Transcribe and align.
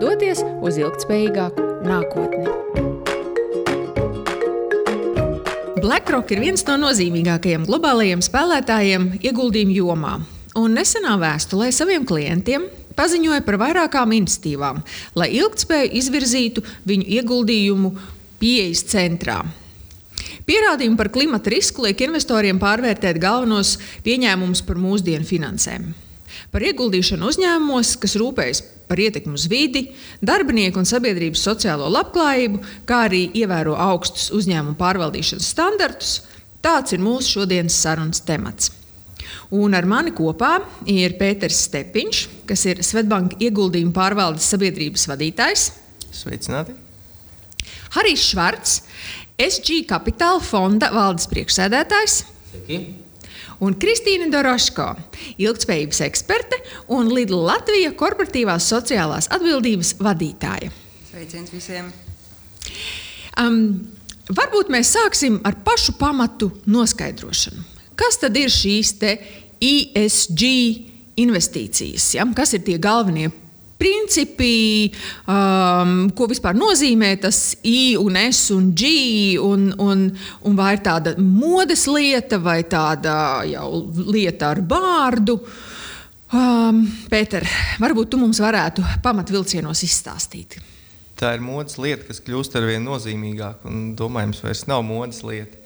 doties 0.00 0.42
uz 0.60 0.76
ilgspējīgāku 0.80 1.64
nākotni. 1.86 2.46
BlackRock 5.80 6.32
ir 6.34 6.42
viens 6.42 6.64
no 6.66 6.76
nozīmīgākajiem 6.82 7.66
globālajiem 7.68 8.24
spēlētājiem 8.24 9.10
ieguldījumu 9.22 9.76
jomā. 9.76 10.16
Un 10.56 10.74
nesenā 10.76 11.14
vēstulē 11.20 11.68
saviem 11.72 12.04
klientiem 12.08 12.66
paziņoja 12.96 13.44
par 13.46 13.58
vairākām 13.60 14.14
iniciatīvām, 14.16 14.80
lai 15.16 15.28
ilgspēju 15.36 15.92
izvirzītu 16.00 16.64
viņu 16.88 17.06
ieguldījumu 17.18 17.92
pieejas 18.40 18.84
centrā. 18.90 19.42
Pierādījumi 20.46 20.98
par 20.98 21.10
klimata 21.12 21.50
risku 21.52 21.84
liek 21.86 22.00
investoriem 22.06 22.60
pārvērtēt 22.62 23.20
galvenos 23.22 23.76
pieņēmumus 24.06 24.62
par 24.66 24.80
mūsdienu 24.80 25.26
finansēm. 25.28 25.92
Par 26.52 26.64
ieguldīšanu 26.64 27.30
uzņēmumos, 27.30 27.96
kas 28.02 28.16
rūpējas 28.20 28.62
par 28.88 29.00
ietekmi 29.02 29.34
uz 29.36 29.46
vidi, 29.50 29.88
darbinieku 30.24 30.80
un 30.80 30.88
sabiedrības 30.88 31.42
sociālo 31.48 31.88
labklājību, 31.92 32.62
kā 32.88 33.02
arī 33.08 33.26
ievēro 33.42 33.76
augstus 33.78 34.30
uzņēmumu 34.36 34.78
pārvaldīšanas 34.80 35.52
standartus. 35.54 36.16
Tāds 36.64 36.94
ir 36.96 37.02
mūsu 37.02 37.40
šodienas 37.40 37.76
sarunas 37.82 38.22
temats. 38.26 38.72
Un 39.54 39.74
ar 39.78 39.86
mani 39.86 40.10
kopā 40.14 40.56
ir 40.90 41.14
Pēters 41.20 41.60
Stepiņš, 41.68 42.22
kas 42.48 42.66
ir 42.66 42.82
Svetbanka 42.86 43.38
ieguldījuma 43.42 43.94
pārvaldes 43.94 44.48
sabiedrības 44.50 45.06
vadītājs. 45.10 45.70
Sveicināti! 46.14 46.74
Harijs 47.96 48.26
Švarts, 48.32 48.76
SG 49.40 49.82
Kapitāla 49.88 50.42
fonda 50.42 50.90
valdes 50.94 51.28
priekšsēdētājs. 51.30 52.22
Sveiki 52.50 53.05
un 53.62 53.76
Kristīna 53.80 54.28
Doroško, 54.32 54.88
ilgspējības 55.42 56.02
eksperte 56.06 56.58
un 56.92 57.10
Lidla 57.12 57.54
Latvijas 57.54 57.96
korporatīvās 57.98 58.68
sociālās 58.72 59.30
atbildības 59.32 59.94
vadītāja. 60.02 60.72
Sveiciens 61.10 61.52
visiem! 61.54 61.92
Um, 63.40 63.86
varbūt 64.32 64.70
mēs 64.72 64.94
sāksim 64.96 65.40
ar 65.46 65.58
pašu 65.64 65.96
pamatu 66.00 66.50
noskaidrošanu. 66.68 67.64
Kas 67.96 68.20
tad 68.20 68.36
ir 68.36 68.52
šīs 68.52 68.94
ESG 69.00 70.42
investīcijas? 71.20 72.10
Ja? 72.18 72.26
Kas 72.36 72.52
ir 72.56 72.64
tie 72.66 72.76
galvenie 72.82 73.30
principi, 73.78 74.90
um, 75.28 76.08
ko 76.16 76.28
vispār 76.30 76.56
nozīmē 76.56 77.12
tas 77.20 77.40
I 77.66 77.96
un 78.00 78.16
S 78.20 78.50
un 78.54 78.70
G, 78.76 78.90
un, 79.40 79.68
un, 79.82 80.06
un 80.48 80.58
vai 80.58 80.74
ir 80.76 80.84
tāda 80.84 81.16
modes 81.20 81.86
lieta 81.90 82.40
vai 82.42 82.62
tāda 82.68 83.16
jau 83.48 83.70
lieta 84.08 84.52
ar 84.54 84.62
vārdu. 84.64 85.38
Um, 86.36 86.82
Pēter, 87.10 87.46
varbūt 87.78 88.10
tu 88.12 88.18
mums 88.18 88.40
varētu 88.42 88.82
pamatvilcienos 89.04 89.84
izstāstīt. 89.86 90.58
Tā 91.16 91.36
ir 91.36 91.44
modes 91.44 91.78
lieta, 91.80 92.04
kas 92.08 92.18
kļūst 92.24 92.58
ar 92.58 92.66
vien 92.68 92.82
nozīmīgāka 92.84 93.70
un 93.70 93.94
domājams 93.96 94.42
vairs 94.44 94.66
nav 94.68 94.82
modes 94.84 95.22
lieta. 95.24 95.62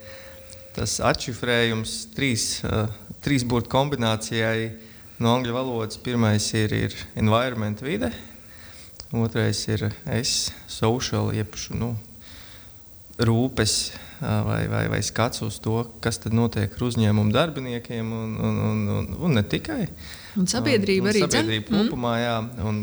Tas 0.75 0.99
atšifrējums 1.03 1.95
trīs, 2.15 2.45
uh, 2.63 2.85
trīs 3.23 3.43
burtu 3.43 3.73
kombinācijai 3.73 4.69
no 5.21 5.35
angļu 5.37 5.55
valodas. 5.55 5.99
Pirmais 6.01 6.47
ir, 6.57 6.73
ir 6.73 6.95
environment, 7.19 7.81
vide, 7.85 8.11
otrais 9.13 9.59
ir 9.69 9.89
es, 10.09 10.51
social, 10.71 11.31
jeb 11.35 11.55
nu, 11.77 11.93
rūpes 13.21 13.75
vai, 14.21 14.63
vai, 14.69 14.85
vai 14.89 15.01
skats 15.05 15.43
uz 15.45 15.59
to, 15.61 15.83
kas 16.01 16.19
notiek 16.33 16.73
ar 16.73 16.85
uzņēmumu 16.87 17.33
darbiniekiem 17.33 18.13
un, 18.17 18.33
un, 18.37 18.59
un, 18.69 18.81
un, 18.95 19.09
un 19.27 19.37
ne 19.37 19.43
tikai. 19.45 19.85
Un 20.39 20.47
sabiedrība 20.49 21.09
un, 21.09 21.09
un 21.09 21.13
arī 21.13 21.23
sabiedrība 21.25 21.73
mm. 21.73 21.89
kopumā, 21.89 22.15
jā, 22.21 22.37
un 22.69 22.81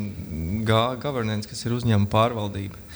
governance, 0.67 1.49
kas 1.51 1.65
ir 1.67 1.75
uzņēmuma 1.79 2.11
pārvaldība. 2.13 2.87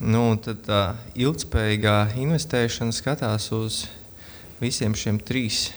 Nu, 0.00 0.24
tad 0.40 0.62
tā 0.64 0.82
ilgspējīgā 1.20 1.96
investēšana 2.22 2.96
skatās 2.96 3.50
uz 3.52 3.84
visiem 4.62 4.96
šiem 4.96 5.20
trīs, 5.20 5.68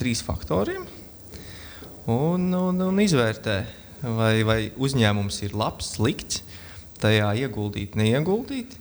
trīs 0.00 0.24
faktoriem 0.26 0.97
un, 2.08 2.48
un, 2.56 2.80
un 2.88 3.00
izvērtē, 3.02 3.58
vai, 4.16 4.32
vai 4.46 4.60
uzņēmums 4.80 5.42
ir 5.46 5.56
labs, 5.58 5.92
slikts, 5.96 6.42
tajā 7.02 7.30
ieguldīt, 7.44 7.98
neieguldīt. 7.98 8.78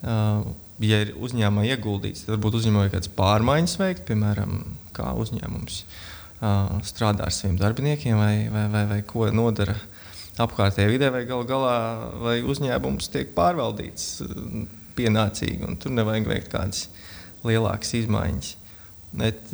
Uh, 0.00 0.44
ja 0.80 1.02
ir 1.04 1.14
uzņēmumā 1.20 1.66
ieguldīts, 1.74 2.24
tad 2.24 2.36
varbūt 2.36 2.60
uzņēmumā 2.60 2.86
ir 2.86 2.94
kādas 2.94 3.12
pārmaiņas 3.16 3.76
veikt, 3.80 4.06
piemēram, 4.08 4.62
kā 4.96 5.10
uzņēmums 5.20 5.80
uh, 5.84 6.78
strādā 6.88 7.26
ar 7.26 7.34
saviem 7.36 7.58
darbiniekiem 7.60 8.20
vai, 8.20 8.34
vai, 8.52 8.66
vai, 8.72 8.84
vai 8.94 9.00
ko 9.08 9.28
nodara 9.34 9.76
apkārtējā 10.40 10.88
vidē, 10.88 11.10
vai 11.12 11.26
gal 11.28 11.44
galā 11.48 11.74
vai 12.22 12.38
uzņēmums 12.48 13.10
tiek 13.12 13.34
pārvaldīts 13.36 14.08
uh, 14.24 14.64
pienācīgi, 14.96 15.64
un 15.68 15.76
tur 15.80 15.92
nevajag 15.96 16.32
veikt 16.32 16.52
kādas 16.54 16.86
lielākas 17.44 17.92
izmaiņas. 18.00 18.54
Bet, 19.20 19.52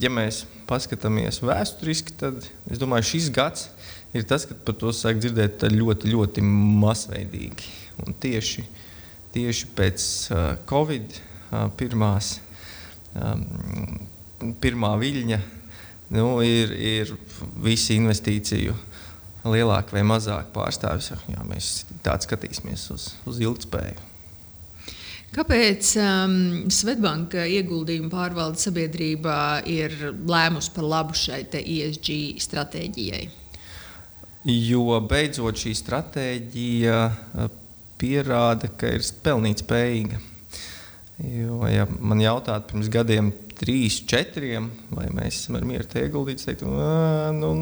ja 0.00 0.10
mēs 0.12 0.44
paskatāmies 0.68 1.42
vēsturiski, 1.44 2.14
tad 2.20 2.44
es 2.70 2.80
domāju, 2.80 3.08
šis 3.14 3.30
gads 3.34 3.68
ir 4.16 4.26
tas, 4.28 4.46
kad 4.48 4.60
par 4.66 4.76
to 4.78 4.92
sāk 4.96 5.20
dzirdēt 5.22 5.64
ļoti, 5.72 6.12
ļoti 6.12 6.44
masveidīgi. 6.44 7.72
Un 8.02 8.16
tieši, 8.20 8.64
tieši 9.34 9.72
pēc 9.76 10.06
uh, 10.32 10.44
Covid 10.68 11.16
uh, 11.16 11.66
pirmās, 11.78 12.36
um, 13.16 14.54
pirmā 14.62 14.94
viļņa 15.00 15.40
nu, 16.12 16.26
ir, 16.44 16.72
ir 16.76 17.12
visi 17.64 17.96
investīciju 18.00 18.76
lielāka 19.48 19.96
vai 19.96 20.04
mazāka 20.06 20.52
pārstāvis. 20.54 21.12
Jā, 21.32 21.44
mēs 21.48 21.74
tādā 22.04 22.20
skatīsimies 22.28 22.88
uz, 22.94 23.12
uz 23.28 23.42
ilgspēju. 23.42 24.11
Kāpēc 25.32 25.94
um, 25.96 26.32
Svetbanka 26.68 27.46
ieguldījuma 27.48 28.10
pārvaldes 28.12 28.66
sabiedrība 28.66 29.62
ir 29.64 29.94
lēmusi 30.28 30.74
par 30.74 30.84
labu 30.84 31.16
šai 31.16 31.46
ESG 31.56 32.42
stratēģijai? 32.44 33.22
Jo 34.52 34.98
beidzot 35.08 35.56
šī 35.62 35.72
stratēģija 35.78 36.98
uh, 37.08 37.48
pierāda, 38.02 38.68
ka 38.76 38.90
ir 38.92 39.06
pelnīt 39.24 39.62
spējīga. 39.64 40.20
Jo, 41.22 41.62
ja 41.70 41.86
man 41.86 42.20
jautātu 42.20 42.72
pirms 42.72 42.90
gadiem, 42.92 43.30
trīs, 43.56 44.00
četriem, 44.10 44.68
vai 44.90 45.06
mēs 45.14 45.44
esam 45.44 45.56
ar 45.56 45.66
mieru 45.68 45.86
te 45.88 46.02
ieguldīt, 46.02 46.40
es 46.40 46.48
teiktu, 46.48 46.68
nu, 47.38 47.52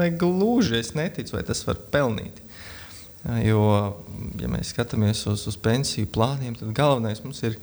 negluži 0.00 0.80
es 0.80 0.92
neticu, 0.98 1.36
vai 1.36 1.44
tas 1.46 1.62
var 1.68 1.78
pelnīt. 1.92 2.42
Jo, 3.44 3.62
ja 4.40 4.48
mēs 4.48 4.70
skatāmies 4.72 5.26
uz, 5.28 5.42
uz 5.50 5.56
pensiju 5.60 6.08
plāniem, 6.14 6.54
tad 6.56 6.70
galvenais 6.76 7.20
mums 7.20 7.42
ir 7.44 7.58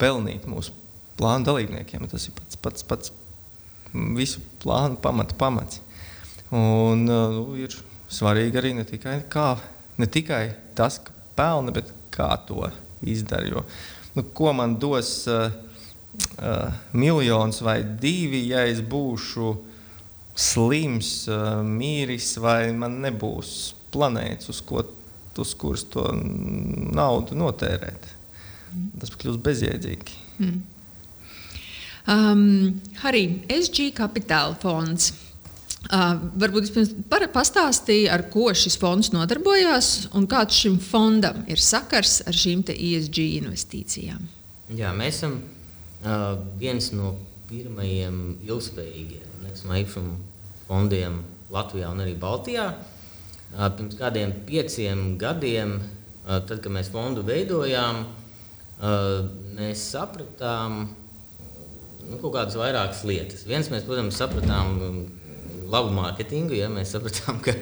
pelnīt 0.00 0.44
mūsu 0.50 0.74
plānu 1.16 1.48
dalībniekiem. 1.48 2.04
Tas 2.10 2.28
ir 2.28 2.34
pats, 2.36 2.58
pats, 2.60 2.84
pats 2.84 3.12
visu 4.16 4.42
plānu 4.60 5.00
pamata 5.00 5.36
pamats. 5.38 5.80
Un, 6.52 7.06
nu, 7.08 7.46
ir 7.58 7.72
svarīgi 8.12 8.60
arī 8.60 8.74
ne 8.76 8.84
tikai, 8.86 9.18
kā, 9.32 9.54
ne 9.98 10.06
tikai 10.06 10.42
tas, 10.76 11.00
ka 11.02 11.14
pelna, 11.38 11.72
bet 11.74 11.88
kā 12.14 12.28
to 12.48 12.68
izdara. 13.06 13.48
Jo, 13.48 13.64
nu, 14.16 14.26
ko 14.36 14.52
man 14.56 14.76
dos 14.80 15.22
uh, 15.32 15.48
uh, 16.36 16.76
miljons 16.92 17.62
vai 17.64 17.80
divi, 17.82 18.46
ja 18.52 18.66
es 18.68 18.84
būšu 18.84 19.54
slims, 20.36 21.14
uh, 21.32 21.64
mīris, 21.64 22.34
vai 22.42 22.70
man 22.76 23.00
nebūs 23.04 23.56
planētas, 23.94 24.52
uz, 24.52 24.62
ko, 24.68 24.84
uz 25.42 25.52
kuras 25.58 25.84
to 25.92 26.04
naudu 26.96 27.36
notērēt. 27.38 28.08
Tas 29.00 29.12
kļūst 29.16 29.42
bezjēdzīgi. 29.44 30.16
Mm. 30.40 30.56
Um, 32.06 32.42
arī 33.06 33.24
SG 33.50 33.90
Kapitāla 33.96 34.54
fonds. 34.62 35.12
Uh, 35.86 36.16
varbūt 36.38 36.72
jūs 36.74 36.92
pastāstījāt, 37.34 38.10
ar 38.10 38.24
ko 38.32 38.48
šis 38.56 38.74
fonds 38.82 39.12
nodarbojās 39.14 40.08
un 40.18 40.26
kāds 40.30 40.58
šim 40.64 40.80
fondam 40.82 41.44
ir 41.50 41.62
sakars 41.62 42.20
ar 42.26 42.34
šīm 42.34 42.64
ESG 42.74 43.22
investīcijām. 43.38 44.24
Jā, 44.74 44.90
mēs 44.98 45.20
esam 45.20 45.38
uh, 45.38 46.40
viens 46.58 46.90
no 46.94 47.14
pirmajiem 47.46 48.18
ilgspējīgiem 48.48 49.46
īpašumu 49.54 50.16
fondiem 50.66 51.20
Latvijā 51.54 51.92
un 51.94 52.02
arī 52.02 52.16
Baltijā. 52.18 52.66
Uh, 52.74 52.95
Pirms 53.56 53.96
kādiem 53.96 54.34
pieciem 54.46 55.14
gadiem 55.20 55.78
Tad, 56.26 56.58
kad 56.58 56.72
mēs 56.74 56.88
fondu 56.90 57.22
veidojām, 57.22 58.00
mēs 59.54 59.82
sapratām 59.92 60.80
nu, 62.08 62.18
kaut 62.18 62.32
kādas 62.34 62.56
vairākas 62.58 63.04
lietas. 63.06 63.44
Viens, 63.46 63.70
mēs, 63.70 63.84
protams, 63.86 64.18
sapratām 64.18 64.72
um, 64.82 64.98
labu 65.70 65.94
mārketingu, 65.94 66.56
ja 66.58 66.66
mēs 66.72 66.96
sapratām, 66.96 67.38
ka, 67.46 67.54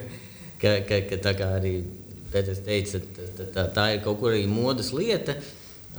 ka, 0.63 0.79
ka, 0.89 1.03
ka 1.11 1.21
tā 1.29 1.35
kā 1.37 1.51
arī 1.59 1.77
Pēters 2.35 2.65
teica, 2.67 2.99
tā, 3.15 3.45
tā, 3.55 3.63
tā 3.77 3.83
ir 3.95 4.01
kaut 4.03 4.17
kur 4.19 4.33
arī 4.33 4.49
modes 4.51 4.89
lieta. 4.97 5.37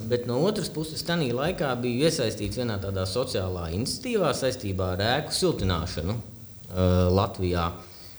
Bet 0.09 0.25
no 0.27 0.41
otras 0.43 0.67
puses, 0.73 1.05
tajā 1.07 1.29
laikā 1.31 1.69
biju 1.79 2.09
iesaistīts 2.09 2.59
vienā 2.59 2.75
tādā 2.83 3.05
sociālā 3.07 3.69
iniciatīvā 3.77 4.33
saistībā 4.35 4.89
ar 4.97 5.03
ēku 5.13 5.37
siltināšanu 5.37 6.17
uh, 6.17 7.05
Latvijā. 7.13 7.69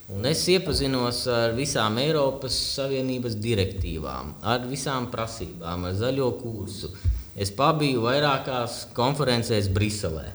Un 0.07 0.23
es 0.31 0.45
iepazinos 0.47 1.25
ar 1.27 1.57
visām 1.57 1.97
Eiropas 1.99 2.55
Savienības 2.77 3.35
direktīvām, 3.43 4.37
ar 4.47 4.67
visām 4.71 5.09
prasībām, 5.11 5.89
ar 5.89 5.97
zaļo 5.99 6.29
kursu. 6.39 6.93
Es 7.35 7.51
pabiju 7.51 8.05
vairākās 8.05 8.85
konferencēs 8.95 9.67
Briselē. 9.75 10.29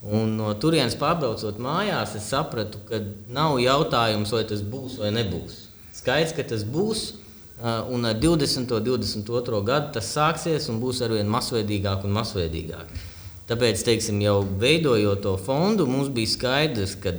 Un 0.00 0.38
no 0.38 0.54
turienes 0.56 0.96
pārbraucot 0.96 1.58
mājās, 1.60 2.14
es 2.16 2.30
sapratu, 2.32 2.80
ka 2.88 3.02
nav 3.28 3.58
jautājums, 3.60 4.32
vai 4.32 4.46
tas 4.48 4.62
būs 4.64 4.96
vai 5.02 5.10
nebūs. 5.12 5.66
Skaidrs, 5.98 6.32
ka 6.38 6.46
tas 6.54 6.64
būs, 6.64 7.02
un 7.92 8.08
ar 8.08 8.16
20. 8.16 8.72
un 8.72 8.86
22. 8.86 9.60
gadu 9.68 9.92
tas 9.98 10.08
sāksies 10.16 10.70
un 10.72 10.80
būs 10.80 11.02
arvien 11.04 11.28
masveidīgāk 11.28 12.08
un 12.08 12.16
masveidīgāk. 12.16 12.96
Tāpēc, 13.52 13.84
teiksim, 13.84 14.22
jau 14.24 14.38
veidojot 14.62 15.20
to 15.26 15.36
fondu, 15.44 15.84
mums 15.84 16.08
bija 16.08 16.32
skaidrs, 16.32 16.96
ka, 17.02 17.12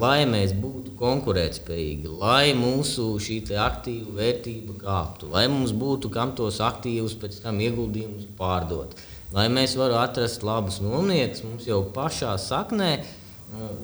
lai 0.00 0.24
mēs 0.28 0.54
būtu 0.58 0.94
konkurētspējīgi, 0.98 2.12
lai 2.20 2.54
mūsu 2.58 3.08
šī 3.22 3.40
aktīva 3.60 4.14
vērtība 4.18 4.76
kāptu, 4.80 5.30
lai 5.34 5.46
mums 5.52 5.74
būtu 5.76 6.10
kam 6.14 6.34
tos 6.38 6.60
aktīvus 6.64 7.16
pēc 7.20 7.42
tam 7.44 7.60
ieguldījumus 7.64 8.30
pārdot, 8.38 8.96
lai 9.34 9.48
mēs 9.52 9.76
varētu 9.78 10.00
atrast 10.02 10.46
labus 10.46 10.80
nomniekus, 10.84 11.44
mums 11.46 11.68
jau 11.68 11.82
pašā 11.94 12.36
saknē 12.40 12.96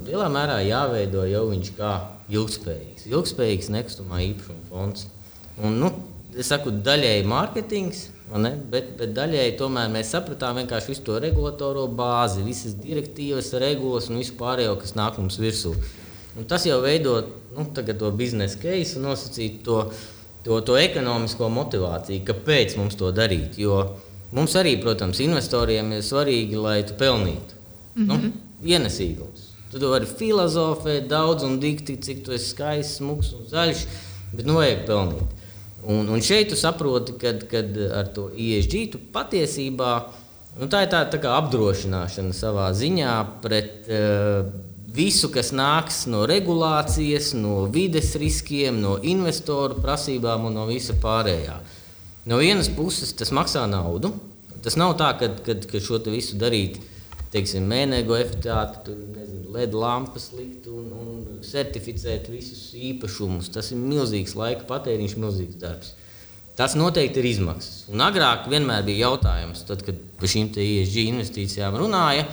lielā 0.07 0.29
mērā 0.33 0.61
jāveido 0.65 1.25
jau 1.29 1.45
viņš 1.51 1.75
kā 1.79 1.93
ilgspējīgs, 2.33 3.09
ilgspējīgs 3.11 3.71
nekustamā 3.75 4.23
īpašuma 4.31 4.71
fonds. 4.71 5.07
Un, 5.61 5.77
nu, 5.83 5.91
es 6.39 6.51
saku, 6.51 6.73
daļēji 6.85 7.27
mārketings, 7.29 8.05
bet, 8.73 8.93
bet 8.99 9.15
daļēji 9.17 9.57
tomēr 9.61 9.91
mēs 9.93 10.13
sapratām 10.15 10.61
visu 10.63 11.03
to 11.07 11.19
regulatoro 11.23 11.87
bāzi, 11.87 12.45
visas 12.47 12.77
direktīvas, 12.79 13.53
regulas 13.63 14.11
un 14.11 14.23
visu 14.23 14.37
pārējo, 14.39 14.77
kas 14.81 14.97
nāk 14.99 15.19
mums 15.19 15.39
virsū. 15.43 15.75
Un 16.39 16.47
tas 16.47 16.65
jau 16.67 16.79
veido 16.83 17.17
nu, 17.57 17.67
to 17.75 18.11
biznesa 18.15 18.59
case 18.63 18.99
un 18.99 19.09
nosacīt 19.09 19.63
to, 19.67 19.83
to, 20.47 20.61
to 20.67 20.77
ekonomisko 20.79 21.49
motivāciju, 21.51 22.23
kāpēc 22.29 22.77
mums 22.79 22.99
to 23.01 23.11
darīt. 23.15 23.59
Jo 23.59 23.83
mums 24.37 24.55
arī, 24.59 24.77
protams, 24.83 25.21
investoriem 25.25 25.93
ir 25.97 26.07
svarīgi, 26.07 26.57
lai 26.61 26.83
tu 26.87 26.95
pelnītu. 26.99 27.59
Mm 27.95 28.03
-hmm. 28.03 28.07
nu, 28.07 28.15
mhm. 28.15 28.31
ienesīgums. 28.65 29.49
Tu 29.71 29.89
vari 29.89 30.07
filozofēt 30.07 31.07
daudz 31.09 31.43
un 31.43 31.61
dikti, 31.61 31.97
cik 31.97 32.25
tu 32.25 32.33
esi 32.33 32.49
skaists, 32.49 32.97
smuks 32.97 33.33
un 33.33 33.47
zaļš, 33.51 33.85
bet 34.33 34.47
nu 34.47 34.55
vajag 34.55 34.87
pelnīt. 34.87 35.29
Un, 35.83 36.09
un 36.09 36.21
šeit 36.21 36.49
tu 36.49 36.57
saproti, 36.57 37.13
ka 37.21 37.63
ar 37.99 38.09
to 38.15 38.31
ISG 38.37 38.91
tu 38.93 38.99
patiesībā 39.13 39.93
nu, 40.61 40.67
tā 40.67 40.83
ir 40.85 40.91
tā, 40.93 41.05
tā 41.11 41.21
kā 41.23 41.37
apdrošināšana 41.39 42.35
savā 42.37 42.73
ziņā 42.77 43.15
pret 43.43 43.89
uh, 43.89 44.51
visu, 44.95 45.31
kas 45.33 45.53
nāks 45.55 46.05
no 46.11 46.25
regulācijas, 46.29 47.33
no 47.39 47.65
vides 47.71 48.15
riskiem, 48.21 48.81
no 48.83 48.97
investoru 49.03 49.79
prasībām 49.83 50.49
un 50.49 50.59
no 50.61 50.67
visa 50.71 50.97
pārējā. 50.99 51.61
No 52.31 52.41
vienas 52.43 52.69
puses 52.73 53.15
tas 53.17 53.33
maksā 53.35 53.65
naudu. 53.71 54.13
Tas 54.61 54.77
nav 54.77 54.97
tā, 55.01 55.15
ka, 55.17 55.31
kad, 55.47 55.65
kad 55.71 55.85
šo 55.85 56.03
visu 56.11 56.37
darīt 56.41 56.81
teiksim, 57.31 57.67
mēnēgo 57.71 58.17
efektivitāti, 58.19 58.97
LED 59.55 59.75
lampas 59.79 60.31
likt 60.35 60.67
un, 60.71 60.91
un 60.91 61.41
certificēt 61.47 62.29
visus 62.31 62.71
īpašumus. 62.77 63.51
Tas 63.55 63.71
ir 63.73 63.81
milzīgs 63.81 64.37
laika 64.39 64.67
patēriņš, 64.69 65.17
milzīgs 65.23 65.59
darbs. 65.63 65.95
Tas 66.59 66.75
noteikti 66.77 67.23
ir 67.23 67.31
izmaksas. 67.31 67.87
Un 67.89 68.03
agrāk 68.05 68.51
vienmēr 68.51 68.85
bija 68.85 69.07
jautājums, 69.07 69.63
tad, 69.69 69.85
kad 69.87 69.99
par 70.21 70.29
šīm 70.29 70.51
ISG 70.51 71.07
investīcijām 71.07 71.79
runāja, 71.81 72.27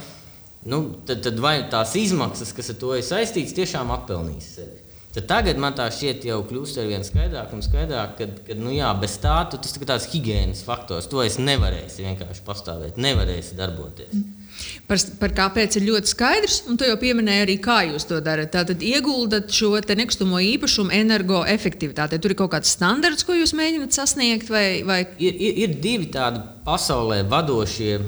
nu, 0.66 0.82
tad, 1.08 1.22
tad 1.26 1.40
vai 1.44 1.60
tās 1.72 1.96
izmaksas, 2.00 2.54
kas 2.56 2.74
ar 2.74 2.82
to 2.82 2.96
ir 2.98 3.06
saistītas, 3.06 3.56
tiešām 3.58 3.94
atpelnīs 3.94 4.52
sevi. 4.58 4.84
Tad 5.18 5.26
tagad 5.32 5.58
man 5.58 5.74
tā 5.74 5.88
šķiet 5.90 6.28
jau 6.28 6.44
kļūst 6.46 6.78
ar 6.78 6.90
vien 6.92 7.06
skaidrāk 7.06 7.54
un 7.56 7.64
skaidrāk, 7.66 8.20
ka, 8.20 8.58
nu 8.60 8.70
jā, 8.76 8.90
bez 9.02 9.16
tā 9.24 9.40
tu, 9.50 9.58
tas 9.58 9.74
ir 9.74 9.88
tāds 9.90 10.06
higiēnas 10.12 10.62
faktors. 10.68 11.08
To 11.10 11.24
es 11.24 11.40
nevarēšu 11.42 12.06
vienkārši 12.06 12.44
pastāvēt, 12.46 13.00
nevarēšu 13.02 13.58
darboties. 13.58 14.14
Mm. 14.14 14.38
Par, 14.86 15.02
par 15.22 15.34
kāpēc 15.40 15.80
ir 15.80 15.88
ļoti 15.88 16.12
skaidrs, 16.12 16.60
un 16.70 16.78
tu 16.78 16.86
jau 16.86 17.00
pieminēji 17.02 17.46
arī, 17.48 17.58
kā 17.62 17.80
jūs 17.88 18.06
to 18.10 18.20
darat. 18.22 18.52
Tātad 18.54 18.86
ieguldat 18.86 19.50
šo 19.54 19.74
nekustamo 19.78 20.38
īpašumu 20.54 20.94
energoefektivitātē. 21.00 22.22
Tur 22.22 22.34
ir 22.34 22.40
kaut 22.40 22.54
kāds 22.54 22.78
standarts, 22.78 23.26
ko 23.26 23.38
jūs 23.38 23.56
mēģināt 23.58 23.98
sasniegt? 23.98 24.54
Vai, 24.54 24.84
vai... 24.86 25.02
Ir, 25.18 25.34
ir, 25.34 25.62
ir 25.66 25.76
divi 25.82 26.12
tādi 26.14 26.42
pasaulē 26.66 27.24
vadošie 27.30 28.00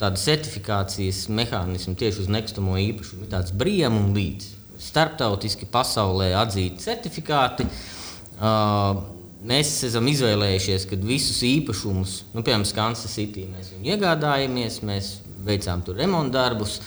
tādi 0.00 0.20
certifikācijas 0.22 1.24
mehānismi 1.32 1.96
tieši 1.98 2.24
uz 2.24 2.30
nekustamo 2.32 2.76
īpašumu. 2.80 3.26
Ir 3.26 3.32
tāds 3.34 3.54
brīvs 3.54 3.90
un 3.90 4.14
līdz. 4.16 4.48
Starptautiski 4.84 5.68
pasaulē 5.70 6.32
atzīti 6.38 6.82
certifikāti. 6.82 7.66
Uh, 8.34 9.04
mēs 9.46 9.76
esam 9.86 10.08
izvēlējušies, 10.10 10.88
ka 10.90 10.98
visus 10.98 11.42
īpašumus, 11.46 12.16
nu, 12.34 12.42
piemēram, 12.42 12.66
Kansas 12.76 13.14
City, 13.14 13.46
mēs 13.50 13.72
iegādājamies. 13.84 14.80
Mēs 14.86 15.14
veicām 15.44 15.84
tur 15.84 15.98
remontdarbus, 16.00 16.78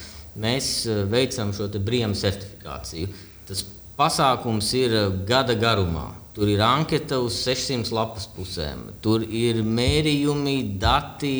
mēs 0.41 0.69
eh, 0.89 1.03
veicam 1.09 1.53
šo 1.55 1.69
brīvību 1.73 2.17
certifikāciju. 2.17 3.09
Tas 3.47 3.63
pasākums 3.97 4.71
ir 4.77 4.95
eh, 4.97 5.11
gada 5.29 5.57
garumā. 5.59 6.09
Tur 6.37 6.51
ir 6.53 6.61
anketa 6.61 7.17
uz 7.23 7.39
600 7.41 7.93
lapas 7.97 8.27
pusēm. 8.29 8.83
Tur 9.01 9.23
ir 9.25 9.63
mērījumi, 9.65 10.57
dati, 10.77 11.31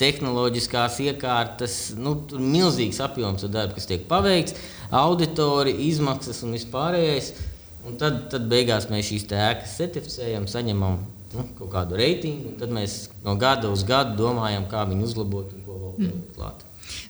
tehnoloģiskās 0.00 1.00
iekārtas. 1.06 1.76
Nu, 1.98 2.14
tur 2.28 2.40
ir 2.40 2.48
milzīgs 2.54 3.00
apjoms 3.04 3.46
darba, 3.48 3.76
kas 3.76 3.88
tiek 3.88 4.06
paveikts, 4.10 4.56
auditori, 4.94 5.74
izmaksas 5.88 6.42
un 6.46 6.56
vispārējais. 6.56 7.32
Un 7.86 7.98
tad, 8.00 8.24
tad 8.32 8.48
beigās 8.50 8.88
mēs 8.90 9.12
šīs 9.12 9.28
ēkas 9.30 9.76
certificējam, 9.78 10.48
saņemam 10.50 10.98
nu, 11.36 11.44
kaut 11.58 11.70
kādu 11.70 11.98
reitingu, 12.00 12.52
un 12.52 12.60
tad 12.60 12.72
mēs 12.74 13.04
no 13.24 13.36
gada 13.38 13.70
uz 13.70 13.84
gadu 13.86 14.16
domājam, 14.18 14.66
kā 14.70 14.82
viņu 14.88 15.06
uzlabot 15.06 15.52
un 15.54 15.66
ko 15.66 15.76
vēl 15.82 15.92
pielikt 16.00 16.32
klāt. 16.34 16.64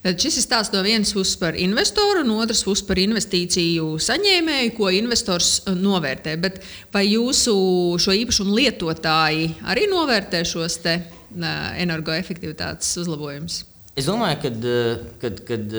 Tad 0.04 0.20
šis 0.22 0.38
ir 0.40 0.44
stāsts 0.44 0.72
no 0.72 0.80
vienas 0.84 1.12
puses 1.12 1.37
par 1.40 1.56
investoru, 1.61 2.22
no 2.26 2.38
otras 2.42 2.62
puses 2.64 2.84
par 2.87 3.00
investīciju 3.00 3.96
saņēmēju, 4.02 4.72
ko 4.76 4.90
investors 4.94 5.50
uh, 5.64 5.76
novērtē. 5.76 6.37
Bet 6.40 6.61
vai 6.94 7.06
jūsu 7.08 7.56
šo 8.00 8.14
īpašumu 8.22 8.56
lietotāji 8.56 9.50
arī 9.68 9.88
novērtē 9.90 10.44
šos 10.49 10.78
uh, 10.84 11.15
energoefektivitātes 11.35 12.92
uzlabojumus? 13.02 13.64
Es 13.97 14.04
domāju, 14.04 14.37
ka 14.42 14.50
kad, 15.23 15.38
kad, 15.49 15.75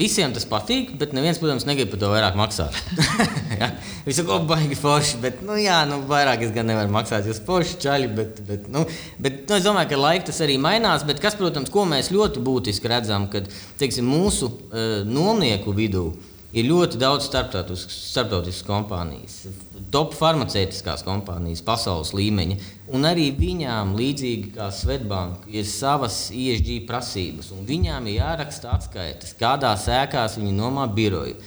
visiem 0.00 0.32
tas 0.34 0.46
patīk, 0.50 0.96
bet 0.98 1.12
neviens, 1.14 1.38
protams, 1.38 1.66
negrib 1.68 1.92
par 1.92 2.00
to 2.02 2.08
vairāk 2.10 2.38
maksāt. 2.38 2.74
ja? 3.60 3.68
Visu 4.06 4.24
ko 4.26 4.40
baigi 4.48 4.78
forši, 4.78 5.20
bet, 5.22 5.44
nu, 5.46 5.54
jā, 5.60 5.76
nu, 5.86 6.00
vairāk 6.10 6.42
es 6.46 6.50
gan 6.54 6.66
nevaru 6.70 6.90
maksāt, 6.94 7.28
jūs 7.30 7.38
forši 7.46 7.78
čaļi, 7.84 8.08
bet, 8.16 8.40
bet, 8.48 8.66
nu, 8.72 8.82
bet 9.22 9.44
nu, 9.44 9.58
es 9.60 9.66
domāju, 9.66 9.92
ka 9.92 10.00
laika 10.00 10.30
tas 10.32 10.42
arī 10.42 10.58
mainās, 10.62 11.06
bet 11.06 11.22
kas, 11.22 11.38
protams, 11.38 11.70
ko 11.70 11.86
mēs 11.90 12.10
ļoti 12.10 12.42
būtiski 12.46 12.90
redzam, 12.90 13.28
kad, 13.30 13.46
teiksim, 13.78 14.10
mūsu 14.10 14.50
uh, 14.50 14.90
nomnieku 15.06 15.76
vidū 15.76 16.08
ir 16.50 16.66
ļoti 16.66 16.98
daudz 16.98 17.30
starptautiskas 17.30 18.64
kompānijas 18.66 19.44
top 19.94 20.12
farmaceitiskās 20.18 21.04
kompānijas 21.06 21.62
pasaules 21.66 22.12
līmeņa. 22.16 22.56
Un 22.94 23.06
arī 23.08 23.28
viņām, 23.36 23.94
līdzīgi 23.98 24.52
kā 24.56 24.68
Svetbank, 24.74 25.46
ir 25.50 25.66
savas 25.68 26.28
ISG 26.34 26.82
prasības. 26.88 27.52
Viņām 27.68 28.08
ir 28.10 28.20
jāraksta 28.20 28.74
atskaites, 28.76 29.36
kādās 29.40 29.88
ēkās 29.90 30.38
viņi 30.40 30.56
nomā 30.56 30.88
biroju. 30.94 31.38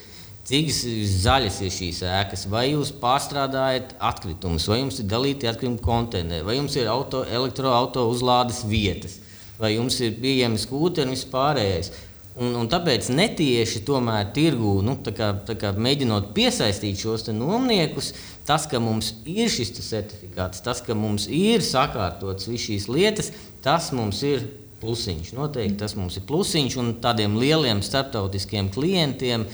Cik 0.43 0.71
zaļas 1.07 1.61
ir 1.63 1.71
šīs 1.71 2.01
ēkas, 2.03 2.41
vai 2.51 2.65
jūs 2.73 2.89
pārstrādājat 2.99 3.93
atkritumus, 4.03 4.65
vai 4.67 4.81
jums 4.81 4.97
ir 4.99 5.07
dalīti 5.07 5.47
atkritumu 5.47 5.79
konteineri, 5.83 6.43
vai 6.43 6.57
jums 6.57 6.75
ir 6.75 6.89
auto, 6.91 7.21
elektroautorāta 7.23 8.03
uzlādes 8.11 8.65
vietas, 8.67 9.21
vai 9.55 9.77
jums 9.77 10.01
ir 10.03 10.17
pieejami 10.19 10.59
skūteri 10.59 11.07
un 11.07 11.15
viss 11.15 11.29
pārējais. 11.31 11.93
Un, 12.33 12.55
un 12.57 12.65
tāpēc 12.65 13.11
netieši 13.13 13.83
tomēr 13.85 14.31
tirgū, 14.33 14.79
nu, 14.85 14.95
tā 15.05 15.11
kā, 15.13 15.27
tā 15.45 15.53
kā 15.59 15.69
mēģinot 15.77 16.31
piesaistīt 16.33 16.97
šos 16.97 17.27
nomniekus, 17.29 18.09
tas, 18.47 18.65
ka 18.69 18.81
mums 18.81 19.11
ir 19.29 19.51
šis 19.53 19.75
certifikāts, 19.77 20.63
tas, 20.65 20.81
ka 20.81 20.97
mums 20.97 21.27
ir 21.29 21.61
sakārtotas 21.61 22.49
visas 22.49 22.65
šīs 22.65 22.89
lietas, 22.89 23.29
tas 23.61 23.91
mums 23.93 24.23
ir 24.25 24.47
plusiņš. 24.81 25.35
Noteikti 25.37 25.77
tas 25.83 25.93
mums 25.99 26.17
ir 26.17 26.25
plusiņš, 26.29 26.79
un 26.81 26.91
tādiem 27.03 27.37
lieliem 27.37 27.85
starptautiskiem 27.85 28.73
klientiem 28.73 29.45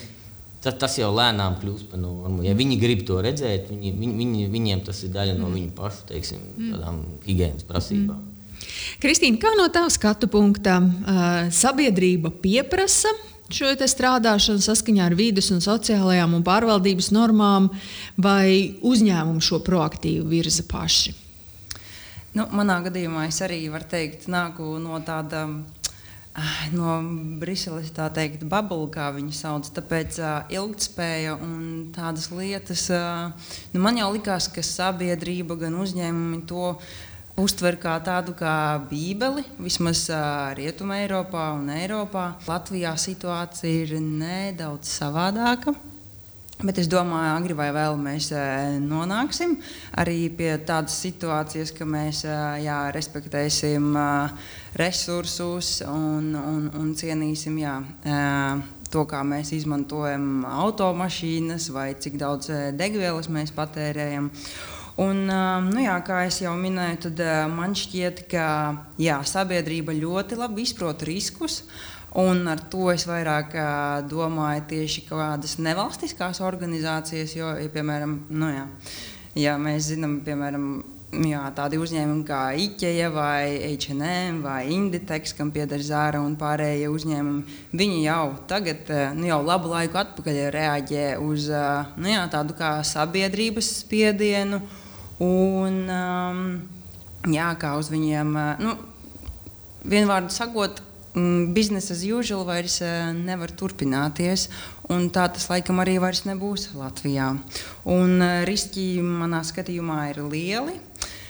tas, 0.63 0.79
tas 0.79 0.98
jau 1.01 1.12
lēnām 1.12 1.59
kļūst 1.59 1.91
par 1.91 2.00
normu. 2.00 2.48
Ja 2.48 2.55
viņi 2.57 2.79
grib 2.79 3.05
to 3.07 3.19
redzēt, 3.24 3.69
viņi, 3.74 3.91
viņi, 4.00 4.17
viņi, 4.24 4.50
viņiem 4.55 4.88
tas 4.88 5.03
ir 5.03 5.13
daļa 5.15 5.36
no 5.36 5.48
mm. 5.51 5.59
viņu 5.59 5.75
pašu 5.77 6.09
teiksim, 6.13 6.48
mm. 6.55 7.05
higiēnas 7.27 7.67
prasībām. 7.67 8.19
Mm. 8.24 8.28
Kristīna, 9.04 9.39
kā 9.42 9.51
no 9.58 9.68
tā 9.74 9.86
skatu 9.92 10.30
punkta 10.32 10.80
sabiedrība 11.56 12.32
pieprasa 12.44 13.12
šo 13.50 13.72
strādāšanu 13.74 14.62
saskaņā 14.62 15.08
ar 15.10 15.16
vidas, 15.18 15.50
un 15.54 15.63
sociālajām 15.63 16.36
un 16.38 16.46
pārvaldības 16.46 17.10
normām, 17.16 17.72
vai 18.18 18.78
uzņēmumi 18.86 19.42
šo 19.42 19.62
proaktīvi 19.66 20.28
virza 20.30 20.66
paši? 20.70 21.16
Nu, 22.38 22.46
manā 22.54 22.78
gadījumā 22.86 23.25
es 23.25 23.42
arī 23.42 23.63
varu 23.74 23.89
teikt, 23.89 24.28
nāku 24.30 24.75
no 24.82 25.00
tāda 25.01 25.48
no 26.78 27.00
Briseles 27.42 27.89
tā 27.96 28.08
teikt, 28.13 28.46
bubble, 28.50 28.88
kā 28.94 29.10
viņi 29.16 29.34
sauc. 29.36 29.70
Tāpēc 29.75 30.20
uh, 30.22 30.51
ilgspēja 30.54 31.36
un 31.36 31.89
tādas 31.96 32.30
lietas, 32.34 32.86
uh, 32.94 33.56
nu, 33.74 33.82
man 33.84 34.00
jau 34.00 34.12
likās, 34.13 34.50
ka 34.54 34.63
sabiedrība, 34.66 35.58
gan 35.66 35.80
uzņēmumi 35.82 36.44
to 36.50 36.75
uztver 37.39 37.77
kā 37.79 37.96
tādu 38.03 38.34
kā 38.38 38.79
bībeli, 38.89 39.43
vismaz 39.62 40.05
Rietumē, 40.60 41.03
Eiropā 41.05 41.50
un 41.58 41.69
Eiropā. 41.74 42.34
Latvijā 42.48 42.96
situācija 43.00 43.86
ir 43.86 44.00
nedaudz 44.03 44.91
savādāka. 45.00 45.75
Bet 46.60 46.75
es 46.81 46.89
domāju, 46.91 47.38
agri 47.38 47.55
vai 47.55 47.69
vēl 47.72 47.96
mēs 47.96 48.34
nonāksim 48.84 49.53
arī 50.01 50.25
pie 50.36 50.50
tādas 50.67 50.98
situācijas, 51.00 51.72
ka 51.72 51.86
mēs 51.88 52.25
jā, 52.60 52.79
respektēsim 52.91 53.93
resursus 54.75 55.77
un, 55.88 56.34
un, 56.36 56.65
un 56.75 56.89
cienīsim 57.00 57.62
jā, 57.62 57.77
to, 58.91 59.05
kā 59.08 59.22
mēs 59.24 59.53
izmantojam 59.55 60.43
automašīnas 60.50 61.69
vai 61.72 61.93
cik 61.96 62.19
daudz 62.19 62.51
degvielas 62.75 63.31
mēs 63.31 63.55
patērējam. 63.55 64.27
Un, 65.00 65.22
nu 65.70 65.79
jā, 65.79 65.94
kā 66.03 66.25
jau 66.27 66.56
minēju, 66.60 66.98
tad 67.08 67.22
man 67.53 67.75
šķiet, 67.77 68.25
ka 68.32 68.48
jā, 69.00 69.22
sabiedrība 69.24 69.96
ļoti 69.96 70.36
labi 70.39 70.65
izprot 70.68 71.06
riskus. 71.08 71.62
Un 72.18 72.48
ar 72.50 72.60
to 72.74 72.88
es 72.89 73.06
vairāk 73.06 73.53
uh, 73.53 74.01
domāju 74.10 74.63
tieši 74.72 75.03
kādas 75.06 75.60
nevalstiskās 75.62 76.41
organizācijas, 76.41 77.36
jo, 77.38 77.51
ja, 77.53 77.70
piemēram, 77.70 78.15
nu, 78.34 78.50
jā, 78.50 78.63
ja 79.38 79.53
mēs 79.62 79.91
zinām, 79.91 80.15
piemēram, 80.25 80.65
jā, 81.29 81.44
tādi 81.53 81.77
uzņēmumi 81.77 82.25
kā 82.25 82.41
IKEA 82.65 83.12
vai 83.13 83.75
H&M 83.75 84.41
vai 84.41 84.63
Inditex, 84.74 85.36
kam 85.38 85.53
pieder 85.53 85.86
Zāra 85.86 86.24
un 86.25 86.34
pārējie 86.41 86.89
uzņēmumi, 86.89 87.62
viņi 87.77 88.03
jau 88.08 88.25
tagad, 88.50 88.89
nu, 89.13 89.29
jau 89.29 89.39
labu 89.46 89.70
laiku 89.75 90.01
atpakaļ 90.01 90.44
reaģē 90.58 91.08
uz 91.22 91.48
nu, 91.53 92.10
jā, 92.10 92.25
tādu 92.34 92.58
kā 92.58 92.79
sabiedrības 92.82 93.74
spiedienu 93.84 94.63
un 95.24 95.80
um, 95.94 96.44
jā, 97.32 97.50
kā 97.60 97.74
uz 97.80 97.92
viņiem, 97.92 98.38
nu, 98.64 98.76
vienvārdu 99.90 100.32
sakot, 100.34 100.84
Mm, 101.16 101.54
biznesa 101.54 101.94
as 101.94 102.04
usual 102.06 102.46
vairs 102.46 102.82
eh, 102.86 103.10
nevar 103.18 103.50
turpināties. 103.50 104.48
Tā 104.90 105.26
tas 105.34 105.48
laikam 105.50 105.82
arī 105.82 105.98
vairs 106.02 106.22
nebūs 106.26 106.70
Latvijā. 106.78 107.32
Un 107.90 108.22
eh, 108.22 108.44
riski 108.46 109.02
manā 109.02 109.42
skatījumā 109.46 110.04
ir 110.12 110.22
lieli. 110.30 110.78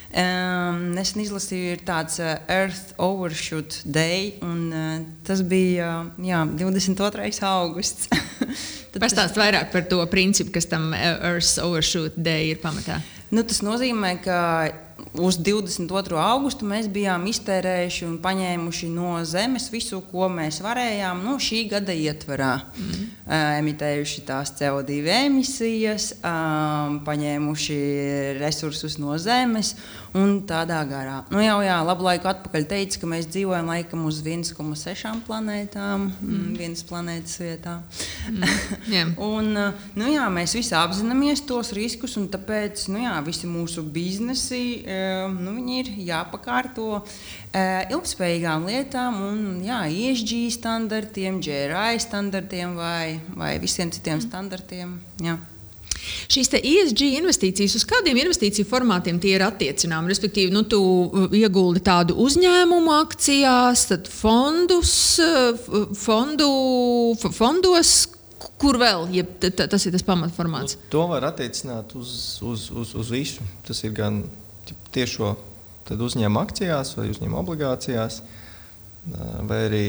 Um, 0.10 0.88
nesen 0.96 1.22
izlasīju, 1.22 1.76
ir 1.76 1.82
tāds 1.86 2.16
uh, 2.18 2.40
Earth 2.50 2.96
Overshoot 2.98 3.76
Day, 3.86 4.40
un 4.42 4.64
uh, 4.74 4.96
tas 5.22 5.44
bija 5.46 5.92
jā, 6.18 6.40
22. 6.58 7.30
augusts. 7.46 8.10
Pastāst 8.98 9.38
vairāk 9.38 9.70
par 9.74 9.86
to 9.86 10.02
principu, 10.10 10.56
kas 10.58 10.66
tam 10.70 10.94
Earth 10.98 11.62
Overshoot 11.62 12.18
Day 12.18 12.54
ir 12.56 12.62
pamatā. 12.64 12.98
Nu, 13.30 13.44
tas 13.46 13.62
nozīmē, 13.62 14.16
ka 14.24 14.38
uz 15.14 15.38
22. 15.38 16.18
augustu 16.18 16.66
mēs 16.66 16.88
bijām 16.92 17.28
iztērējuši 17.30 18.06
un 18.08 18.16
paņēmuši 18.24 18.90
no 18.94 19.20
zemes 19.28 19.68
visu, 19.70 20.02
ko 20.10 20.26
mēs 20.34 20.60
varējām 20.66 21.22
nu, 21.26 21.36
šī 21.42 21.64
gada 21.70 21.94
ietvarā. 21.94 22.56
Mm 22.58 22.90
-hmm. 22.90 23.06
uh, 23.26 23.60
emitējuši 23.60 24.26
tās 24.26 24.54
CO2 24.58 25.00
emisijas, 25.26 26.14
um, 26.24 27.00
paņēmuši 27.06 27.80
resursus 28.40 28.98
no 28.98 29.18
zemes 29.18 29.76
un 30.18 30.40
tādā 30.50 30.80
garā. 30.90 31.20
Nu, 31.34 31.42
jau 31.44 31.60
jā, 31.64 31.76
labu 31.86 32.06
laiku 32.08 32.30
atpakaļ 32.32 32.66
teica, 32.70 33.02
ka 33.02 33.10
mēs 33.10 33.28
dzīvojam 33.30 33.70
laikam 33.70 34.06
uz 34.10 34.22
1,6 34.26 35.24
planētām, 35.28 36.08
mm. 36.16 36.48
vienas 36.60 36.86
planētas 36.90 37.40
vietā. 37.44 37.80
Mm. 38.30 38.48
Yeah. 38.90 39.12
un, 39.22 39.54
nu, 39.54 40.06
jā, 40.10 40.24
mēs 40.34 40.56
visi 40.58 40.74
apzināmies 40.78 41.44
tos 41.46 41.70
riskus, 41.76 42.16
un 42.18 42.26
tāpēc 42.32 42.88
nu, 42.90 43.04
jā, 43.04 43.12
visi 43.26 43.50
mūsu 43.50 43.84
biznesi 43.86 44.82
nu, 45.36 45.54
ir 45.76 45.92
jāpakārto 46.08 47.04
ilgspējīgām 47.54 48.66
lietām 48.70 49.22
un 49.28 49.46
jā, 49.66 49.84
ESG 49.90 50.50
standartiem, 50.58 51.38
GRI 51.44 52.02
standartiem 52.02 52.76
vai, 52.80 53.20
vai 53.38 53.54
visiem 53.62 53.94
citiem 53.94 54.24
standartiem. 54.26 54.98
Jā. 55.22 55.38
Šīs 56.30 56.52
ESG 56.60 57.06
investīcijas, 57.20 57.76
uz 57.80 57.86
kādiem 57.90 58.20
investīciju 58.22 58.68
formātiem 58.70 59.20
tie 59.22 59.36
ir 59.38 59.46
attiecināmi? 59.46 60.12
Respektīvi, 60.12 60.54
nu, 60.54 60.64
tu 60.70 60.80
ieguldi 61.36 61.82
tādu 61.86 62.18
uzņēmumu 62.24 62.94
akcijās, 63.00 63.88
tad 63.92 64.10
fondus, 64.12 64.94
fondu, 66.00 66.50
fondos, 67.36 67.94
kur 68.60 68.80
vēl 68.80 69.10
ja, 69.16 69.26
tas 69.42 69.86
ir 69.86 69.96
tas 69.96 70.06
pamatformāts? 70.08 70.78
Nu, 70.78 70.92
to 70.94 71.06
var 71.12 71.28
attiecināt 71.30 71.96
uz, 72.00 72.12
uz, 72.46 72.70
uz, 72.72 72.96
uz 72.96 73.12
visu. 73.14 73.46
Tas 73.68 73.84
ir 73.84 73.96
gan 73.98 74.24
tiešo 74.96 75.36
uzņēmuma 75.90 76.46
akcijās 76.46 76.94
vai 77.00 77.10
uzņēmuma 77.10 77.42
obligācijās, 77.42 78.22
vai 79.50 79.62
arī 79.66 79.86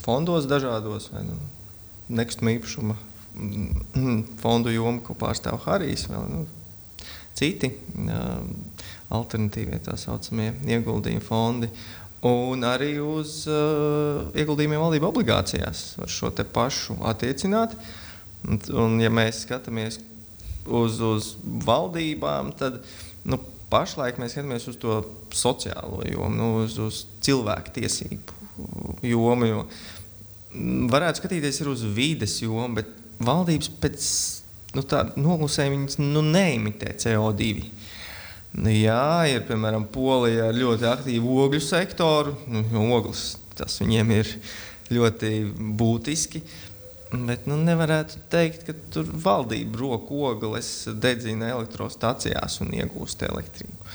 fondos 0.00 0.46
dažādos, 0.50 1.10
vai 1.14 1.24
nu, 1.26 1.38
nekustamā 2.20 2.54
īpašuma 2.58 2.96
fondu 4.42 4.72
jomu, 4.72 5.00
ko 5.04 5.16
pārstāv 5.18 5.60
Harijs. 5.64 6.06
Vēl, 6.10 6.26
nu, 6.30 6.44
citi 7.38 7.70
alternatīvie 9.10 9.80
tā 9.84 9.96
saucamie 9.98 10.52
ieguldījumi 10.68 11.24
fondi. 11.24 11.70
Un 12.26 12.66
arī 12.68 12.98
uz 13.00 13.46
uh, 13.48 14.26
ieguldījumiem 14.36 14.82
valdību 14.82 15.08
obligācijās 15.08 15.84
var 15.96 16.10
šo 16.12 16.30
pašu 16.52 16.98
attiecināt. 17.08 17.76
Un, 18.44 18.60
un, 18.76 18.98
ja 19.00 19.08
mēs 19.12 19.44
skatāmies 19.46 19.98
uz, 20.68 21.00
uz 21.00 21.30
valdībām, 21.64 22.52
tad 22.60 22.82
nu, 23.24 23.40
pašlaik 23.72 24.20
mēs 24.20 24.36
skatāmies 24.36 24.68
uz 24.68 24.76
to 24.80 25.00
sociālo 25.32 26.02
jomu, 26.08 26.36
nu, 26.36 26.50
uz, 26.64 26.76
uz 26.80 27.02
cilvēku 27.24 27.72
tiesību 27.80 28.36
jomu. 29.08 29.48
Jo 29.48 29.64
varētu 30.90 31.22
skatīties 31.22 31.60
uz 31.70 31.84
vides 31.94 32.36
jomu, 32.42 32.80
bet 32.80 32.99
valdības 33.24 33.70
pēc 33.82 34.06
nu, 34.76 34.84
noklusējuma 35.20 36.00
nu, 36.10 36.24
neimitē 36.24 36.94
CO2. 37.00 37.50
Nu, 38.60 38.72
jā, 38.74 39.28
ir 39.30 39.44
piemēram 39.46 39.86
Polija 39.94 40.48
ar 40.50 40.56
ļoti 40.58 40.88
aktīvu 40.90 41.36
ogļu 41.44 41.62
sektoru. 41.62 42.34
Nu, 42.50 42.88
ogles 42.96 43.36
tas 43.58 43.78
viņiem 43.82 44.10
ir 44.16 44.34
ļoti 44.90 45.30
būtiski. 45.78 46.42
Bet 47.10 47.46
nu, 47.50 47.56
nevarētu 47.58 48.20
teikt, 48.30 48.64
ka 48.68 48.74
tur 48.94 49.08
valdība 49.10 49.80
roku 49.82 50.20
ogles 50.28 50.70
dedzina 51.02 51.50
elektrostacijās 51.56 52.60
un 52.62 52.74
iegūst 52.78 53.24
elektrību. 53.26 53.90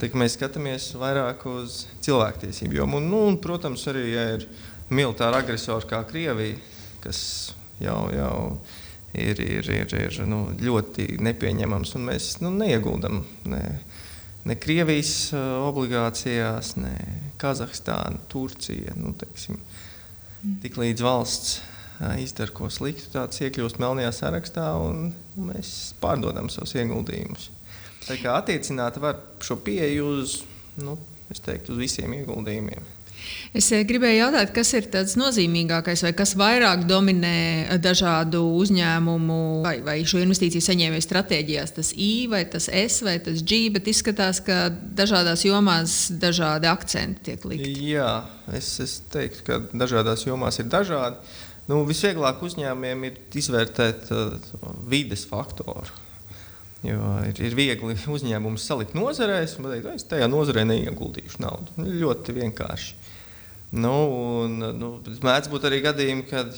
Tad 0.00 0.16
mēs 0.16 0.36
skatāmies 0.36 0.90
vairāk 1.00 1.46
uz 1.50 1.84
cilvēktiesību 2.04 2.76
jomu. 2.78 3.00
Un, 3.00 3.08
nu, 3.10 3.22
un, 3.30 3.40
protams, 3.42 3.86
arī 3.90 4.04
ja 4.12 4.26
ir 4.36 4.44
militāra 4.92 5.40
agresora 5.42 5.88
kā 5.88 6.02
Krievija, 6.08 6.60
kas 7.04 7.22
jau, 7.80 7.98
jau 8.14 8.34
ir, 9.14 9.40
ir, 9.40 9.70
ir, 9.74 9.94
ir 9.98 10.20
nu, 10.30 10.42
ļoti 10.60 11.16
nepieņemams. 11.22 11.96
Mēs 12.04 12.30
nu, 12.44 12.52
neieguldam 12.54 13.22
ne, 13.50 13.64
ne 14.48 14.56
Krievijas 14.60 15.14
uh, 15.34 15.66
obligācijās, 15.68 16.76
ne 16.80 16.94
Kazahstāna, 17.40 18.22
Turcija. 18.32 18.94
Nu, 19.00 19.14
teiksim, 19.18 19.60
tik 20.62 20.78
līdz 20.80 21.04
valsts 21.04 21.60
izdara 22.20 22.52
ko 22.56 22.70
sliktu, 22.72 23.10
tāds 23.12 23.42
iekļūst 23.44 23.80
melnajā 23.80 24.12
sarakstā 24.16 24.70
un 24.80 25.10
mēs 25.36 25.92
pārdodam 26.00 26.48
savus 26.52 26.72
ieguldījumus. 26.80 27.50
Tā 28.06 28.16
kā 28.22 28.38
attiecināt 28.38 28.96
var 29.02 29.18
šo 29.44 29.58
pieeju 29.60 30.06
uz, 30.16 30.38
nu, 30.80 30.96
teiktu, 31.30 31.74
uz 31.74 31.82
visiem 31.82 32.14
ieguldījumiem. 32.16 32.86
Es 33.56 33.66
gribēju 33.70 34.20
jautāt, 34.20 34.52
kas 34.54 34.70
ir 34.78 34.86
tas 34.92 35.16
nozīmīgākais, 35.18 36.04
vai 36.06 36.12
kas 36.14 36.36
vairāk 36.38 36.84
dominē 36.86 37.78
dažādu 37.82 38.42
uzņēmumu 38.60 39.38
vai, 39.64 39.76
vai 39.86 39.96
šo 40.06 40.20
investīciju 40.22 40.62
saņēmēju 40.68 41.06
stratēģijās? 41.06 41.74
Tas 41.78 41.92
I 41.98 42.10
vai 42.30 42.44
tas 42.50 42.68
S 42.70 43.04
vai 43.06 43.16
tas 43.24 43.42
G, 43.42 43.64
bet 43.74 43.90
izskatās, 43.90 44.42
ka 44.46 44.68
dažādās 44.70 45.44
jomās 45.48 46.00
dažādi 46.22 46.70
akcenti 46.70 47.30
tiek 47.30 47.48
likti. 47.50 47.72
Jā, 47.90 48.12
es, 48.54 48.72
es 48.82 49.00
teiktu, 49.10 49.46
ka 49.48 49.62
dažādās 49.74 50.26
jomās 50.28 50.60
ir 50.62 50.70
dažādi. 50.70 51.18
Nu, 51.70 51.82
visvieglāk 51.86 52.40
uzņēmumiem 52.42 53.10
ir 53.10 53.18
izvērtēt 53.38 54.08
uh, 54.14 54.38
vides 54.90 55.26
faktoru. 55.30 55.98
Jo 56.86 57.18
ir, 57.28 57.36
ir 57.44 57.54
viegli 57.56 57.94
uzņēmumus 58.08 58.64
salikt 58.64 58.94
nozarēs 58.96 59.58
un 59.58 59.66
pateikt, 59.66 59.90
es 59.98 60.06
tajā 60.08 60.30
nozarē 60.32 60.64
neieguldīšu 60.70 61.42
naudu. 61.44 61.74
Nu, 61.76 61.90
ļoti 62.04 62.34
vienkārši. 62.38 62.99
Nu, 63.70 63.94
un, 64.42 64.56
nu, 64.74 64.88
mēdz 65.22 65.50
būt 65.50 65.66
arī 65.68 65.78
gadījumi, 65.84 66.24
kad 66.26 66.56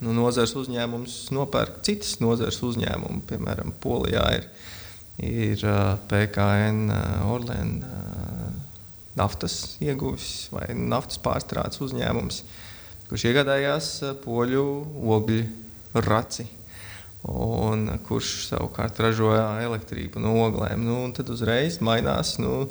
nu, 0.00 0.14
nozares 0.16 0.54
uzņēmums 0.56 1.26
nopērk 1.36 1.82
citas 1.84 2.16
nozares 2.24 2.62
uzņēmumu. 2.64 3.26
Piemēram, 3.28 3.74
Polijā 3.82 4.24
ir, 4.38 4.48
ir 5.20 5.66
PKN, 6.08 6.88
uh, 6.88 7.76
naftas 9.16 9.76
ieguvis 9.84 10.48
vai 10.52 10.70
naftas 10.76 11.20
pārstrādes 11.20 11.80
uzņēmums, 11.84 12.42
kurš 13.10 13.28
iegādājās 13.30 13.92
poļu 14.24 14.66
ogļu 15.16 15.40
raci 16.06 16.48
un 17.26 17.88
kurš 18.06 18.46
savukārt 18.50 19.00
ražoja 19.02 19.58
elektrību 19.64 20.20
no 20.22 20.36
oglēm. 20.44 20.84
Nu, 20.86 20.98
tad 21.16 21.30
uzreiz 21.32 21.80
mainās, 21.84 22.36
nu, 22.42 22.68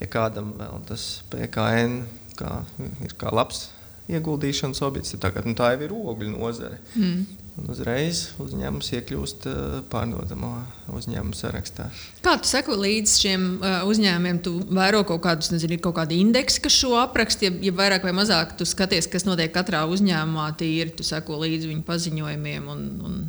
ja 0.00 0.08
kādam 0.10 0.52
vēl 0.58 0.80
tas 0.88 1.22
PKN 1.32 2.00
kā, 2.38 2.62
ir 3.04 3.14
kā 3.20 3.32
labs 3.34 3.68
ieguldīšanas 4.10 4.82
objekts, 4.84 5.14
tagad, 5.22 5.46
nu, 5.46 5.54
tā 5.58 5.72
jau 5.74 5.86
ir 5.86 5.94
ogļu 5.94 6.34
nozare. 6.34 6.80
Mm. 6.96 7.22
Un 7.52 7.68
uzreiz 7.68 8.22
uzņēmums 8.40 8.86
iekļūst 8.96 9.46
uh, 9.50 9.56
pārdodamo 9.92 10.54
uzņēmumu 10.96 11.36
sarakstā. 11.36 11.90
Kā 12.24 12.38
tu 12.40 12.48
seko 12.48 12.78
līdz 12.80 13.16
šiem 13.20 13.44
uh, 13.58 13.82
uzņēmumiem? 13.92 14.38
Tu 14.44 14.54
vēro 14.72 15.02
kaut 15.08 15.20
kādus, 15.26 15.50
nezinu, 15.52 15.76
kaut 15.84 15.98
kādu 16.00 16.16
indeksu, 16.16 16.62
kas 16.64 16.78
šo 16.80 16.94
apraksta, 17.02 17.50
ja, 17.50 17.52
ja 17.68 17.74
vairāk 17.76 18.08
vai 18.08 18.14
mazāk 18.16 18.56
tu 18.56 18.64
skaties, 18.68 19.10
kas 19.12 19.28
notiek 19.28 19.52
katrā 19.52 19.84
uzņēmumā, 19.84 20.48
tīri 20.60 20.96
tu 20.96 21.04
seko 21.04 21.42
līdzi 21.44 21.70
viņu 21.74 21.86
paziņojumiem 21.88 22.72
un, 22.72 22.90
un 23.04 23.22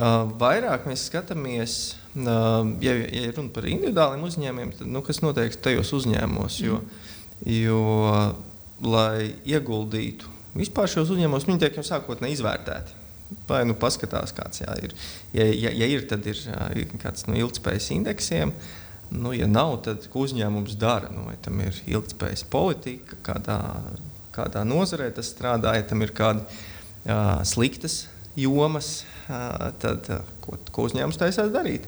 Uh, 0.00 0.22
vairāk 0.40 0.86
mēs 0.88 1.02
skatāmies, 1.10 1.72
ja, 2.16 2.92
ja 2.94 3.32
runa 3.36 3.50
par 3.52 3.66
individuāliem 3.68 4.22
uzņēmumiem, 4.24 4.70
tad 4.78 4.88
nu, 4.88 5.02
kas 5.04 5.20
notiek 5.20 5.52
tajos 5.60 5.90
uzņēmumos. 5.98 6.56
Jo, 6.64 6.78
jo, 7.46 7.80
lai 8.84 9.30
ieguldītu 9.48 10.40
vispār 10.56 10.90
šos 10.90 11.12
uzņēmumus, 11.14 11.46
viņi 11.48 11.62
tiek 11.62 11.78
jau 11.78 11.86
sākotnēji 11.86 12.38
izvērtēti. 12.38 12.96
Vai 13.46 13.62
nu 13.62 13.76
paskatās, 13.78 14.32
kāds 14.34 14.64
jā, 14.64 14.72
ir. 14.82 14.94
Ja, 15.36 15.44
ja, 15.46 15.70
ja 15.70 15.86
ir, 15.86 16.06
tad 16.10 16.26
ir 16.26 16.40
kāds 16.98 17.28
no 17.28 17.36
ilgspējas 17.38 17.92
indeksiem. 17.94 18.52
Nu, 19.14 19.30
ja 19.34 19.46
nav, 19.50 19.76
tad 19.86 20.06
uzņēmums 20.14 20.74
dara? 20.78 21.10
Nu, 21.14 21.28
vai 21.28 21.36
tam 21.42 21.62
ir 21.62 21.78
ilgspējas 21.86 22.42
politika, 22.50 23.18
kādā, 23.26 23.60
kādā 24.34 24.64
nozarē 24.66 25.10
tas 25.14 25.30
strādā, 25.30 25.76
ja 25.78 25.86
tam 25.86 26.02
ir 26.02 26.14
kādi 26.14 26.42
uh, 26.42 27.38
sliktas 27.46 28.04
jomas, 28.38 29.04
tad 29.82 30.06
ko, 30.42 30.58
ko 30.74 30.86
uzņēmums 30.88 31.18
taisās 31.20 31.50
darīt? 31.54 31.86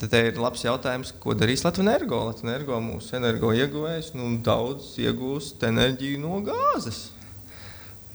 Tad 0.00 0.14
ir 0.18 0.38
labs 0.40 0.64
jautājums, 0.64 1.12
ko 1.22 1.34
darīs 1.38 1.62
Latvijas 1.64 1.86
energo. 1.86 2.18
Latvijas 2.28 2.50
energo 2.50 2.78
mūsu 2.84 3.16
energo 3.18 3.52
ieguvējs 3.56 4.12
nu, 4.18 4.30
daudz 4.44 4.94
iegūst 5.00 5.62
enerģiju 5.68 6.20
no 6.22 6.40
gāzes. 6.46 7.06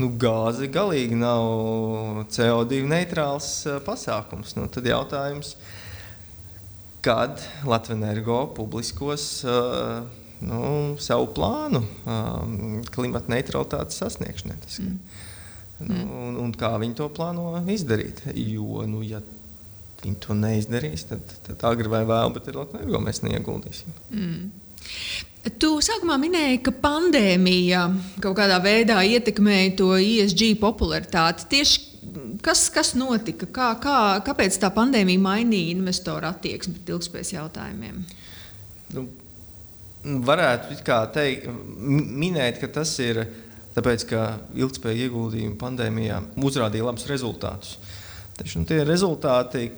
Nu, 0.02 0.10
gāze 0.22 0.70
galīgi 0.72 1.18
nav 1.20 2.26
CO2 2.34 2.82
neitrāls 2.90 3.50
pasākums. 3.86 4.56
Nu, 4.58 4.68
tad 4.72 4.88
jautājums, 4.90 5.56
kad 7.06 7.42
Latvijas 7.68 7.98
energo 8.00 8.40
publiskos 8.58 9.28
uh, 9.46 10.02
nu, 10.46 10.62
savu 11.02 11.30
plānu 11.36 11.84
uh, 11.84 12.40
klimata 12.94 13.34
neutralitātes 13.34 14.02
sasniegšanai. 14.02 14.58
Tas, 14.66 14.80
mm. 14.82 14.98
Nu, 15.82 16.02
un, 16.28 16.36
un 16.38 16.52
kā 16.54 16.76
viņi 16.82 16.98
to 17.00 17.08
plāno 17.14 17.56
izdarīt. 17.74 18.22
Jo, 18.38 18.84
nu, 18.90 19.02
ja 19.06 19.22
viņi 20.04 20.18
to 20.24 20.36
neizdarīs, 20.38 21.06
tad, 21.10 21.36
tad 21.46 21.64
agri 21.70 21.92
vai 21.92 22.02
vēl, 22.08 22.34
bet 22.36 22.50
ir 22.50 22.60
Latvijas 22.60 23.06
mēs 23.06 23.22
neieguldīsim. 23.26 23.96
Mm. 24.14 24.50
Tu 25.62 25.70
sākumā 25.82 26.18
minēji, 26.22 26.62
ka 26.66 26.74
pandēmija 26.84 27.86
kaut 28.22 28.36
kādā 28.38 28.60
veidā 28.62 29.00
ietekmēja 29.06 29.76
to 29.80 29.90
ISG 29.98 30.52
popularitāti. 30.62 31.48
Tieši 31.54 31.80
kas, 32.46 32.68
kas 32.74 32.94
notika? 32.98 33.50
Kā, 33.50 33.72
kā, 33.82 33.98
kāpēc 34.26 34.60
tā 34.62 34.70
pandēmija 34.74 35.22
mainīja 35.22 35.74
investoru 35.76 36.30
attieksmi 36.30 36.78
pret 36.78 36.94
ilgspējas 36.94 37.34
jautājumiem? 37.38 38.04
Nu, 38.94 39.08
varētu 40.30 40.78
teikt, 41.16 41.50
minēt, 41.80 42.62
ka 42.62 42.70
tas 42.82 42.94
ir 43.02 43.26
Tāpēc, 43.72 44.04
ka 44.10 44.22
ilgspējīga 44.60 45.08
ieguldījuma 45.08 45.56
pandēmijā 45.60 46.18
uzrādīja 46.44 46.90
labus 46.90 47.08
rezultātus. 47.08 47.78
Taču 48.36 48.60
nu, 48.60 48.68
tie 48.68 48.82
rezultāti 48.88 49.70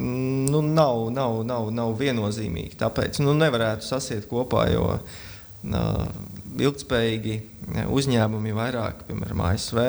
nu, 0.00 0.60
nav, 0.62 1.08
nav, 1.14 1.40
nav, 1.46 1.70
nav 1.74 1.94
viennozīmīgi. 2.00 2.78
Tāpēc 2.80 3.20
nu, 3.24 3.34
nevarētu 3.38 3.86
sasiet 3.86 4.28
kopā, 4.30 4.66
jo 4.72 4.86
uh, 4.96 6.04
ilgspējīgi 6.58 7.40
uzņēmumi 7.90 8.54
vairāk, 8.56 9.06
piemēram, 9.08 9.42
ASV, 9.48 9.80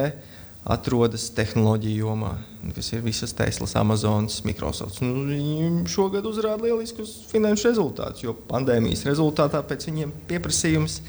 atrodas 0.66 1.28
tehnoloģiju 1.38 2.08
jomā, 2.08 2.32
kas 2.74 2.90
ir 2.96 3.04
visas 3.06 3.36
Teslas, 3.38 3.76
Amazonas, 3.78 4.40
Microsoft. 4.48 5.04
Nu, 5.06 5.28
viņi 5.30 5.86
šogad 5.94 6.26
uzrāda 6.26 6.66
lieliskus 6.66 7.20
finanšu 7.30 7.70
rezultātus, 7.70 8.26
jo 8.26 8.34
pandēmijas 8.50 9.06
rezultātā 9.06 9.62
pēc 9.68 9.90
viņiem 9.92 10.14
pieprasījums 10.30 11.02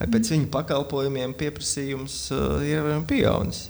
vai 0.00 0.08
pēc 0.14 0.32
viņu 0.32 0.48
pakalpojumiem 0.54 1.34
pieprasījums 1.36 2.16
uh, 2.32 2.62
ir 2.64 2.88
pieaudzis. 3.08 3.68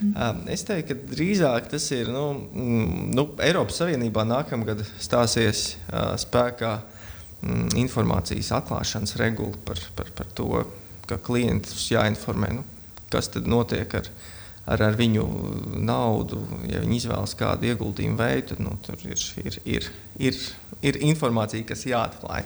Mm. 0.00 0.42
Es 0.52 0.64
teiktu, 0.68 0.92
ka 0.92 1.14
drīzāk 1.14 1.70
tas 1.72 1.86
ir 1.96 2.10
nu, 2.12 2.26
mm, 2.36 3.06
nu, 3.16 3.24
Eiropas 3.44 3.80
Savienībā 3.80 4.26
nākamgad 4.28 4.82
stāsies 5.00 5.62
uh, 5.88 6.12
spēkā 6.20 6.72
mm, 7.40 7.70
informācijas 7.80 8.52
atklāšanas 8.58 9.16
regula 9.22 9.56
par, 9.64 9.80
par, 9.96 10.12
par 10.18 10.28
to, 10.36 10.50
ka 11.08 11.16
klientus 11.22 11.86
jāinformē, 11.92 12.52
nu, 12.58 12.64
kas 13.12 13.30
tad 13.32 13.48
notiek 13.48 13.96
ar, 13.96 14.10
ar, 14.68 14.84
ar 14.90 15.00
viņu 15.00 15.24
naudu. 15.80 16.42
Ja 16.68 16.84
viņi 16.84 17.00
izvēlas 17.00 17.36
kādu 17.38 17.70
ieguldījumu 17.70 18.20
veidu, 18.20 18.50
tad 18.52 18.64
nu, 18.66 18.76
tur 18.84 19.00
ir, 19.08 19.26
ir, 19.46 19.60
ir, 19.64 19.90
ir, 20.28 20.40
ir 20.92 21.00
informācija, 21.08 21.64
kas 21.68 21.86
jāatklāj. 21.88 22.44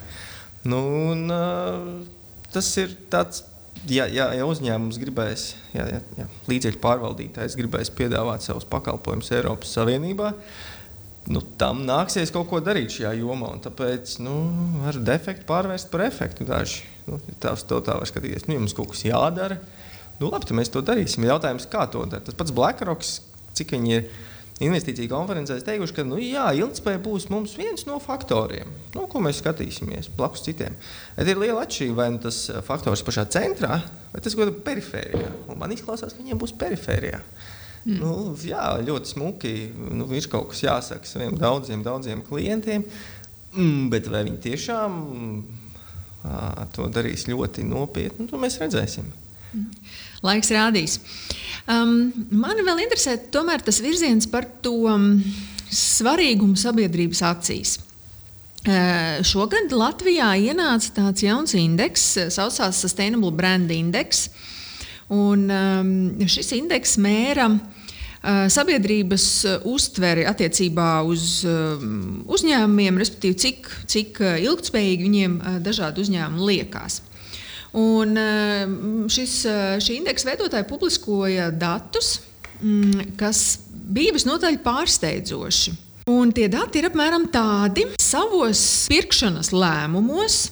Nu, 0.70 0.84
un, 1.10 1.26
uh, 1.34 2.44
tas 2.54 2.70
ir 2.78 2.94
tāds. 3.10 3.48
Ja, 3.88 4.04
ja, 4.12 4.26
ja 4.36 4.44
uzņēmums 4.44 4.98
gribēs, 5.00 5.54
ja, 5.72 5.86
ja, 5.88 6.00
ja 6.18 6.26
līdzekļu 6.50 6.82
pārvaldītājs 6.82 7.56
gribēs 7.56 7.88
piedāvāt 7.96 8.44
savus 8.44 8.66
pakalpojumus 8.68 9.30
Eiropas 9.32 9.72
Savienībā, 9.72 10.34
nu, 11.32 11.40
tam 11.60 11.80
nāksies 11.88 12.32
kaut 12.34 12.50
ko 12.50 12.60
darīt 12.64 12.92
šajā 12.92 13.14
jomā. 13.22 13.54
Tāpēc 13.64 14.18
nu, 14.24 14.34
var 14.84 14.98
defektu 15.06 15.48
pārvērst 15.48 15.88
par 15.92 16.04
efektu. 16.04 16.44
Daži 16.48 16.84
nu, 17.08 17.20
tās 17.40 17.64
to 17.68 17.80
tā 17.84 17.96
var 17.96 18.10
skatīties. 18.10 18.48
Nu, 18.48 18.58
jums 18.58 18.76
kaut 18.76 18.92
kas 18.92 19.06
jādara. 19.06 19.56
Nu, 20.20 20.28
labi, 20.28 20.50
tad 20.50 20.58
mēs 20.58 20.72
to 20.72 20.84
darīsim. 20.84 21.24
Jautājums, 21.30 21.68
kā 21.70 21.86
to 21.88 22.04
darīt? 22.04 22.28
Tas 22.28 22.36
pats 22.36 22.52
BlackRock, 22.56 23.06
cik 23.56 23.72
viņi 23.78 23.96
ir 23.96 24.10
investīciju 24.64 25.10
konferencēs 25.10 25.64
teikuši, 25.66 25.94
ka 25.96 26.04
nu, 26.04 26.18
jā, 26.20 26.48
ilgspēja 26.58 27.00
būs 27.04 27.28
mums 27.32 27.54
viens 27.58 27.86
no 27.88 27.96
faktoriem, 28.02 28.68
nu, 28.96 29.06
ko 29.10 29.22
mēs 29.24 29.40
skatīsimies 29.40 30.10
blakus 30.16 30.44
citiem. 30.44 30.76
Bet 31.16 31.30
ir 31.30 31.40
liela 31.40 31.64
atšķirība, 31.64 31.96
vai 31.96 32.08
nu 32.16 32.20
tas 32.26 32.42
eh, 32.50 32.60
faktors 32.66 33.04
pašā 33.06 33.24
centrā, 33.32 33.80
vai 34.12 34.20
tas 34.20 34.36
kaut 34.36 34.44
kādā 34.44 34.66
perifērijā. 34.66 35.32
Un 35.48 35.60
man 35.60 35.72
izklausās, 35.74 36.12
ka 36.12 36.22
viņiem 36.22 36.42
būs 36.42 36.56
perifērijā. 36.60 37.22
Mm. 37.86 37.96
Nu, 37.96 38.12
jā, 38.44 38.66
ļoti 38.84 39.14
smuki. 39.14 39.54
Nu, 39.96 40.04
ir 40.12 40.28
kaut 40.28 40.50
kas 40.52 40.60
jāsaka 40.66 41.08
saviem 41.08 41.38
daudziem, 41.40 41.80
daudziem 41.86 42.20
klientiem. 42.26 42.84
Mm, 43.54 43.88
bet 43.90 44.10
vai 44.12 44.26
viņi 44.28 44.42
tiešām 44.44 45.00
to 46.76 46.86
darīs 46.92 47.24
ļoti 47.30 47.64
nopietni, 47.64 48.26
nu, 48.26 48.30
to 48.30 48.38
mēs 48.40 48.60
redzēsim. 48.60 49.08
Mm. 49.54 49.70
Laiks 50.26 50.50
rādīs. 50.52 50.98
Um, 51.70 52.10
mani 52.32 52.64
vēl 52.66 52.82
interesē 52.84 53.16
tas 53.64 53.80
virziens 53.80 54.26
par 54.28 54.44
to 54.64 54.74
um, 54.90 55.14
svarīgumu 55.70 56.58
sabiedrības 56.60 57.22
acīs. 57.30 57.78
Uh, 58.60 59.22
šogad 59.24 59.72
Latvijā 59.72 60.34
ienāca 60.36 60.92
tāds 60.98 61.24
jauns 61.24 61.54
indeks, 61.56 62.12
kas 62.18 62.36
saucās 62.36 62.82
Sustainable 62.82 63.32
Brand 63.32 63.70
Index. 63.72 64.28
Un, 65.10 65.48
um, 65.48 65.92
šis 66.28 66.52
indeks 66.58 66.98
mēra 67.00 67.48
uh, 67.50 68.44
sabiedrības 68.52 69.24
uztveri 69.66 70.26
attiecībā 70.28 71.00
uz 71.08 71.40
uh, 71.48 71.80
uzņēmumiem, 72.28 73.00
respektīvi, 73.00 73.38
cik, 73.46 73.70
cik 73.90 74.20
ilgspējīgi 74.44 75.08
viņiem 75.08 75.38
uh, 75.40 75.56
dažādi 75.64 76.04
uzņēmumi 76.04 76.50
liekas. 76.52 77.00
Un 77.78 78.16
eh, 78.18 78.66
šis, 79.10 79.34
eh, 79.46 79.76
šī 79.82 80.00
indeksa 80.00 80.32
veidotāji 80.32 80.66
publiskoja 80.70 81.50
datus, 81.54 82.18
mm, 82.60 83.12
kas 83.20 83.60
bija 83.70 84.14
visnotaļ 84.16 84.58
pārsteidzoši. 84.64 85.76
Un 86.10 86.32
tie 86.34 86.48
dati 86.50 86.80
ir 86.80 86.88
apmēram 86.88 87.28
tādi, 87.30 87.84
savos 88.00 88.88
pirkšanas 88.90 89.52
lēmumos 89.54 90.48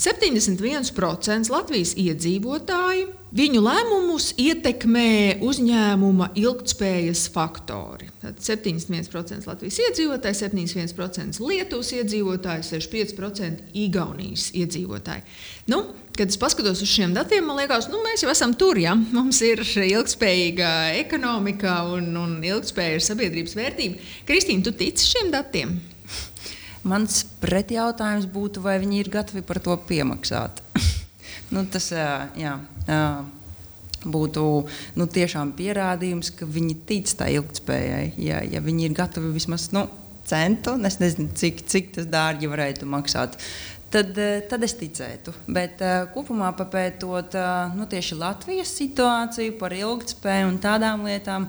71% 0.00 1.50
Latvijas 1.52 1.90
iedzīvotāju 2.00 3.10
viņu 3.36 3.60
lēmumus 3.60 4.30
ietekmē 4.40 5.42
uzņēmuma 5.44 6.30
ilgspējas 6.40 7.26
faktori. 7.34 8.08
Tad 8.22 8.40
71% 8.40 9.44
Latvijas 9.50 9.80
iedzīvotāji, 9.84 10.38
71% 10.40 11.44
Lietuvas 11.44 11.92
iedzīvotāji, 11.98 12.66
65% 12.70 13.76
Igaunijas 13.84 14.48
iedzīvotāji. 14.56 15.26
Nu, 15.68 15.82
kad 16.16 16.32
es 16.32 16.40
paskatos 16.40 16.80
uz 16.80 16.90
šiem 16.90 17.12
datiem, 17.16 17.44
man 17.46 17.60
liekas, 17.60 17.92
nu, 17.92 18.00
mēs 18.06 18.24
jau 18.24 18.32
esam 18.32 18.56
tur. 18.56 18.80
Ja? 18.80 18.96
Mums 18.96 19.44
ir 19.44 19.60
ilgspējīga 19.60 20.72
ekonomika 21.04 21.82
un, 21.92 22.10
un 22.16 22.36
ilgspēja 22.40 22.96
ir 22.96 23.04
sabiedrības 23.04 23.56
vērtība. 23.60 24.12
Kristīna, 24.28 24.64
tu 24.64 24.72
tici 24.80 25.12
šiem 25.12 25.28
datiem? 25.36 25.76
Mans 26.88 27.24
pretjautājums 27.42 28.28
būtu, 28.30 28.62
vai 28.64 28.78
viņi 28.80 29.02
ir 29.02 29.10
gatavi 29.12 29.42
par 29.44 29.60
to 29.60 29.76
piemaksāt. 29.88 30.62
nu, 31.54 31.64
tas 31.68 31.90
jā, 31.92 32.54
būtu 34.04 34.44
nu, 34.96 35.06
tiešām 35.06 35.52
pierādījums, 35.58 36.32
ka 36.38 36.48
viņi 36.48 36.76
tic 36.88 37.10
tā 37.18 37.28
ilgspējai. 37.34 38.14
Ja, 38.22 38.40
ja 38.44 38.62
viņi 38.64 38.88
ir 38.88 38.96
gatavi 38.96 39.34
vismaz 39.34 39.68
nu, 39.76 39.84
centu, 40.28 40.78
es 40.86 41.00
nezinu, 41.02 41.34
cik, 41.36 41.66
cik 41.68 41.92
tas 41.98 42.08
dārgi 42.10 42.48
varētu 42.50 42.88
maksāt. 42.88 43.36
Tad, 43.90 44.14
tad 44.46 44.62
es 44.62 44.76
ticētu. 44.78 45.32
Bet 45.50 45.80
kopumā 46.14 46.52
papētot 46.54 47.34
nu, 47.74 47.88
tieši 47.90 48.20
Latvijas 48.20 48.70
situāciju 48.78 49.56
par 49.58 49.74
ilgspēju 49.74 50.52
un 50.52 50.60
tādām 50.62 51.02
lietām, 51.08 51.48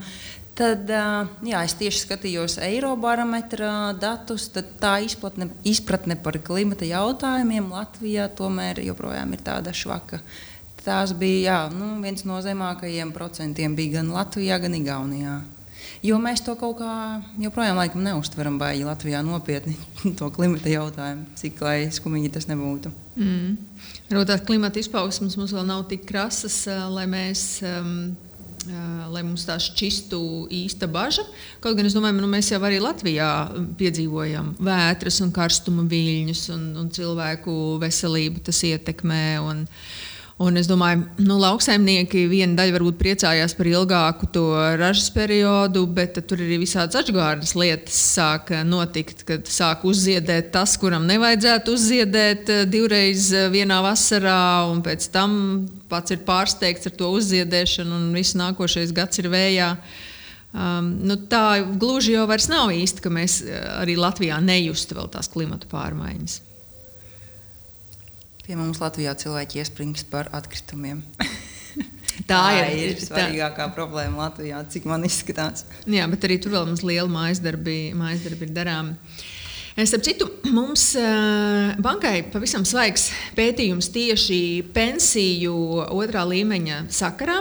Tad 0.58 0.90
jā, 0.92 1.62
es 1.64 1.74
tieši 1.80 2.04
skatījos 2.04 2.58
Eirobarometra 2.62 3.94
datus. 3.96 4.50
Tā 4.52 4.98
izplatne, 5.06 5.48
izpratne 5.68 6.18
par 6.20 6.36
klimata 6.44 6.88
jautājumiem 6.88 7.70
Latvijā 7.72 8.28
tomēr 8.36 8.82
joprojām 8.84 9.32
ir 9.32 9.46
tāda 9.46 9.72
švaka. 9.72 10.20
Tās 10.82 11.14
bija 11.16 11.42
jā, 11.46 11.58
nu, 11.72 11.94
viens 12.04 12.26
no 12.28 12.42
zemākajiem 12.44 13.14
procentiem 13.16 13.78
gan 13.94 14.12
Latvijā, 14.12 14.60
gan 14.60 14.76
Igaunijā. 14.76 15.40
Jo 16.02 16.18
mēs 16.22 16.42
to 16.42 16.56
kaut 16.58 16.80
kā 16.80 16.94
joprojām 17.42 17.78
laikam 17.78 18.02
neustveram 18.06 18.58
baigi 18.62 18.86
Latvijā 18.86 19.22
nopietni, 19.26 19.76
to 20.20 20.30
klimata 20.34 20.70
jautājumu, 20.72 21.28
cik 21.38 21.62
lai 21.62 21.78
skumīgi 21.94 22.34
tas 22.34 22.50
nebūtu. 22.50 22.92
Mm. 23.16 23.56
Varbūt 24.10 24.34
tās 24.34 24.44
klimata 24.48 24.82
izpausmes 24.82 25.38
mums 25.38 25.54
vēl 25.56 25.70
nav 25.70 25.86
tik 25.92 26.04
krasas, 26.10 26.66
lai 26.92 27.08
mēs. 27.10 27.46
Um, 27.66 27.96
lai 28.68 29.24
mums 29.26 29.46
tā 29.48 29.58
šķistu 29.62 30.22
īsta 30.54 30.90
bažas. 30.92 31.28
Kaut 31.64 31.78
gan 31.78 31.88
es 31.88 31.96
domāju, 31.96 32.20
nu, 32.20 32.30
mēs 32.32 32.52
jau 32.52 32.62
arī 32.68 32.82
Latvijā 32.84 33.30
piedzīvojam 33.80 34.56
vētras 34.62 35.22
un 35.26 35.34
karstuma 35.36 35.86
viļņus, 35.90 36.44
un, 36.56 36.66
un 36.84 36.90
cilvēku 36.94 37.56
veselību 37.82 38.44
tas 38.48 38.62
ietekmē. 38.68 39.26
Un, 39.46 39.66
Un 40.42 40.58
es 40.58 40.66
domāju, 40.66 41.04
ka 41.06 41.24
nu, 41.26 41.36
lauksaimnieki 41.42 42.24
viena 42.32 42.56
daļa 42.58 42.74
varbūt 42.74 42.98
priecājās 42.98 43.54
par 43.54 43.68
ilgāku 43.70 44.30
to 44.34 44.46
ražas 44.80 45.12
periodu, 45.14 45.84
bet 45.86 46.18
tur 46.26 46.42
arī 46.42 46.58
visādas 46.64 46.98
atgārdas 47.04 47.54
lietas 47.60 48.00
sāk 48.16 48.50
notikt, 48.66 49.22
kad 49.28 49.46
sāk 49.52 49.86
uzziedēt 49.86 50.50
tas, 50.56 50.74
kuram 50.82 51.06
nevajadzētu 51.10 51.76
uzziedēt 51.78 52.50
eh, 52.50 52.64
divreiz 52.66 53.30
eh, 53.36 53.50
vienā 53.54 53.82
vasarā, 53.86 54.66
un 54.72 54.82
pēc 54.86 55.12
tam 55.14 55.36
pats 55.92 56.16
ir 56.16 56.24
pārsteigts 56.26 56.90
ar 56.90 56.98
to 56.98 57.12
uzziedēšanu, 57.20 58.00
un 58.00 58.10
viss 58.18 58.38
nākošais 58.40 58.96
gads 58.98 59.22
ir 59.22 59.30
vējā. 59.30 59.76
Um, 60.52 60.96
nu, 61.08 61.16
tā 61.32 61.62
gluži 61.80 62.18
jau 62.18 62.26
nav 62.50 62.74
īsti, 62.74 63.04
ka 63.04 63.14
mēs 63.14 63.44
eh, 63.46 63.62
arī 63.78 64.00
Latvijā 64.00 64.42
nejustu 64.42 64.98
vēl 64.98 65.12
tās 65.14 65.30
klimata 65.30 65.70
pārmaiņas. 65.70 66.42
Pie 68.42 68.56
mums 68.58 68.80
Latvijā 68.82 69.14
cilvēki 69.22 69.60
iesprings 69.62 70.02
par 70.10 70.32
atkritumiem. 70.34 71.04
tā, 72.30 72.40
tā 72.40 72.40
ir, 72.72 72.96
ir 72.96 73.04
svarīgākā 73.04 73.68
tā. 73.68 73.74
problēma 73.76 74.24
Latvijā, 74.24 74.64
cik 74.74 74.88
man 74.90 75.06
izskatās. 75.06 75.68
Jā, 75.86 76.08
bet 76.10 76.26
arī 76.26 76.40
tur 76.42 76.56
vēl 76.56 76.66
mums 76.72 76.82
liela 76.86 77.10
mājas 77.12 77.42
darbi, 77.44 77.92
mājas 77.98 78.26
darbi 78.26 78.50
ir 78.50 78.56
darāmi. 78.56 78.98
Starp 79.88 80.04
citu, 80.04 80.28
mums 80.52 80.90
uh, 81.00 81.78
bankai 81.82 82.26
pavisam 82.34 82.66
svaigs 82.68 83.08
pētījums 83.38 83.88
tieši 83.94 84.42
pensiju 84.76 85.54
otrā 85.96 86.26
līmeņa 86.28 86.84
sakarā. 86.92 87.40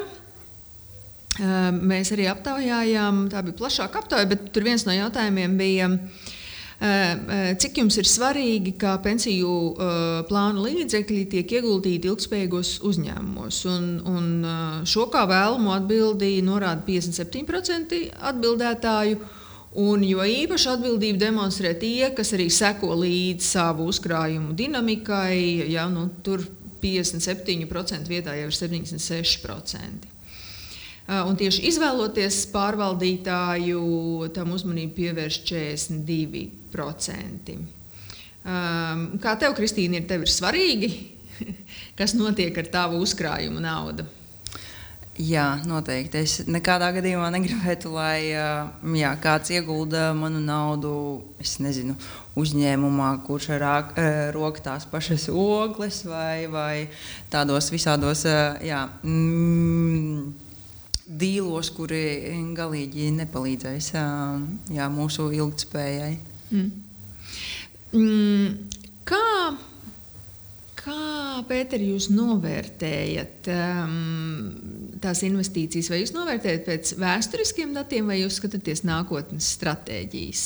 Uh, 1.41 1.71
mēs 1.75 2.13
arī 2.15 2.29
aptaujājām, 2.31 3.25
tā 3.33 3.43
bija 3.47 3.59
plašāka 3.59 4.05
aptauja, 4.05 4.29
bet 4.31 4.53
tur 4.55 4.69
viens 4.69 4.85
no 4.87 4.95
jautājumiem 4.95 5.57
bija, 5.59 5.91
uh, 5.97 5.97
Eh, 6.01 6.29
eh, 6.29 6.40
cik 6.81 7.77
jums 7.77 7.99
ir 8.01 8.07
svarīgi, 8.09 8.73
ka 8.81 8.95
pensiju 9.05 9.49
eh, 9.53 9.97
plānu 10.29 10.63
līdzekļi 10.65 11.25
tiek 11.35 11.51
ieguldīti 11.59 12.09
ilgspējīgos 12.09 12.79
uzņēmumos? 12.89 13.59
Un, 13.69 13.91
un 14.09 14.31
šo 14.89 15.05
kā 15.13 15.27
vēlamo 15.29 15.75
atbildīja 15.77 16.47
norāda 16.47 16.81
57% 16.87 18.01
atbildētāju. 18.33 19.21
Un 19.81 20.03
jo 20.03 20.25
īpaši 20.27 20.67
atbildību 20.73 21.21
demonstrē 21.21 21.77
tie, 21.79 22.09
kas 22.17 22.33
arī 22.35 22.49
seko 22.51 22.97
līdzi 23.05 23.45
savu 23.47 23.85
uzkrājumu 23.93 24.57
dinamikai. 24.59 25.69
Ja, 25.71 25.85
nu, 25.93 26.09
tur 26.27 26.43
57% 26.83 28.09
vietā 28.11 28.35
jau 28.41 28.49
ir 28.49 28.57
76%. 28.57 30.09
Un 31.11 31.37
tieši 31.39 31.65
izvēloties 31.71 32.45
pārvaldītāju, 32.55 33.85
tam 34.35 34.57
uzmanību 34.57 34.97
pievērš 34.97 35.39
42%. 35.53 36.60
Kā 38.45 39.35
tev, 39.41 39.53
Kristīne, 39.59 40.01
ir, 40.01 40.07
tev 40.09 40.25
ir 40.25 40.33
svarīgi, 40.33 40.89
kas 41.99 42.17
notiek 42.17 42.57
ar 42.63 42.73
tavu 42.73 43.03
uzkrājumu 43.05 43.61
naudu? 43.63 44.07
Jā, 45.21 45.59
noteikti. 45.69 46.23
Es 46.25 46.47
nekādā 46.49 46.87
gadījumā 46.97 47.27
negribētu, 47.35 47.91
lai 47.93 48.31
jā, 48.31 49.11
kāds 49.21 49.51
iegulda 49.53 50.15
manu 50.17 50.41
naudu 50.41 50.93
nezinu, 51.61 51.97
uzņēmumā, 52.41 53.11
kurš 53.27 53.51
rāk, 53.61 53.93
rok 54.33 54.63
tās 54.65 54.87
pašas 54.89 55.27
ogles 55.29 56.01
vai, 56.09 56.47
vai 56.49 56.75
tādos 57.29 57.69
visādos. 57.75 58.25
Jā, 58.65 58.87
mm, 59.05 60.31
dīlos, 61.21 61.69
kuri 61.77 62.03
galīgi 62.57 63.11
nepalīdzēs 63.19 63.93
jā, 63.99 64.89
mūsu 64.95 65.29
ilgspējai. 65.37 66.30
Mm. 66.51 66.71
Mm, 67.97 68.55
kā, 69.09 69.27
kā 70.79 70.99
Pēter, 71.49 71.83
jūs 71.83 72.11
novērtējat 72.13 73.51
um, 73.55 73.97
tās 75.03 75.25
investīcijas? 75.27 75.91
Vai 75.93 76.03
jūs 76.03 76.15
novērtējat 76.15 76.67
pēc 76.69 76.95
vēsturiskiem 77.01 77.75
datiem, 77.77 78.11
vai 78.11 78.21
jūs 78.21 78.39
skatāties 78.43 78.85
nākotnes 78.87 79.55
stratēģijas 79.57 80.45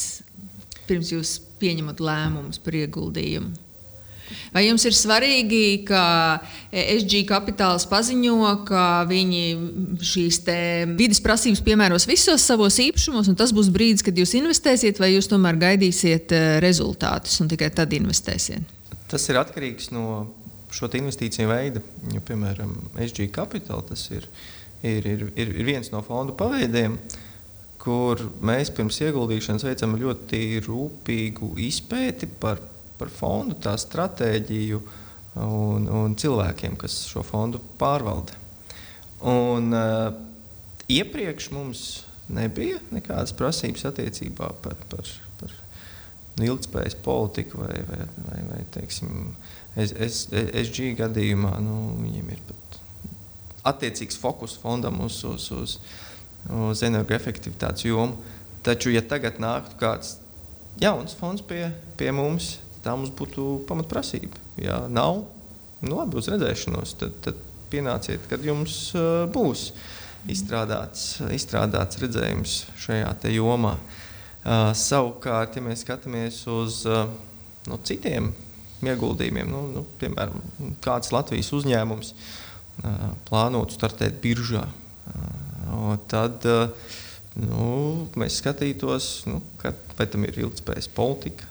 pirms 0.84 1.14
jūs 1.14 1.38
pieņemat 1.60 2.00
lēmumus 2.04 2.60
par 2.60 2.76
ieguldījumu? 2.76 3.63
Vai 4.54 4.64
jums 4.66 4.84
ir 4.88 4.94
svarīgi, 4.96 5.84
ka 5.88 6.04
SG 6.70 7.24
kapitāls 7.28 7.86
paziņo, 7.90 8.36
ka 8.68 8.84
viņi 9.08 9.42
šīs 10.04 10.40
vidas 10.98 11.20
prasības 11.24 11.62
piemēros 11.64 12.08
visos 12.10 12.44
savos 12.44 12.78
īpašumos, 12.82 13.28
un 13.30 13.38
tas 13.38 13.54
būs 13.54 13.72
brīdis, 13.74 14.04
kad 14.06 14.16
jūs 14.18 14.36
investēsiet, 14.38 15.00
vai 15.02 15.12
jūs 15.14 15.30
tomēr 15.30 15.58
gaidīsiet 15.60 16.34
eh, 16.34 16.46
rezultātus 16.64 17.36
un 17.44 17.50
tikai 17.52 17.70
tad 17.74 17.92
investēsiet? 17.96 18.72
Tas 19.10 19.28
ir 19.30 19.38
atkarīgs 19.38 19.92
no 19.94 20.26
šo 20.74 20.88
investīciju 20.98 21.50
veida. 21.50 21.82
Jo, 22.14 22.22
piemēram, 22.26 22.72
SG 23.06 23.28
kapitāls 23.34 23.86
tas 23.92 24.08
ir, 24.10 24.26
ir, 24.82 25.06
ir, 25.06 25.28
ir 25.38 25.68
viens 25.68 25.92
no 25.94 26.02
fondu 26.06 26.34
paveidiem 26.38 26.98
kur 27.84 28.20
mēs 28.44 28.70
pirms 28.72 28.96
ieguldīšanas 29.04 29.66
veicam 29.66 29.98
ļoti 30.00 30.40
rūpīgu 30.64 31.50
izpēti 31.66 32.28
par 32.40 32.62
par 32.98 33.10
fondu, 33.12 33.56
tā 33.62 33.74
stratēģiju 33.80 34.80
un, 35.42 35.88
un 35.88 36.16
cilvēkiem, 36.18 36.76
kas 36.80 37.04
šo 37.10 37.24
fondu 37.26 37.60
pārvalda. 37.80 38.38
Un, 39.24 39.72
uh, 39.72 40.12
iepriekš 40.92 41.50
mums 41.54 41.84
nebija 42.28 42.80
nekādas 42.92 43.34
prasības 43.36 43.86
attiecībā 43.90 44.50
par, 44.64 44.76
par, 44.90 45.08
par 45.40 45.52
ilgspējas 46.44 46.96
politiku 47.04 47.62
vai, 47.62 47.76
vai, 47.88 48.06
vai, 48.28 48.40
vai 48.50 48.62
teiksim, 48.74 49.34
SG 49.76 50.94
gadījumā 50.98 51.56
nu, 51.62 51.78
viņiem 52.02 52.34
ir 52.34 52.42
pat 52.48 52.78
attiecīgs 53.74 54.18
fokus 54.20 54.56
fondam 54.60 55.00
uz, 55.04 55.22
uz, 55.26 55.48
uz, 55.54 55.78
uz 56.68 56.82
energoefektivitātes 56.86 57.86
jomu. 57.88 58.20
Taču, 58.64 58.92
ja 58.92 59.02
tagad 59.04 59.40
nāktu 59.42 59.76
kāds 59.80 60.18
jauns 60.80 61.16
fonds 61.16 61.44
pie, 61.44 61.68
pie 61.98 62.12
mums, 62.14 62.58
tā 62.84 62.94
mums 62.96 63.12
būtu 63.16 63.64
pamatprasība. 63.68 64.40
Ja 64.60 64.84
nav, 64.92 65.24
nu 65.84 65.98
labi, 65.98 66.20
uz 66.20 66.30
redzēšanos, 66.32 66.96
tad, 67.00 67.18
tad 67.24 67.40
pienāciet, 67.72 68.28
kad 68.30 68.44
jums 68.44 68.76
uh, 68.96 69.24
būs 69.32 69.70
izstrādāts, 70.30 71.18
izstrādāts 71.34 72.00
redzējums 72.00 72.58
šajā 72.80 73.12
jomā. 73.34 73.76
Uh, 74.44 74.70
savukārt, 74.76 75.56
ja 75.56 75.64
mēs 75.64 75.84
skatāmies 75.86 76.42
uz 76.52 76.82
uh, 76.88 77.06
no 77.70 77.80
citiem 77.84 78.32
ieguldījumiem. 78.84 79.48
Nu, 79.48 79.64
nu, 79.72 79.84
piemēram, 80.00 80.42
kāds 80.84 81.12
Latvijas 81.14 81.52
uzņēmums 81.56 82.14
plānotu 83.28 83.76
startēt 83.76 84.18
biržā. 84.20 84.64
Tad 86.10 86.44
nu, 87.38 87.68
mēs 88.18 88.40
skatītos, 88.42 89.08
nu, 89.30 89.40
kad, 89.62 89.78
vai 89.98 90.08
tam 90.10 90.26
ir 90.26 90.40
ilgspējas 90.42 90.90
politika. 90.94 91.48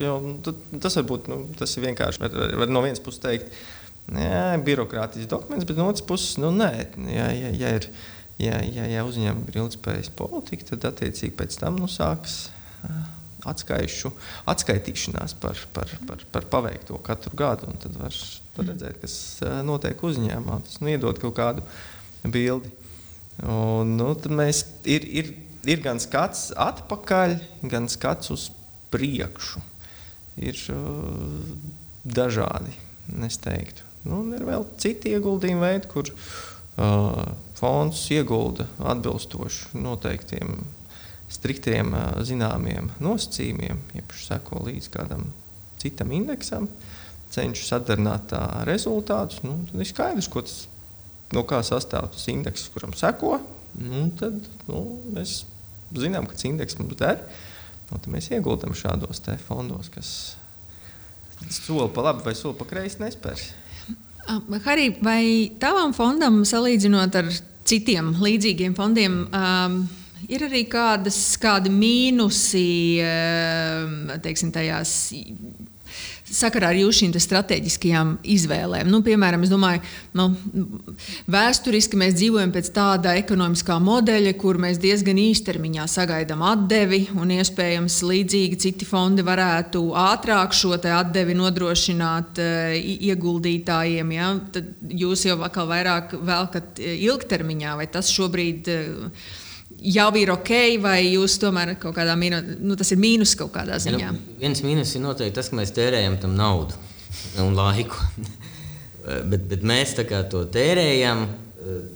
Jo, 0.00 0.18
nu, 0.24 0.54
tas, 0.80 0.96
varbūt, 0.98 1.30
nu, 1.32 1.40
tas 1.58 1.72
ir 1.76 1.86
vienkārši. 1.86 2.22
Var, 2.24 2.36
var, 2.40 2.54
var 2.62 2.72
no 2.72 2.82
vienas 2.84 3.02
puses 3.02 3.22
teikt, 3.22 3.54
jā, 4.12 4.44
birokrātisks 4.66 5.30
dokuments, 5.30 5.66
bet 5.68 5.78
no 5.78 5.88
otras 5.90 6.06
puses, 6.06 6.36
nu, 6.42 6.52
nē, 6.54 6.70
ja, 7.12 7.30
ja, 7.34 7.52
ja, 7.52 7.72
ir, 7.80 7.88
ja, 8.42 8.60
ja, 8.64 8.88
ja 8.96 9.06
uzņēmumam 9.08 9.50
ir 9.50 9.60
ilgspējas 9.62 10.12
politika, 10.16 10.70
tad 10.72 10.88
attiecīgi 10.92 11.36
pēc 11.38 11.58
tam 11.60 11.80
nu, 11.82 11.90
sāks 11.90 12.46
atskaišu, 13.46 14.10
atskaitīšanās 14.50 15.36
par, 15.42 15.60
par, 15.74 15.92
par, 16.08 16.24
par 16.32 16.48
paveikto 16.50 16.98
katru 17.06 17.36
gadu. 17.38 17.70
Tad 17.82 17.98
var 18.00 18.16
tad 18.56 18.72
redzēt, 18.72 19.00
kas 19.02 19.16
notiek 19.66 20.02
uzņēmumā. 20.02 20.60
Tas 20.66 20.80
nu, 20.82 20.90
iedod 20.92 21.20
kaut 21.22 21.36
kādu 21.38 21.64
bildi. 22.24 22.72
Un, 23.44 23.96
nu, 23.98 24.12
mēs, 24.32 24.64
ir, 24.88 25.04
ir, 25.20 25.32
ir 25.68 25.82
gan 25.84 26.00
skats 26.02 26.48
atpakaļ, 26.56 27.36
gan 27.68 27.90
skats 27.92 28.32
uz 28.32 28.48
priekšu. 28.96 29.62
Ir 30.36 30.58
uh, 30.72 31.44
dažādi, 32.04 32.74
es 33.28 33.38
teiktu. 33.44 33.84
Nu, 34.06 34.20
ir 34.36 34.44
vēl 34.46 34.66
citi 34.80 35.14
ieguldījumi 35.16 35.62
veidi, 35.62 35.88
kur 35.90 36.10
uh, 36.12 37.22
fonds 37.58 38.02
iegulda 38.14 38.68
atbilstoši 38.92 39.80
noteiktiem 39.80 40.58
striktiem 41.32 41.94
zināmiem 42.26 42.92
nosacījumiem, 43.02 43.80
iepaši 43.98 44.28
seko 44.28 44.62
līdz 44.68 44.90
kādam 44.94 45.26
citam 45.82 46.12
indeksam, 46.14 46.68
cenšas 47.34 47.74
atdarināt 47.80 48.28
tā 48.30 48.42
rezultātus. 48.68 49.42
Nu, 49.46 49.58
tad 49.70 49.82
ir 49.82 49.90
skaidrs, 49.90 50.30
ko 50.32 50.44
tas, 50.46 50.64
no 51.34 51.42
kā 51.48 51.60
sastāv 51.66 52.12
tas 52.14 52.28
indeks, 52.32 52.68
kuram 52.74 52.94
seko. 52.96 53.40
Nu, 53.76 54.06
tad 54.16 54.38
nu, 54.70 54.84
mēs 55.12 55.42
zinām, 55.96 56.28
ka 56.28 56.38
tas 56.38 56.48
indeks 56.48 56.78
mums 56.80 56.98
der. 57.00 57.20
Nu, 57.90 57.98
tad 57.98 58.08
mēs 58.10 58.30
ieguldam 58.34 58.74
šādos 58.74 59.22
fondos, 59.46 59.90
kas 59.94 60.08
soli 61.52 61.90
pa 61.94 62.08
labi 62.08 62.26
vai 62.26 62.34
soli 62.34 62.58
pa 62.58 62.66
kreisi 62.66 63.02
nespērs. 63.02 63.50
Harī, 64.64 64.88
vai 65.06 65.52
tavam 65.62 65.92
fondam 65.94 66.40
salīdzinot 66.48 67.14
ar 67.20 67.30
citiem 67.66 68.16
līdzīgiem 68.18 68.74
fondiem? 68.74 69.22
Um, 69.30 69.84
Ir 70.26 70.42
arī 70.46 70.64
kādas, 70.66 71.16
kādi 71.38 71.70
mīnusi 71.70 72.98
ehm, 73.04 74.08
teiksim, 74.24 74.50
tajās 74.54 75.12
sakarā 76.32 76.72
ar 76.72 76.78
šīm 76.98 77.14
strateģiskajām 77.22 78.16
izvēlēm. 78.34 78.90
Nu, 78.90 79.00
piemēram, 79.06 79.44
es 79.46 79.52
domāju, 79.52 79.82
nu, 80.18 80.28
vēsturiski 81.30 81.98
mēs 82.00 82.16
dzīvojam 82.18 82.52
pēc 82.54 82.70
tāda 82.74 83.14
ekonomiskā 83.20 83.78
modeļa, 83.82 84.34
kur 84.40 84.58
mēs 84.62 84.80
diezgan 84.82 85.20
īstermiņā 85.22 85.86
sagaidām 85.90 86.42
atdevi, 86.46 87.04
un 87.16 87.32
iespējams 87.36 88.00
līdzīgi 88.10 88.60
citi 88.66 88.88
fondi 88.88 89.24
varētu 89.26 89.84
ātrāk 90.02 90.54
šo 90.56 90.74
atdevi 90.76 91.36
nodrošināt 91.38 92.42
uh, 92.42 92.76
ieguldītājiem. 92.76 94.14
Ja? 94.16 94.32
Tad 94.52 94.74
jūs 94.90 95.26
jau 95.28 95.38
vairāk 95.40 96.16
velkat 96.26 96.80
eh, 96.82 96.98
ilgtermiņā, 97.06 97.76
vai 97.78 97.86
tas 97.90 98.10
šobrīd 98.12 98.72
uh, 98.72 99.26
jau 99.80 100.08
ir 100.18 100.32
ok, 100.34 100.52
vai 100.82 100.98
jūs 101.04 101.38
tomēr 101.42 101.74
kaut 101.80 101.96
kādā 101.98 102.16
mīnus, 102.18 102.56
nu, 102.60 102.76
tas 102.78 102.92
ir 102.94 103.00
mīnus 103.02 103.36
kaut 103.38 103.52
kādā 103.54 103.78
ziņā? 103.82 104.02
Ja, 104.02 104.12
nu, 104.14 104.36
viens 104.40 104.62
mīnus 104.64 104.94
ir 104.96 105.04
noteikti 105.04 105.36
tas, 105.38 105.50
ka 105.52 105.58
mēs 105.60 105.74
tērējam 105.76 106.18
tam 106.22 106.36
naudu 106.38 106.76
un 107.42 107.56
laiku. 107.56 107.98
bet, 109.30 109.46
bet 109.50 109.66
mēs 109.66 109.94
to 110.30 110.44
tērējam, 110.52 111.26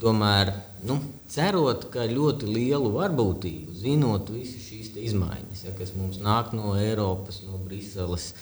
tomēr 0.02 0.52
nu, 0.86 0.98
cerot, 1.30 1.88
ka 1.92 2.06
ļoti 2.10 2.48
lielu 2.50 2.92
varbūtību, 2.94 3.74
zinot 3.82 4.30
visas 4.34 4.66
šīs 4.66 4.92
izmaiņas, 5.10 5.64
ja, 5.66 5.74
kas 5.78 5.94
mums 5.96 6.20
nāk 6.22 6.54
no 6.56 6.74
Eiropas, 6.78 7.42
no 7.46 7.60
Briseles, 7.64 8.32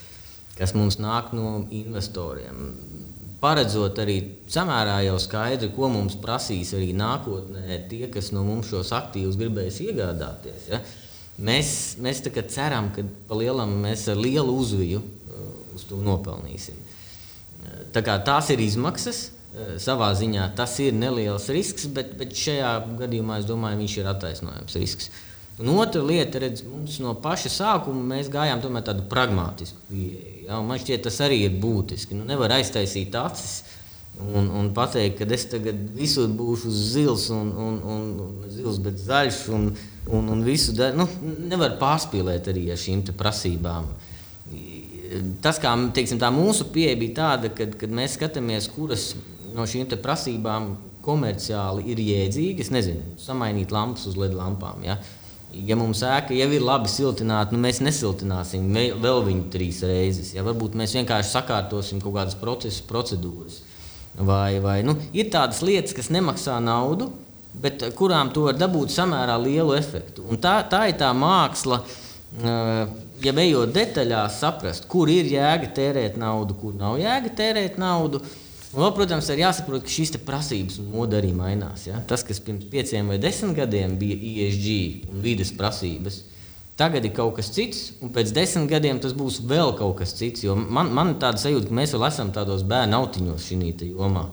kas 0.57 0.75
mums 0.75 0.99
nāk 1.01 1.33
no 1.35 1.63
investoriem 1.71 2.69
paredzot 3.39 3.99
arī 4.03 4.17
samērā 4.51 4.99
jau 5.07 5.17
skaidri, 5.21 5.71
ko 5.75 5.89
mums 5.91 6.17
prasīs 6.19 6.73
arī 6.77 6.91
nākotnē 6.97 7.81
tie, 7.91 8.05
kas 8.11 8.33
no 8.35 8.43
mums 8.47 8.71
šos 8.71 8.91
aktīvus 8.95 9.39
gribēs 9.39 9.79
iegādāties. 9.85 10.69
Ja? 10.73 10.81
Mēs, 11.39 11.71
mēs 12.03 12.19
ceram, 12.51 12.91
ka 12.95 13.05
palielam 13.29 13.77
mēs 13.83 14.09
ar 14.11 14.19
lielu 14.19 14.55
uzviju 14.59 14.99
uh, 14.99 15.51
uz 15.75 15.85
to 15.87 16.01
nopelnīsim. 16.03 16.75
Uh, 16.75 17.83
tā 17.95 18.03
kā 18.03 18.17
tās 18.27 18.51
ir 18.51 18.59
izmaksas, 18.59 19.29
uh, 19.29 19.77
savā 19.79 20.11
ziņā 20.19 20.49
tas 20.59 20.75
ir 20.83 20.97
neliels 20.97 21.47
risks, 21.55 21.87
bet, 21.87 22.17
bet 22.19 22.35
šajā 22.35 22.73
gadījumā 22.99 23.39
es 23.39 23.47
domāju, 23.47 23.79
viņš 23.85 23.97
ir 24.01 24.11
attaisnojams 24.11 24.79
risks. 24.81 25.11
Un 25.59 25.71
otra 25.75 26.03
lieta, 26.03 26.39
redz, 26.39 26.63
mums 26.63 26.99
no 27.03 27.15
paša 27.19 27.49
sākuma 27.51 28.03
mēs 28.15 28.29
gājām 28.31 28.61
tādu 28.63 29.07
pragmatisku 29.11 29.79
pieeju. 29.89 30.28
Ja, 30.49 30.63
man 30.65 30.79
šķiet, 30.81 31.03
tas 31.05 31.19
arī 31.21 31.43
ir 31.45 31.59
būtiski. 31.61 32.15
Nu, 32.17 32.23
nevar 32.25 32.55
aiztaisīt 32.55 33.13
acis 33.19 33.59
un, 34.17 34.47
un 34.57 34.71
pateikt, 34.73 35.19
ka 35.19 35.27
es 35.35 35.45
tagad 35.51 35.77
visur 35.93 36.31
būšu 36.33 36.71
zils, 36.73 37.27
un, 37.35 37.51
un, 37.53 37.77
un, 37.93 38.07
un 38.25 38.47
zils 38.49 38.79
bet 38.81 38.97
zaļš. 38.97 39.43
Un, 39.53 39.67
un, 40.09 40.31
un 40.33 40.41
visu, 40.41 40.73
nu, 40.97 41.05
nevar 41.51 41.77
pārspīlēt 41.81 42.49
arī 42.49 42.65
ar 42.73 42.81
šīm 42.81 43.05
prasībām. 43.19 43.91
Tas, 45.45 45.61
kā 45.61 45.75
teiksim, 45.93 46.21
mūsu 46.33 46.71
pieeja 46.73 46.97
bija 46.97 47.17
tāda, 47.21 47.53
ka 47.53 47.91
mēs 47.93 48.17
skatāmies, 48.17 48.71
kuras 48.73 49.11
no 49.53 49.69
šīm 49.69 49.85
prasībām 50.01 50.71
komerciāli 51.05 51.85
ir 51.93 52.01
jēdzīgas. 52.01 52.73
Nezinu, 52.73 53.15
samainīt 53.21 53.69
lampas 53.73 54.09
uz 54.09 54.17
LED 54.17 54.33
lampām. 54.37 54.81
Ja? 54.85 54.97
Uh, 54.97 55.18
ja 55.53 55.77
mums 55.79 56.03
ēka 56.05 56.35
jau 56.37 56.49
ir 56.53 56.65
labi 56.65 56.91
siltināta, 56.91 57.55
nu 57.55 57.61
mēs 57.63 57.81
nesiltināsim 57.83 58.67
vēl 59.01 59.23
viņu 59.25 59.47
trīs 59.53 59.81
reizes. 59.87 60.33
Ja? 60.35 60.43
Varbūt 60.47 60.77
mēs 60.79 60.93
vienkārši 60.97 61.33
sakārtosim 61.33 62.03
kaut 62.03 62.17
kādas 62.19 62.37
procesus, 62.39 62.83
procedūras. 62.85 63.63
Vai, 64.19 64.59
vai, 64.59 64.81
nu, 64.83 64.97
ir 65.15 65.29
tādas 65.31 65.61
lietas, 65.63 65.93
kas 65.95 66.09
nemaksā 66.11 66.57
naudu, 66.63 67.07
bet 67.61 67.85
kurām 67.97 68.33
to 68.33 68.47
var 68.49 68.57
dabūt 68.57 68.91
samērā 68.93 69.37
lielu 69.41 69.75
efektu. 69.77 70.25
Un 70.27 70.41
tā, 70.41 70.57
tā 70.69 70.87
ir 70.89 70.97
tā 70.99 71.11
māksla, 71.15 71.81
ja 73.23 73.33
ejot 73.45 73.71
detaļās, 73.75 74.41
saprast, 74.41 74.89
kur 74.91 75.09
ir 75.13 75.29
jēga 75.29 75.71
tērēt 75.77 76.19
naudu, 76.19 76.57
kur 76.59 76.75
nav 76.77 76.99
jēga 77.01 77.31
tērēt 77.37 77.79
naudu. 77.81 78.21
Un, 78.69 78.83
vēl, 78.83 78.91
protams, 78.93 79.29
ir 79.33 79.41
jāsaprot, 79.41 79.81
ka 79.81 79.89
šīs 79.89 80.13
prasības 80.25 80.77
un 80.81 80.91
moda 80.93 81.17
arī 81.17 81.31
mainās. 81.33 81.87
Ja? 81.87 82.03
Tas, 82.05 82.21
kas 82.25 82.41
pirms 82.45 82.67
pieciem 82.69 83.07
vai 83.09 83.17
desmit 83.21 83.57
gadiem 83.57 83.95
bija 83.97 84.17
ESG 84.17 85.09
un 85.09 85.23
vides 85.23 85.49
prasības, 85.57 86.19
tagad 86.77 87.07
ir 87.07 87.15
kaut 87.17 87.33
kas 87.39 87.49
cits, 87.55 87.95
un 88.03 88.13
pēc 88.13 88.29
desmit 88.35 88.69
gadiem 88.69 89.01
tas 89.01 89.15
būs 89.17 89.41
vēl 89.49 89.73
kaut 89.79 89.97
kas 90.03 90.13
cits. 90.19 90.45
Man, 90.45 90.93
man 90.93 91.15
ir 91.15 91.17
tāda 91.23 91.41
sajūta, 91.41 91.71
ka 91.71 91.79
mēs 91.81 91.95
vēl 91.97 92.05
esam 92.11 92.29
tādos 92.35 92.61
bērnu 92.69 92.99
autiņos 92.99 93.49
šajā 93.49 93.89
jomā. 93.89 94.27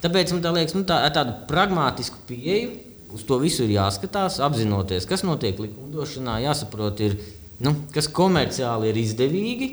Tāpēc 0.00 0.32
man 0.32 0.42
tā 0.44 0.52
liekas, 0.56 0.76
nu, 0.76 0.84
tā, 0.88 1.02
tādu 1.12 1.36
pragmatisku 1.50 2.24
pieeju 2.28 2.72
uz 3.12 3.24
to 3.28 3.38
visu 3.40 3.64
ir 3.64 3.76
jāskatās, 3.76 4.40
apzinoties, 4.44 5.06
kas 5.08 5.24
notiek 5.26 5.58
likumdošanā, 5.62 6.40
jāsaprot, 6.44 7.00
ir, 7.06 7.16
nu, 7.64 7.72
kas 7.94 8.08
komerciāli 8.12 8.90
ir 8.90 9.00
izdevīgi 9.00 9.68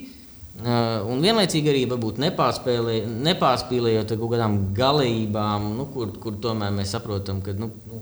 un 0.62 1.22
vienlaicīgi 1.24 1.72
arī 1.72 1.84
nepārspīlē, 2.22 2.98
nepārspīlējot 3.26 4.12
ar 4.14 4.20
kaut 4.22 4.34
kādām 4.36 4.58
galībām, 4.78 5.72
nu, 5.78 5.88
kur, 5.94 6.12
kur 6.22 6.38
tomēr 6.42 6.74
mēs 6.76 6.94
saprotam, 6.94 7.42
ka 7.42 7.56
nu, 7.58 7.72
nu, 7.90 8.02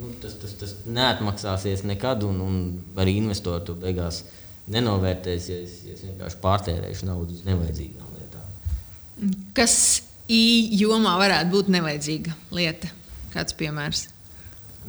nu, 0.00 0.10
tas, 0.22 0.36
tas, 0.42 0.52
tas 0.60 0.74
neatmaksāsies 0.84 1.86
nekad, 1.88 2.26
un, 2.28 2.42
un 2.44 2.58
arī 3.00 3.16
investori 3.22 3.64
to 3.64 3.74
beigās 3.80 4.24
nenovērtēs, 4.68 5.48
ja 5.48 5.62
es, 5.62 5.78
ja 5.86 5.94
es 5.94 6.04
vienkārši 6.04 6.42
pārtērēšu 6.42 7.08
naudu 7.08 7.32
uz 7.38 7.46
nevajadzīgām 7.46 8.12
lietām. 8.18 9.32
Kas 9.56 9.78
īņķī 10.28 11.16
varētu 11.22 11.52
būt 11.54 11.72
nevajadzīga 11.72 12.36
lieta? 12.58 12.92
Kāds 13.32 13.56
piemērs? 13.56 14.08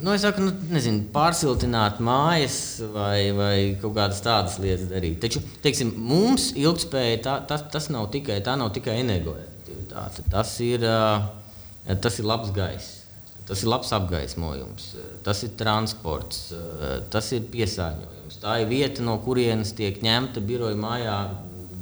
Nu, 0.00 0.12
es 0.14 0.22
saku, 0.22 0.44
nu, 0.46 0.52
nezinu, 0.70 1.08
pārsiltināt 1.10 1.96
mājas 2.04 2.58
vai, 2.94 3.32
vai 3.34 3.54
kaut 3.82 3.96
kādas 3.96 4.20
tādas 4.22 4.58
lietas 4.62 4.86
darīt. 4.92 5.16
Taču 5.24 5.42
teiksim, 5.64 5.90
mums 5.98 6.52
ilgspēja 6.54 7.16
tā, 7.24 7.34
tas, 7.50 7.64
tas 7.72 7.88
nav 7.90 8.06
tikai, 8.14 8.36
nav 8.46 8.70
tikai 8.76 9.00
energoefektivitāte. 9.02 10.22
Tas 10.30 10.52
ir, 10.62 10.86
tas 12.04 12.20
ir 12.22 12.28
labs 12.30 12.52
gaiss, 12.54 12.92
tas 13.48 13.64
ir 13.64 13.72
labs 13.72 13.90
apgaismojums, 13.96 14.86
tas 15.26 15.42
ir 15.42 15.56
transports, 15.58 16.52
tas 17.10 17.32
ir 17.34 17.50
piesārņojums. 17.50 18.38
Tā 18.38 18.60
ir 18.62 18.70
vieta, 18.70 19.02
no 19.02 19.16
kurienes 19.24 19.74
tiek 19.74 19.98
ņemta 20.04 20.44
biroja 20.46 20.78
mājā 20.78 21.18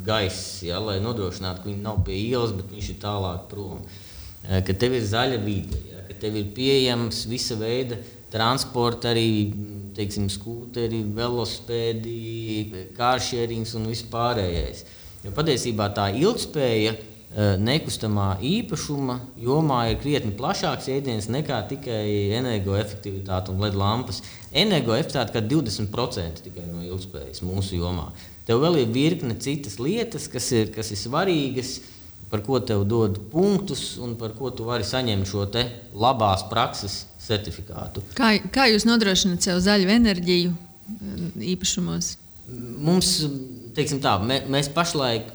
gaiss, 0.08 0.62
ja, 0.64 0.80
lai 0.80 1.02
nodrošinātu, 1.04 1.66
ka 1.66 1.68
viņi 1.68 1.84
nav 1.84 2.00
pie 2.06 2.16
ielas, 2.22 2.56
bet 2.56 2.72
viņš 2.72 2.94
ir 2.94 3.02
tālāk 3.04 3.44
prom. 3.52 3.84
Ka 4.46 4.78
tev 4.78 4.96
ir 4.96 5.04
zaļa 5.04 5.42
vide. 5.44 5.82
Ja 5.90 5.95
ka 6.08 6.16
tev 6.20 6.38
ir 6.40 6.52
pieejams 6.56 7.24
visa 7.30 7.58
veida 7.58 7.98
transporta, 8.32 9.12
arī 9.12 9.52
teiksim, 9.96 10.28
skūteri, 10.32 11.02
velosipēdi, 11.16 12.86
kāršierings 12.96 13.74
un 13.78 13.90
viss 13.90 14.06
pārējais. 14.12 14.84
Jo 15.24 15.32
patiesībā 15.34 15.88
tā 15.96 16.10
ilgspēja 16.14 16.94
nekustamā 17.36 18.36
īpašuma 18.40 19.16
jomā 19.42 19.80
ir 19.90 19.98
krietni 20.00 20.32
plašāks 20.36 20.86
jēdziens 20.88 21.26
nekā 21.32 21.58
tikai 21.68 22.32
energoefektivitāte 22.38 23.52
un 23.52 23.60
LED 23.60 23.76
lampas. 23.76 24.22
Energoefektivitāte 24.56 25.34
kā 25.34 25.42
20% 25.44 26.46
tikai 26.46 26.68
no 26.70 26.84
ilgspējas 26.86 27.42
mūsu 27.44 27.80
jomā. 27.80 28.12
Tev 28.46 28.62
vēl 28.62 28.80
ir 28.84 28.94
virkne 28.94 29.36
citas 29.42 29.80
lietas, 29.82 30.30
kas 30.32 30.48
ir, 30.54 30.70
kas 30.72 30.92
ir 30.94 31.00
svarīgas, 31.00 31.80
par 32.36 32.44
ko 32.44 32.60
tev 32.60 32.84
dod 32.84 33.16
punktus 33.32 33.96
un 34.02 34.12
par 34.20 34.34
ko 34.36 34.50
tu 34.52 34.66
vari 34.68 34.84
saņemt 34.84 35.28
šo 35.30 35.46
labās 35.96 36.44
prakses 36.50 37.06
certifikātu. 37.24 38.04
Kā, 38.16 38.36
kā 38.52 38.68
jūs 38.68 38.84
nodrošināt 38.84 39.46
sev 39.46 39.62
zaļu 39.64 39.88
enerģiju 39.96 40.52
īpašumos? 41.54 42.12
Mums, 42.86 43.14
teiksim 43.74 44.02
tā, 44.04 44.18
mē, 44.22 44.42
mēs 44.52 44.68
pašlaik 44.74 45.32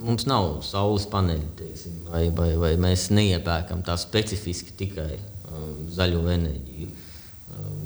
mums 0.00 0.26
nav 0.26 0.58
saules 0.66 1.06
paneļi, 1.12 1.46
teiksim, 1.60 2.02
vai, 2.08 2.26
vai, 2.34 2.50
vai 2.58 2.72
mēs 2.80 3.08
neiepērkam 3.14 3.84
tā 3.86 3.94
specifiski 4.00 4.74
tikai 4.82 5.12
um, 5.14 5.86
zaļo 5.92 6.24
enerģiju. 6.34 6.90
Um, 7.54 7.80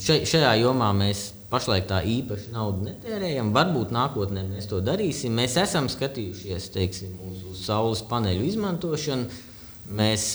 še, 0.00 0.24
šajā 0.28 0.56
jomā 0.64 0.90
mēs 0.96 1.28
pašlaik 1.54 1.86
tā 1.90 2.02
īpaši 2.10 2.52
naudu 2.54 2.88
netērējam. 2.88 3.54
Varbūt 3.54 3.94
nākotnē 3.94 4.42
mēs 4.48 4.66
to 4.70 4.82
darīsim. 4.84 5.36
Mēs 5.38 5.56
esam 5.62 5.88
skatījušies 5.92 6.68
teiksim, 6.74 7.14
uz, 7.30 7.44
uz 7.52 7.64
saules 7.68 8.02
paneļu 8.10 8.48
izmantošanu. 8.50 9.42
Mēs 9.94 10.32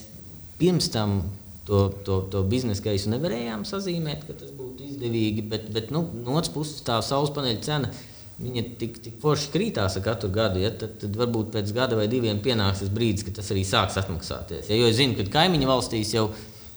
pirms 0.59 0.87
tam 0.93 1.19
to, 1.67 1.89
to, 2.07 2.21
to 2.31 2.45
biznesa 2.49 2.87
gaisu 2.87 3.11
nevarējām 3.13 3.67
sazīmēt, 3.67 4.23
ka 4.27 4.39
tas 4.39 4.55
būtu 4.55 4.87
izdevīgi. 4.93 5.45
Bet, 5.51 5.67
bet 5.75 5.91
nu, 5.95 6.07
no 6.23 6.39
otras 6.39 6.53
puses, 6.55 6.79
tā 6.87 7.01
saules 7.05 7.35
paneļa 7.35 7.67
cena 7.67 7.91
Viņa 8.39 8.61
tik, 8.79 8.99
tik 9.03 9.15
forši 9.19 9.49
krītās 9.51 9.97
ar 9.99 10.03
katru 10.05 10.29
gadu, 10.31 10.61
ja, 10.63 10.69
tad, 10.71 10.93
tad 11.01 11.17
varbūt 11.19 11.49
pēc 11.51 11.73
gada 11.75 11.97
vai 11.99 12.05
diviem 12.07 12.37
pienāks 12.39 12.79
tas 12.85 12.91
brīdis, 12.95 13.25
kad 13.27 13.35
tas 13.35 13.49
arī 13.51 13.65
sāks 13.67 13.99
atmaksāties. 13.99 14.69
Ja, 14.71 14.77
jo 14.79 14.87
es 14.87 14.95
zinu, 14.95 15.17
ka 15.17 15.25
kaimiņu 15.33 15.67
valstīs 15.67 16.13
jau, 16.15 16.29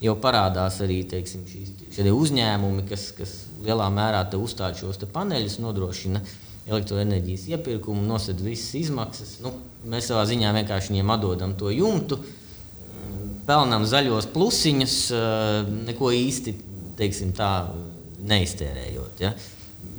jau 0.02 0.14
parādās 0.20 0.80
arī 0.84 1.02
teiksim, 1.08 1.44
šīs 1.48 2.00
uzņēmumi, 2.12 2.86
kas, 2.88 3.10
kas 3.16 3.34
lielā 3.62 3.88
mērā 3.94 4.24
uzstāda 4.38 4.78
šos 4.78 5.00
paneļus, 5.12 5.60
nodrošina 5.62 6.22
elektroenerģijas 6.70 7.48
iepirkumu, 7.52 8.04
nosed 8.06 8.40
visas 8.42 8.74
izmaksas. 8.78 9.36
Nu, 9.42 9.54
mēs 9.90 10.10
savā 10.10 10.24
ziņā 10.30 10.52
vienkārši 10.60 10.92
viņiem 10.92 11.14
atdodam 11.16 11.56
to 11.58 11.72
jumtu, 11.74 12.20
pelnām 13.48 13.86
zaļos 13.88 14.28
plusiņus, 14.34 14.98
neko 15.88 16.12
īsti 16.14 16.54
teiksim, 16.98 17.32
tā, 17.34 17.50
neiztērējot. 18.22 19.22
Ja. 19.24 19.32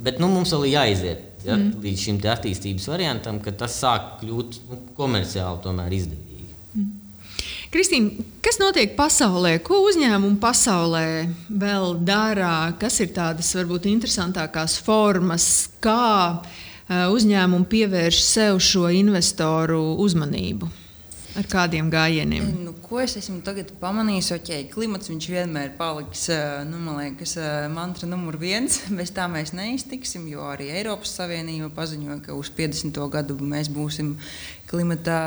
Bet 0.04 0.20
nu, 0.22 0.30
mums 0.32 0.52
vēl 0.54 0.68
ir 0.68 0.76
jāiziet 0.78 1.44
ja, 1.44 1.56
mm. 1.56 1.80
līdz 1.84 2.04
šim 2.06 2.20
attīstības 2.32 2.88
variantam, 2.88 3.40
ka 3.44 3.52
tas 3.64 3.76
sāk 3.82 4.14
kļūt 4.22 4.60
nu, 4.70 4.80
komerciāli 4.96 5.60
izdevīgi. 5.98 6.33
Mm. 7.74 7.80
Kristīna, 7.80 8.24
kas 8.38 8.60
notiek 8.62 8.94
pasaulē? 8.94 9.58
Ko 9.64 9.80
uzņēmumi 9.88 10.38
pasaulē 10.38 11.26
vēl 11.50 11.98
dara? 12.06 12.72
Kas 12.78 13.00
ir 13.02 13.10
tādas 13.10 13.50
varbūt 13.56 13.88
interesantākās 13.90 14.78
formas, 14.78 15.68
kā 15.82 16.38
uzņēmumi 16.88 17.66
pievērš 17.66 18.22
sev 18.22 18.60
šo 18.62 18.86
investoru 18.94 19.96
uzmanību? 20.04 20.70
Ar 21.34 21.48
kādiem 21.50 21.88
gājieniem? 21.90 22.44
Nu, 22.62 22.76
ko 22.78 23.00
es 23.02 23.16
esmu 23.18 23.40
pamanījis? 23.80 24.28
Ok, 24.36 24.52
klimats 24.70 25.10
vienmēr 25.10 25.72
paliks 25.74 26.28
nu, 26.68 26.78
liekas, 26.94 27.34
mantra 27.74 28.06
numur 28.06 28.38
viens. 28.38 28.84
Bez 29.00 29.10
tā 29.10 29.26
mēs 29.26 29.50
neiztiksim, 29.50 30.28
jo 30.30 30.46
arī 30.46 30.70
Eiropas 30.70 31.16
Savienība 31.18 31.72
paziņoja, 31.74 32.20
ka 32.28 32.38
uz 32.38 32.52
50. 32.54 33.02
gadu 33.10 33.34
mēs 33.42 33.66
būsim 33.66 34.14
klimata 34.70 35.18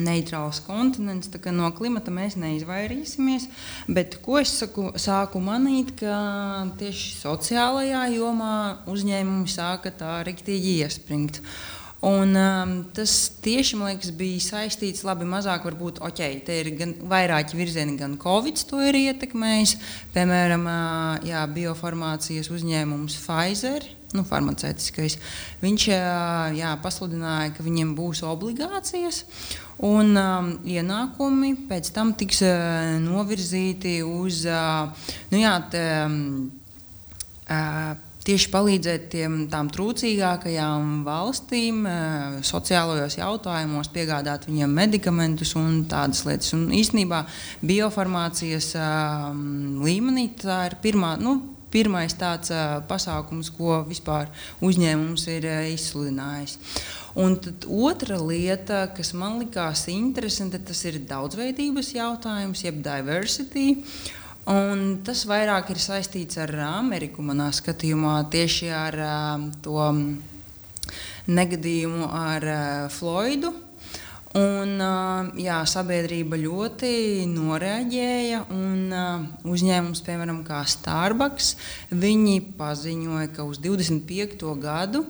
neitrāls 0.00 0.60
kontinents, 0.64 1.30
tā 1.32 1.40
kā 1.42 1.52
no 1.54 1.70
klimata 1.76 2.12
mēs 2.14 2.38
neizvairīsimies. 2.40 3.48
Bet 3.88 4.18
ko 4.24 4.40
es 4.40 4.54
saku, 4.60 4.90
sāku 5.00 5.42
manīt, 5.44 5.94
ka 6.00 6.16
tieši 6.80 7.14
sociālajā 7.20 8.08
jomā 8.16 8.56
uzņēmumi 8.90 9.50
sāka 9.50 9.94
tā 9.94 10.18
riktīgi 10.26 10.80
iespringt. 10.84 11.42
Un, 12.04 12.34
um, 12.36 12.72
tas 12.92 13.12
tieši 13.40 13.78
liekas, 13.80 14.10
bija 14.12 14.42
saistīts 14.44 15.06
labi, 15.08 15.24
mazāk 15.24 15.64
varbūt 15.64 16.02
ok, 16.04 16.20
te 16.44 16.58
ir 16.60 16.68
gan 16.76 16.92
vairāki 17.08 17.56
virzieni, 17.56 17.96
gan 17.96 18.18
Covid 18.20 18.60
to 18.68 18.82
ir 18.84 18.98
ietekmējis. 18.98 19.72
Piemēram, 20.12 20.68
jā, 21.24 21.46
biofarmācijas 21.56 22.52
uzņēmums 22.52 23.16
Pfizer. 23.22 23.88
Nu, 24.14 24.22
farmaceitiskais. 24.22 25.16
Viņš 25.58 25.88
jā, 25.90 26.68
pasludināja, 26.84 27.50
ka 27.56 27.64
viņiem 27.66 27.96
būs 27.98 28.20
obligācijas, 28.28 29.24
un 29.82 30.14
um, 30.14 30.50
ienākumi 30.64 31.54
pēc 31.70 31.92
tam 31.96 32.14
tiks 32.18 32.42
uh, 32.46 32.94
novirzīti 33.02 34.00
uz 34.06 34.44
uh, 34.46 34.90
nu, 35.32 35.40
jā, 35.40 35.54
te, 35.72 35.84
um, 36.06 36.50
uh, 37.48 37.94
tieši 38.24 38.50
palīdzēt 38.52 39.08
tiem, 39.12 39.36
tām 39.52 39.68
trūcīgākajām 39.72 41.02
valstīm 41.06 41.84
eh, 41.88 42.36
sociālajos 42.46 43.18
jautājumos, 43.18 43.90
piegādāt 43.94 44.48
viņiem 44.48 44.78
medikamentus 44.78 45.54
un 45.60 45.82
tādas 45.90 46.24
lietas. 46.28 46.54
Un 46.56 46.70
īstenībā 46.74 47.24
biofarmācijas 47.64 48.72
um, 48.80 49.82
līmenī 49.84 50.30
tā 50.40 50.64
ir 50.70 50.80
pirmā. 50.84 51.16
Nu, 51.20 51.40
Pirmais 51.74 52.12
tāds 52.14 52.52
uh, 52.54 52.76
pasākums, 52.86 53.48
ko 53.50 53.80
vispār 53.88 54.28
uzņēmums 54.62 55.24
ir 55.32 55.48
uh, 55.50 55.64
izsludinājis. 55.72 56.52
Un 57.14 57.36
otra 57.70 58.18
lieta, 58.18 58.88
kas 58.90 59.12
man 59.14 59.38
likās 59.38 59.84
interesanta, 59.92 60.58
tas 60.58 60.80
ir 60.88 60.98
daudzveidības 61.06 61.92
jautājums, 61.94 62.64
jeb 62.66 62.80
diversity. 62.82 63.68
Un 64.50 64.98
tas 65.06 65.22
vairāk 65.30 65.70
ir 65.72 65.78
saistīts 65.80 66.40
ar 66.42 66.50
Ameriku, 66.66 67.22
manā 67.22 67.46
skatījumā, 67.54 68.18
tieši 68.34 68.72
ar 68.74 68.98
uh, 68.98 69.46
to 69.62 69.78
negadījumu 71.30 72.10
ar 72.10 72.48
uh, 72.50 72.66
Floydu. 72.92 73.54
Un, 74.34 74.74
uh, 74.82 75.30
jā, 75.38 75.62
sabiedrība 75.70 76.34
ļoti 76.42 77.24
noreaģēja. 77.30 78.44
Un, 78.50 78.78
uh, 78.90 79.26
uzņēmums, 79.46 80.02
piemēram, 80.02 80.42
Starbucks, 80.74 81.54
viņi 81.94 82.40
paziņoja, 82.58 83.30
ka 83.36 83.46
uz 83.46 83.62
25. 83.62 84.50
gadu 84.58 85.06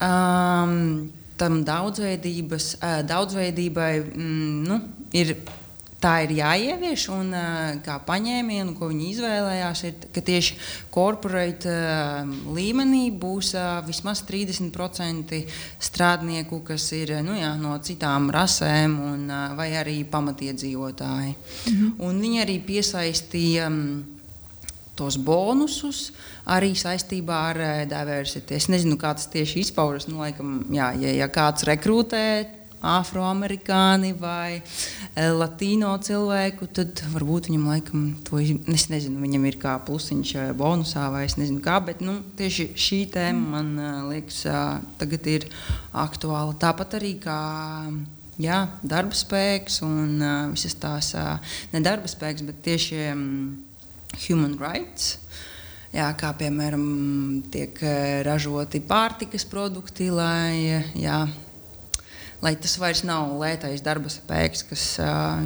um, 0.00 1.12
tam 1.40 1.62
daudzveidības, 1.66 2.76
daudzveidībai 3.08 3.92
mm, 4.02 4.62
nu, 4.68 4.80
ir 5.16 5.36
tā 6.02 6.12
ir 6.26 6.34
jāievieš. 6.40 7.06
Un, 7.14 7.30
kā 7.84 7.96
paņēmienu, 8.06 8.74
ko 8.78 8.88
viņi 8.90 9.08
izvēlējās, 9.12 9.82
ir, 9.88 10.06
ka 10.14 10.22
tieši 10.24 10.58
korporāta 10.94 11.74
līmenī 12.54 13.04
būs 13.22 13.52
vismaz 13.86 14.24
30% 14.28 15.42
strādnieku, 15.82 16.62
kas 16.66 16.88
ir 16.98 17.14
nu, 17.26 17.36
jā, 17.38 17.54
no 17.60 17.76
citām 17.84 18.30
rasēm, 18.34 18.98
un, 19.12 19.28
vai 19.58 19.72
arī 19.78 20.00
pamatiedzīvotāji. 20.10 21.36
Mhm. 21.70 21.94
Un 22.02 22.24
viņi 22.26 22.42
arī 22.46 22.58
piesaistīja 22.66 23.70
tos 24.98 25.16
bonusus 25.16 26.10
arī 26.44 26.72
saistībā 26.78 27.38
ar 27.52 27.62
diversitāti. 27.88 28.58
Es 28.58 28.68
nezinu, 28.72 28.98
kā 29.00 29.14
tas 29.16 29.30
tieši 29.32 29.66
izpaužas. 29.66 30.08
Nu, 30.10 30.20
laikam, 30.24 30.60
jā, 30.74 30.92
ja, 31.00 31.14
ja 31.22 31.30
kāds 31.32 31.64
rekrutē 31.68 32.24
afroamerikāni 32.82 34.10
vai 34.18 34.58
eh, 34.58 35.30
latīno 35.30 35.92
cilvēku, 36.02 36.66
tad 36.74 37.02
varbūt 37.12 37.48
viņam 37.48 37.68
laikam 37.70 38.08
to 38.26 38.40
es 38.42 38.88
nezinu, 38.90 39.22
viņam 39.22 39.46
ir 39.48 39.58
kā 39.62 39.76
plusiņš 39.86 40.34
eh, 40.34 40.50
bonusā 40.58 41.06
vai 41.14 41.24
es 41.28 41.38
nezinu 41.38 41.62
kā, 41.64 41.78
bet 41.84 42.02
nu, 42.02 42.18
tieši 42.38 42.72
šī 42.74 43.00
tēma 43.14 43.54
man 43.54 43.72
eh, 43.78 44.00
liekas 44.10 44.42
tagad 45.00 45.30
ir 45.30 45.46
aktuāla. 45.94 46.58
Tāpat 46.58 46.98
arī 46.98 47.14
kā 47.22 47.38
jā, 48.42 48.64
darba 48.82 49.14
spēks 49.14 49.82
un 49.86 50.16
visas 50.50 50.74
tās, 50.82 51.14
ne 51.70 51.82
darba 51.84 52.10
spēks, 52.10 52.42
bet 52.48 52.64
tieši 52.66 53.04
um, 53.12 53.28
human 54.26 54.56
rights. 54.60 55.18
Jā, 55.92 56.06
kā 56.16 56.30
piemēram, 56.40 56.84
tiek 57.52 57.76
ražoti 58.24 58.80
pārtikas 58.80 59.44
produkti, 59.44 60.06
lai 60.08 60.80
jā, 60.96 61.18
lai 62.42 62.54
tas 62.56 62.74
vairs 62.80 63.02
nav 63.04 63.34
lētais 63.38 63.84
darba 63.84 64.10
spēks, 64.10 64.64
kas 64.70 64.84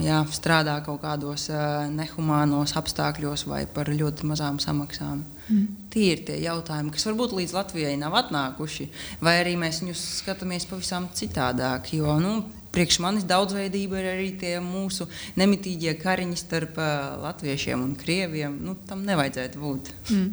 jā, 0.01 0.21
strādā 0.33 0.77
kaut 0.85 1.01
kādos 1.03 1.49
nehumānos 1.93 2.77
apstākļos 2.79 3.43
vai 3.51 3.65
par 3.69 3.91
ļoti 3.91 4.29
mazām 4.31 4.61
samaksām. 4.63 5.25
Mm. 5.47 5.67
Tie 5.93 6.07
ir 6.15 6.23
tie 6.27 6.39
jautājumi, 6.45 6.93
kas 6.95 7.05
varbūt 7.09 7.35
līdz 7.37 7.53
Latvijai 7.55 7.93
nav 7.99 8.17
atnākuši, 8.23 8.87
vai 9.19 9.37
arī 9.43 9.57
mēs 9.59 9.83
viņus 9.83 10.05
skatāmies 10.23 10.67
pavisam 10.69 11.11
citādāk. 11.15 11.93
Jo, 11.99 12.17
nu, 12.23 12.39
Priekš 12.75 12.99
manis 13.03 13.25
daudzveidība 13.27 14.01
ir 14.01 14.09
arī 14.11 14.27
tie 14.39 14.57
mūsu 14.63 15.07
nemitīgie 15.39 15.95
kariņi 15.99 16.37
starp 16.39 16.77
uh, 16.81 17.15
latviešiem 17.23 17.81
un 17.81 17.95
krieviem. 17.99 18.59
Nu, 18.63 18.75
tam 18.89 19.05
nevajadzētu 19.07 19.61
būt. 19.61 19.91
Mm. 20.11 20.29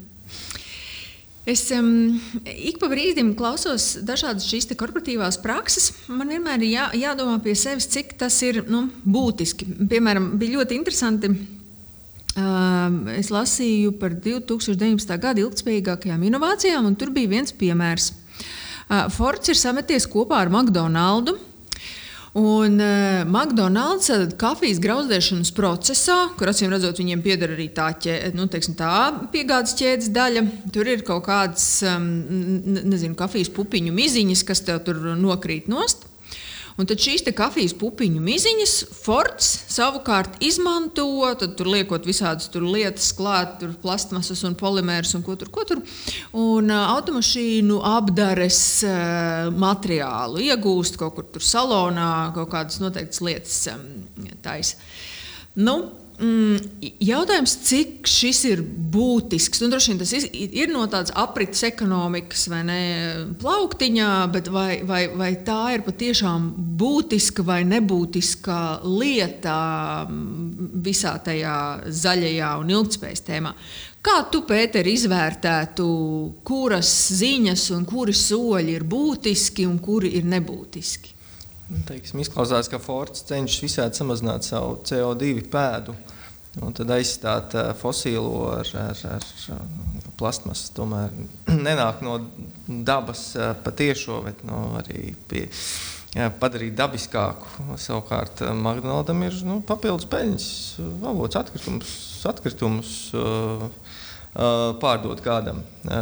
Es 1.44 1.66
um, 1.76 2.16
ik 2.48 2.78
pa 2.80 2.88
brīdim 2.88 3.34
klausos 3.36 3.98
dažādas 4.00 4.46
šīs 4.48 4.70
korporatīvās 4.80 5.36
prakses. 5.44 5.90
Man 6.08 6.32
vienmēr 6.32 6.62
ir 6.64 6.70
jā, 6.72 6.86
jādomā 7.02 7.36
pie 7.44 7.52
sevis, 7.58 7.88
cik 7.92 8.16
tas 8.20 8.38
ir 8.46 8.62
nu, 8.64 8.86
būtiski. 9.04 9.68
Piemēram, 9.90 10.32
bija 10.40 10.58
ļoti 10.58 10.78
interesanti. 10.80 11.32
Uh, 12.34 13.12
es 13.14 13.28
lasīju 13.30 13.92
par 14.00 14.16
2019. 14.24 15.12
gada 15.22 15.44
ilgspējīgākajām 15.44 16.24
inovācijām, 16.32 16.88
un 16.88 16.96
tur 16.98 17.12
bija 17.14 17.30
viens 17.36 17.52
piemērs. 17.54 18.10
Uh, 18.88 19.04
Fords 19.12 19.52
ir 19.52 19.60
sameties 19.60 20.08
kopā 20.10 20.40
ar 20.42 20.50
McDonald's 20.50 21.36
Un 22.34 22.80
uh, 22.82 23.22
McDonald's 23.30 24.08
uh, 24.10 24.24
kafijas 24.34 24.80
grauzdēšanas 24.82 25.52
procesā, 25.54 26.16
kur 26.34 26.50
acīm 26.50 26.72
redzot, 26.72 26.98
viņiem 26.98 27.20
pieder 27.22 27.52
arī 27.54 27.68
tā, 27.70 27.92
ķē, 27.94 28.16
nu, 28.34 28.48
teiksim, 28.50 28.74
tā 28.78 28.94
piegādes 29.30 29.76
ķēdes 29.78 30.10
daļa, 30.16 30.42
tur 30.74 30.90
ir 30.90 31.04
kaut 31.06 31.28
kādas 31.28 31.68
um, 31.86 32.08
nezinu, 32.74 33.14
kafijas 33.18 33.52
pupiņu 33.54 33.94
miziņas, 33.94 34.42
kas 34.48 34.64
tev 34.66 34.82
tur 34.88 34.98
nokrīt 35.14 35.70
nost. 35.70 36.08
Un 36.74 36.88
tad 36.90 36.98
šīs 36.98 37.22
kafijas 37.38 37.74
pupiņu 37.78 38.18
miziņas 38.24 38.72
Fords 39.04 39.46
savukārt 39.70 40.40
izmanto, 40.42 41.06
tad 41.38 41.54
tur 41.58 41.70
liekot 41.70 42.06
visādas 42.08 42.50
tur 42.50 42.66
lietas 42.66 43.12
klāt, 43.14 43.60
tur 43.60 43.76
plastmasas 43.82 44.42
un 44.48 44.56
polimērus 44.58 45.14
un 45.14 45.22
ko 45.26 45.36
tur, 45.38 45.52
ko 45.54 45.62
tur. 45.68 45.82
Un 46.34 46.72
automašīnu 46.74 47.78
apdares 47.94 48.60
materiālu 49.54 50.42
iegūst 50.48 50.98
kaut 50.98 51.20
kur 51.20 51.46
salonā, 51.46 52.10
kaut 52.34 52.50
kādas 52.56 52.82
noteiktas 52.82 53.22
lietas 53.22 53.60
taisa. 54.42 54.80
Nu, 55.54 55.78
Mm, 56.14 56.58
jautājums, 57.02 57.56
cik 57.66 58.06
šis 58.06 58.44
ir 58.46 58.60
būtisks? 58.62 59.58
Nu, 59.62 59.66
droši 59.72 59.90
vien 59.90 59.98
tas 59.98 60.12
ir 60.14 60.70
no 60.70 60.84
tādas 60.86 61.10
aprits 61.18 61.64
ekonomikas 61.66 62.44
vai 62.52 62.60
ne, 62.68 62.82
plauktiņā, 63.40 64.10
bet 64.34 64.50
vai, 64.54 64.68
vai, 64.86 65.08
vai 65.10 65.32
tā 65.46 65.58
ir 65.74 65.82
patiešām 65.86 66.52
būtiska 66.78 67.42
vai 67.46 67.62
nebūtiska 67.66 68.58
lieta 68.86 69.56
mm, 70.06 70.70
visā 70.86 71.16
tajā 71.26 71.56
zaļajā 72.04 72.52
un 72.62 72.70
ilgspējas 72.76 73.26
tēmā? 73.26 73.54
Kā 74.04 74.18
tu, 74.30 74.44
Pēter, 74.46 74.86
izvērtētu, 74.86 75.88
kuras 76.46 76.92
ziņas 77.18 77.70
un 77.74 77.88
kuri 77.88 78.14
soļi 78.14 78.78
ir 78.78 78.86
būtiski 78.86 79.66
un 79.66 79.80
kuri 79.82 80.14
ir 80.20 80.30
nebūtiski? 80.30 81.13
Nu, 81.64 81.80
teiksim, 81.88 82.20
izklausās, 82.20 82.68
ka 82.68 82.80
Fords 82.82 83.24
cenšas 83.24 83.62
visādi 83.64 83.96
samazināt 83.96 84.44
savu 84.44 84.76
CO2 84.84 85.46
pēdu 85.52 85.94
un 86.62 86.74
tad 86.76 86.92
aizstāt 86.94 87.56
uh, 87.58 87.72
fosīlo 87.78 88.44
ar, 88.52 88.68
ar, 88.78 89.00
ar 89.16 89.24
plastmasu. 90.20 90.70
Tomēr 90.76 91.14
nenāk 91.66 92.04
no 92.04 92.18
dabas 92.68 93.30
uh, 93.38 93.54
patiešo, 93.64 94.20
bet 94.26 94.44
no 94.46 94.60
arī 94.82 95.14
pie, 95.30 95.46
jā, 96.14 96.28
padarīt 96.40 96.76
dabiskāku. 96.78 97.74
Savukārt 97.80 98.44
McDonald's 98.52 99.26
ir 99.30 99.40
nu, 99.48 99.58
papildus 99.66 100.06
peļņas 100.12 100.48
avots, 101.14 101.40
atkritumus. 101.40 101.96
atkritumus 102.28 102.94
uh, 103.16 103.66
pārdot 104.34 105.20
kādam, 105.22 105.60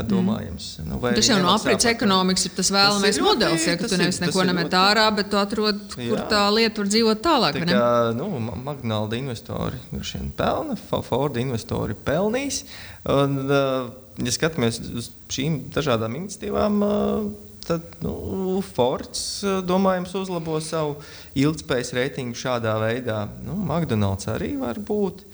domājams. 0.09 0.69
Mm. 0.81 0.89
Nu, 0.89 1.01
tas 1.05 1.29
jau 1.29 1.37
no 1.43 1.51
aprits 1.53 1.85
ekonomikas 1.91 2.47
ir 2.49 2.55
tas 2.57 2.71
vēlamais 2.73 3.19
tas 3.19 3.25
modelis, 3.27 3.67
ja 3.69 3.75
tu 3.77 3.99
nevis 4.01 4.23
neko 4.23 4.47
nemet 4.49 4.73
ārā, 4.79 5.05
bet 5.13 5.29
tu 5.33 5.37
atrod, 5.37 5.83
kur 5.93 6.17
jā. 6.17 6.25
tā 6.31 6.47
lieta 6.55 6.81
var 6.81 6.89
dzīvot 6.95 7.21
tālāk. 7.25 7.61
Tā 7.61 7.69
kā, 7.69 7.91
nu, 8.17 8.31
Magnalda 8.65 9.21
investori 9.21 9.81
pelna, 10.39 10.79
Ford 10.81 11.37
investori 11.43 11.99
pelnīs. 12.09 12.63
Un, 13.13 13.37
ja 13.53 14.33
skatāmies 14.33 14.81
uz 14.81 15.13
šīm 15.33 15.67
dažādām 15.75 16.17
iniciatīvām, 16.23 16.81
tad 17.69 17.85
nu, 18.01 18.63
Fords 18.65 19.43
domājams 19.69 20.17
uzlabo 20.23 20.57
savu 20.65 20.97
ilgspējas 21.39 21.93
reitingu 22.01 22.39
šādā 22.39 22.79
veidā. 22.81 23.27
Nu, 23.45 23.61
McDonald's 23.61 24.33
arī 24.33 24.55
var 24.61 24.81
būt. 24.81 25.27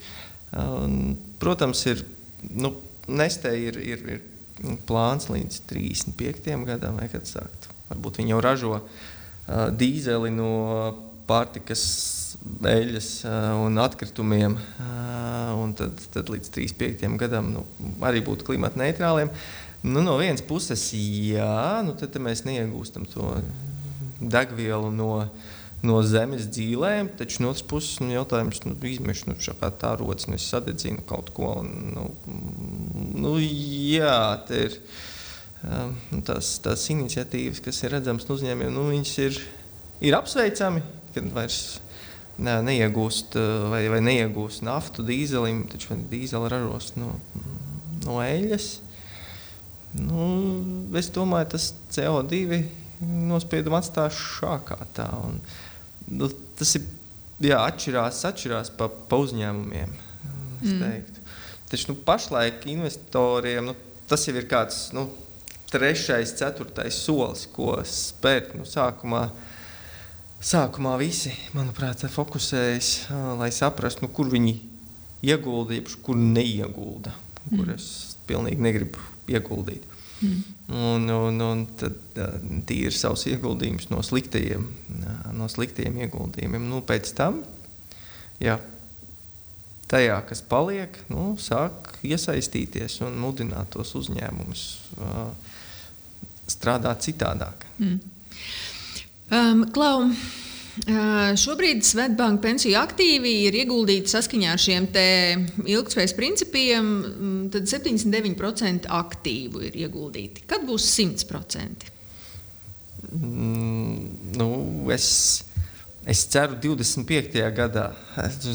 Un, 0.59 1.13
protams, 1.39 1.87
ir 1.87 2.03
nu, 2.41 2.73
Nestē 3.09 3.53
ir, 3.57 3.79
ir, 3.81 4.03
ir 4.05 4.77
plāns 4.89 5.29
līdz 5.31 5.63
35. 5.69 6.55
gadam, 6.67 6.99
vai 6.99 7.07
kad 7.11 7.27
sākt. 7.29 7.69
Varbūt 7.89 8.19
viņi 8.21 8.35
jau 8.35 8.41
ražo 8.43 8.73
uh, 8.79 9.69
dīzeli 9.73 10.31
no 10.35 10.51
pārtikas, 11.29 11.83
eļļas 12.65 13.09
uh, 13.27 13.37
un 13.65 13.79
atkritumiem, 13.81 14.57
uh, 14.57 15.55
un 15.59 15.73
tad, 15.77 16.01
tad 16.13 16.29
līdz 16.31 16.51
35. 16.55 17.17
gadam 17.21 17.53
nu, 17.55 17.65
arī 18.05 18.21
būt 18.25 18.45
klimata 18.47 18.81
neitrāliem. 18.81 19.31
Nu, 19.85 20.03
no 20.03 20.17
vienas 20.19 20.43
puses, 20.43 20.89
jā, 20.93 21.79
nu, 21.85 21.95
tad 21.97 22.17
mēs 22.19 22.43
neiegūstam 22.47 23.07
to 23.09 23.37
degvielu 24.19 24.91
no 24.91 25.13
no 25.85 25.99
zemes 26.03 26.47
dzīvēm, 26.51 27.13
taču 27.19 27.43
no 27.43 27.53
otras 27.53 27.65
puses 27.67 27.99
nu, 28.03 28.11
jautājums 28.13 28.61
nu, 28.65 28.75
izmešu, 28.89 29.31
nu, 29.31 29.37
tā 29.79 29.93
rodas, 29.99 30.27
nu, 30.27 30.35
es 30.35 30.47
sadedzinu 30.51 31.05
kaut 31.07 31.31
ko. 31.35 31.53
Un, 31.61 31.69
nu, 31.95 32.07
nu, 33.15 33.35
jā, 33.39 34.19
te 34.47 34.63
ir 34.67 34.79
um, 35.63 35.93
tās, 36.27 36.57
tās 36.63 36.87
iniciatīvas, 36.91 37.63
kas 37.63 37.83
ir 37.83 37.95
redzamas 37.95 38.27
no 38.27 38.39
uzņēmumiem, 38.39 38.73
nu, 38.75 38.89
viņas 38.91 39.13
ir, 39.27 39.39
ir 40.09 40.19
apsveicami, 40.19 40.83
kad 41.15 41.31
vairs 41.35 41.61
ne, 42.39 42.59
neiegūst 42.67 43.39
vai, 43.71 43.85
vai 43.91 44.03
neiegūst 44.03 44.65
naftu 44.67 45.05
dīzelim, 45.07 45.63
taču 45.71 45.97
dīzeli 46.11 46.51
ražos 46.51 46.93
no, 46.99 47.15
no 48.05 48.19
eļļas. 48.25 48.69
Nu, 49.99 50.27
es 50.99 51.09
domāju, 51.15 51.49
tas 51.55 51.71
CO2 51.95 52.59
nospiedumu 53.01 53.79
atstās 53.79 54.17
šākā 54.19 54.77
tā. 54.93 55.07
Un, 55.25 55.39
nu, 56.09 56.29
tas 56.59 56.75
ir 56.77 56.85
jā, 57.43 57.59
atšķirās, 57.63 58.23
atšķirās 58.29 58.73
pa, 58.77 58.89
pa 58.89 59.19
uzņēmumiem. 59.23 59.95
Mm. 60.59 61.17
Taču 61.69 61.91
nu, 61.91 61.97
pašlaik 62.05 62.65
investoriem 62.71 63.69
nu, 63.69 63.75
tas 64.09 64.25
jau 64.27 64.35
ir 64.35 64.47
kāds 64.49 64.89
nu, 64.95 65.05
trešais, 65.69 66.33
ceturtais 66.39 66.97
solis, 66.97 67.45
ko 67.53 67.77
spērt. 67.85 68.55
Nu, 68.57 68.65
sākumā, 68.67 69.27
sākumā 70.41 70.95
visi, 71.01 71.31
manuprāt, 71.55 72.07
fokusējas, 72.09 72.91
lai 73.39 73.51
saprastu, 73.55 74.07
nu, 74.07 74.11
kur 74.13 74.31
viņi 74.33 74.57
iegulda, 75.29 75.77
jeb 75.77 75.93
kur 76.03 76.17
neiegulda, 76.19 77.13
mm. 77.45 77.53
kur 77.53 77.73
es 77.75 77.89
pilnīgi 78.29 78.65
negribu 78.65 79.07
ieguldīt. 79.29 79.85
Mm. 80.19 80.39
Un, 80.69 81.05
un, 81.09 81.39
un 81.41 81.61
tad 81.79 82.19
tīri 82.69 82.91
savus 82.93 83.23
ieguldījumus 83.31 83.87
no 83.89 84.03
sliktajiem, 84.05 84.65
no 85.37 85.47
sliktajiem 85.49 86.01
ieguldījumiem. 86.05 86.67
Nu, 86.69 86.83
pēc 86.85 87.13
tam, 87.17 87.39
jā, 88.43 88.59
tajā, 89.89 90.19
kas 90.29 90.43
paliek, 90.45 90.99
nu, 91.09 91.31
sāk 91.41 91.95
iesaistīties 92.05 92.99
un 93.07 93.17
mudināt 93.21 93.71
tos 93.73 93.95
uzņēmumus 93.97 94.65
uh, 94.99 95.31
strādāt 96.49 97.07
citādāk. 97.07 97.65
Mm. 97.79 97.97
Um, 99.29 99.65
Klau, 99.73 100.09
Šobrīd 101.39 101.83
Svetbanka 101.85 102.43
pensiju 102.43 102.77
aktīvi 102.79 103.31
ir 103.47 103.57
ieguldīti 103.63 104.11
saskaņā 104.11 104.53
ar 104.53 104.61
šiem 104.61 104.87
ilgspējas 105.65 106.15
principiem. 106.17 106.91
Tad 107.53 107.69
79% 107.69 108.89
aktīvu 108.99 109.63
ir 109.67 109.79
ieguldīti. 109.85 110.45
Kad 110.49 110.65
būs 110.67 110.87
100%? 110.93 111.89
Mm, 113.09 114.35
nu, 114.37 114.49
es, 114.93 115.09
es 116.05 116.25
ceru, 116.31 116.59
25. 116.61 117.41
gadā. 117.57 117.89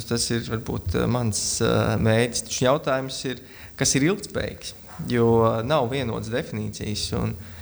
Tas 0.09 0.29
ir 0.31 0.47
varbūt 0.53 1.01
mans. 1.11 1.43
Taču 1.61 2.69
jautājums 2.69 3.19
ir, 3.31 3.43
kas 3.81 3.97
ir 3.99 4.09
ilgspējīgs? 4.13 4.77
Jo 5.11 5.27
nav 5.67 5.91
vienotas 5.91 6.31
definīcijas. 6.31 7.09
Un, 7.19 7.35
uh, 7.35 7.54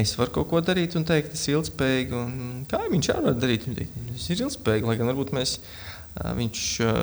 es 0.00 0.14
varu 0.18 0.34
kaut 0.38 0.50
ko 0.50 0.62
darīt 0.64 0.96
un 0.98 1.06
teikt, 1.08 1.32
tas 1.34 1.42
ir 1.48 1.58
ilgspējīgi. 1.58 2.22
Kā 2.70 2.84
viņš 2.90 3.10
arī 3.14 3.26
var 3.28 3.36
darīt? 3.40 3.66
Tas 4.12 4.28
ir 4.30 4.44
ilgspējīgi, 4.44 4.88
lai 4.90 4.96
gan 5.00 5.10
varbūt 5.12 5.34
mēs. 5.36 5.58
Viņš 6.14 6.64
uh, 6.86 6.98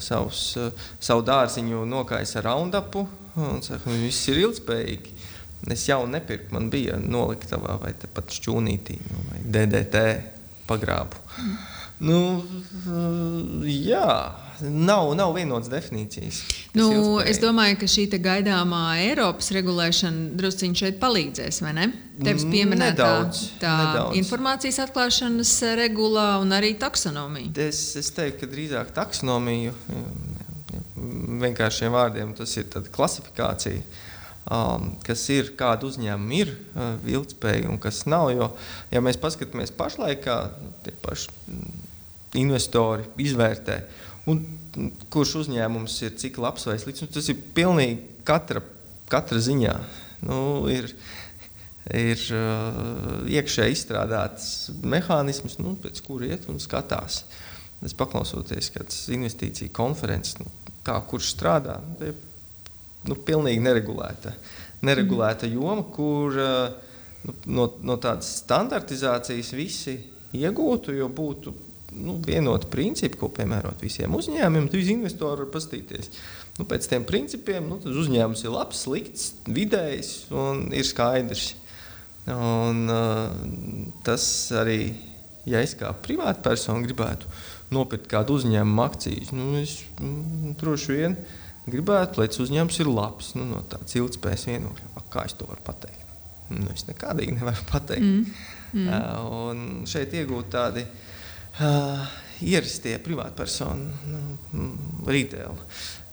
savus, 0.00 0.42
uh, 0.56 0.86
savu 0.96 1.20
dārziņu 1.28 1.82
nokājas 1.90 2.38
ar 2.40 2.46
raundapu 2.48 3.02
un 3.36 3.60
saka, 3.60 3.82
ka 3.84 3.96
viss 4.00 4.30
ir 4.32 4.40
ilgspējīgi. 4.46 5.12
Es 5.74 5.84
jau 5.90 6.06
nepirku, 6.08 6.54
man 6.56 6.70
bija 6.72 6.96
noliktavā 6.96 7.76
vai 7.82 7.92
pat 7.92 8.32
šķūnītī 8.32 8.96
nu, 9.10 9.26
vai 9.28 9.42
DDT 9.44 10.04
pagrābu. 10.70 11.20
Mm. 11.36 11.58
Nu, 12.06 12.18
jā, 13.64 14.08
nav, 14.60 15.10
nav 15.18 15.34
vienotas 15.36 15.70
definīcijas. 15.72 16.40
Nu, 16.76 16.88
es 17.20 17.40
domāju, 17.42 17.78
ka 17.82 17.88
šī 17.90 18.06
gaidāmā 18.22 18.82
Eiropas 19.04 19.50
regulēšana 19.56 20.36
druskuļi 20.38 20.80
šeit 20.82 21.00
palīdzēs, 21.02 21.60
vai 21.64 21.74
ne? 21.76 21.86
Tevis 22.16 22.46
mm, 22.46 22.54
pieminētā 22.54 22.94
nedaudz, 22.96 23.42
tā 23.60 23.74
nedaudz. 23.82 24.16
informācijas 24.22 24.80
atklāšanas 24.86 25.52
regulā 25.76 26.28
un 26.40 26.54
arī 26.56 26.72
taksonomija. 26.80 27.52
Es, 27.68 27.82
es 28.00 28.08
teiktu, 28.16 28.44
ka 28.44 28.52
drīzāk 28.54 28.92
taksonomiju 28.96 29.74
vienkāršiem 31.44 31.92
vārdiem 31.92 32.32
tas 32.36 32.56
ir 32.56 32.68
klasifikācija. 32.94 33.82
um, 34.50 34.92
kas 35.06 35.24
ir, 35.34 35.52
kāda 35.58 35.88
uzņēmuma 35.88 36.38
ir 36.38 36.52
uh, 36.54 36.94
ilgspējīga 37.16 37.70
un 37.72 37.80
kas 37.82 38.04
nav. 38.10 38.30
Jo, 38.34 38.50
ja 38.92 39.02
mēs 39.04 39.18
paskatāmies 39.20 39.74
pašlaik, 39.76 40.28
tie 40.84 40.94
paši 41.02 41.32
mm, 41.32 41.86
investori 42.42 43.06
izvērtē, 43.26 43.80
un, 44.30 44.42
kurš 45.12 45.36
uzņēmums 45.42 45.94
ir 46.04 46.16
cik 46.20 46.40
labs 46.42 46.66
vai 46.68 46.76
slikts, 46.80 47.04
nu, 47.04 47.10
tas 47.12 47.28
ir 47.32 47.40
pilnīgi 47.56 48.00
katra, 48.26 48.62
katra 49.12 49.40
ziņā. 49.42 49.74
Nu, 50.26 50.38
ir, 50.72 50.90
ir 51.94 52.22
iekšēji 53.36 53.76
izstrādāts 53.76 54.48
mehānisms, 54.84 55.58
nu, 55.62 55.76
pēc 55.80 56.00
kura 56.06 56.32
iet 56.32 56.48
un 56.52 56.60
skatās. 56.62 57.24
Es 57.84 57.92
paklausoties, 57.96 58.70
kādas 58.72 59.02
investīcija 59.12 59.74
konferences, 59.76 60.38
nu, 60.40 60.48
kā 60.86 60.96
kurš 61.08 61.34
strādā, 61.34 61.76
nu, 62.00 62.12
nu, 63.10 63.18
pilnīgi 63.26 63.62
neregulēta, 63.62 64.32
neregulēta 64.86 65.48
joma, 65.50 65.84
kur 65.92 66.36
nu, 66.36 67.36
no, 67.46 67.68
no 67.84 67.98
tādas 68.00 68.32
standartizācijas 68.40 69.52
visi 69.56 69.98
iegūtu, 70.36 70.96
jo 70.96 71.10
būtu 71.12 71.52
nu, 71.96 72.16
vienoti 72.24 72.68
principi, 72.72 73.18
ko 73.20 73.30
piemērot 73.34 73.82
visiem 73.82 74.14
uzņēmumiem. 74.16 74.68
Tad 74.72 74.90
investori 74.92 75.44
var 75.44 75.52
paskatīties. 75.54 76.10
Nu, 76.58 76.66
pēc 76.68 76.88
tiem 76.90 77.04
principiem 77.08 77.68
nu, 77.70 77.80
uzņēmums 77.80 78.44
ir 78.46 78.54
labs, 78.54 78.84
slikts, 78.86 79.30
vidējs 79.48 80.12
un 80.34 80.66
ir 80.76 80.86
skaidrs. 80.88 81.54
Un, 82.26 82.86
uh, 82.90 83.92
tas 84.06 84.24
arī, 84.58 84.80
ja 85.46 85.60
es 85.62 85.76
kā 85.78 85.92
privātpersona 86.02 86.82
gribētu 86.82 87.28
nopirkt 87.74 88.08
kādu 88.10 88.40
uzņēmumu 88.40 88.82
akcijas, 88.82 89.30
nu, 89.34 89.52
es 89.60 89.78
mm, 90.00 90.56
droši 90.58 90.96
vien 90.96 91.14
gribētu, 91.70 92.20
lai 92.20 92.28
tas 92.30 92.42
uzņēmums 92.42 92.80
ir 92.82 92.90
labs, 92.90 93.30
nu, 93.38 93.46
no 93.50 93.62
tādas 93.70 93.94
ilgspējas 93.98 94.48
vienokļa. 94.50 94.92
Kā 95.10 95.22
es 95.28 95.36
to 95.38 95.46
varu 95.48 95.62
pateikt? 95.64 96.02
Nu, 96.50 96.66
es 96.74 96.84
nekādīgi 96.86 97.38
nevaru 97.38 97.62
pateikt. 97.70 98.04
Mm. 98.04 98.54
Mm. 98.76 98.88
Uh, 98.90 99.50
un 99.50 99.86
šeit 99.88 100.14
iegūt 100.18 100.50
tādi 100.52 100.82
uh, 101.60 102.06
ierastie 102.42 102.98
privātpersonu 103.04 103.90
nu, 104.10 104.22
mm, 104.52 105.04
retail, 105.08 105.58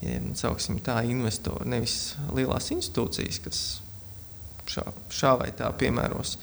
ja 0.03 0.19
sauksim 0.37 0.79
tā, 0.83 1.01
investori, 1.09 1.69
nevis 1.69 2.15
lielās 2.35 2.71
institūcijas, 2.75 3.39
kas 3.43 3.63
šā, 4.69 4.85
šā 5.11 5.37
vai 5.41 5.49
tā 5.55 5.69
piemēros 5.79 6.37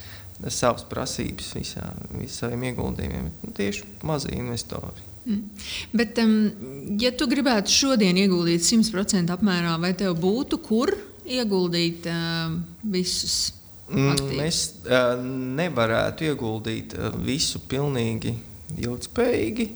savas 0.49 0.87
prasības 0.89 1.53
visā, 1.57 1.85
visiem 2.17 2.67
ieguldījumiem, 2.71 3.31
nu, 3.43 3.53
tieši 3.57 3.85
mazie 4.09 4.37
investori. 4.39 5.09
Mm. 5.27 5.65
Bet, 5.93 6.19
um, 6.23 6.97
ja 7.01 7.13
tu 7.13 7.29
gribētu 7.29 7.73
šodien 7.73 8.17
ieguldīt 8.23 8.65
100% 8.65 9.33
apmērā, 9.37 9.77
vai 9.83 9.93
tev 9.99 10.17
būtu 10.21 10.61
kur 10.65 10.95
ieguldīt 11.29 12.09
uh, 12.09 12.55
visus? 12.89 13.53
Mm, 13.91 14.15
aktīvus? 14.15 14.39
Mēs 14.39 14.63
uh, 14.87 15.13
nevarētu 15.61 16.31
ieguldīt 16.31 16.97
uh, 16.97 17.13
visu 17.21 17.61
pilnīgi 17.69 18.33
ilgspējīgi. 18.79 19.69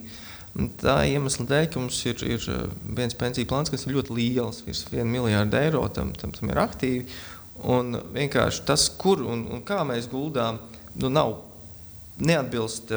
Tā 0.78 1.00
iemesla 1.10 1.48
dēļ, 1.50 1.64
ka 1.72 1.80
mums 1.82 1.96
ir, 2.06 2.20
ir 2.28 2.44
viens 2.94 3.16
pensiju 3.18 3.48
plāns, 3.50 3.72
kas 3.72 3.86
ir 3.86 3.96
ļoti 3.96 4.14
liels, 4.14 4.60
virs 4.66 4.84
1 4.92 5.10
miljarda 5.10 5.64
eiro, 5.66 5.82
tam, 5.90 6.12
tam, 6.14 6.34
tam 6.36 6.52
ir 6.52 6.60
aktīvi. 6.62 7.08
Un 7.70 7.98
vienkārši 8.14 8.62
tas, 8.68 8.86
kur 9.00 9.24
un, 9.26 9.48
un 9.50 9.64
kā 9.66 9.80
mēs 9.88 10.06
guldām, 10.12 10.60
nu, 10.94 11.10
nav 11.10 11.40
neatbilst 12.22 12.94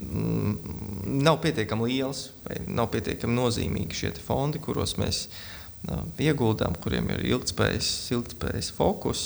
Mm, 0.00 0.56
nav 1.04 1.38
pietiekami 1.40 1.86
liels 1.88 2.26
vai 2.44 2.58
nav 2.68 2.90
pietiekami 2.92 3.32
nozīmīgi 3.32 3.96
šie 3.96 4.10
fondi, 4.20 4.60
kuros 4.60 4.98
mēs 5.00 5.22
ieguldām, 6.20 6.76
kuriem 6.84 7.08
ir 7.14 7.22
ilgspējas, 7.30 7.88
ilgspējas 8.12 8.68
fokus. 8.76 9.22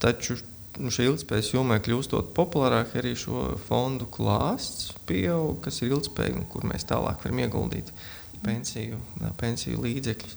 Taču 0.00 0.38
šī 0.78 1.06
ilgspējas 1.10 1.52
jomā 1.52 1.78
kļūstot 1.84 2.32
populārāk, 2.36 2.94
arī 2.98 3.12
šo 3.18 3.52
fondu 3.66 4.08
klāsts 4.12 4.92
pieaug, 5.08 5.58
kas 5.64 5.82
ir 5.82 5.92
ilgspējīgi 5.92 6.40
un 6.40 6.48
kur 6.52 6.66
mēs 6.68 6.86
tālāk 6.88 7.24
varam 7.24 7.42
ieguldīt 7.44 7.92
pensiju, 8.42 8.98
pensiju 9.40 9.82
līdzekļus. 9.84 10.36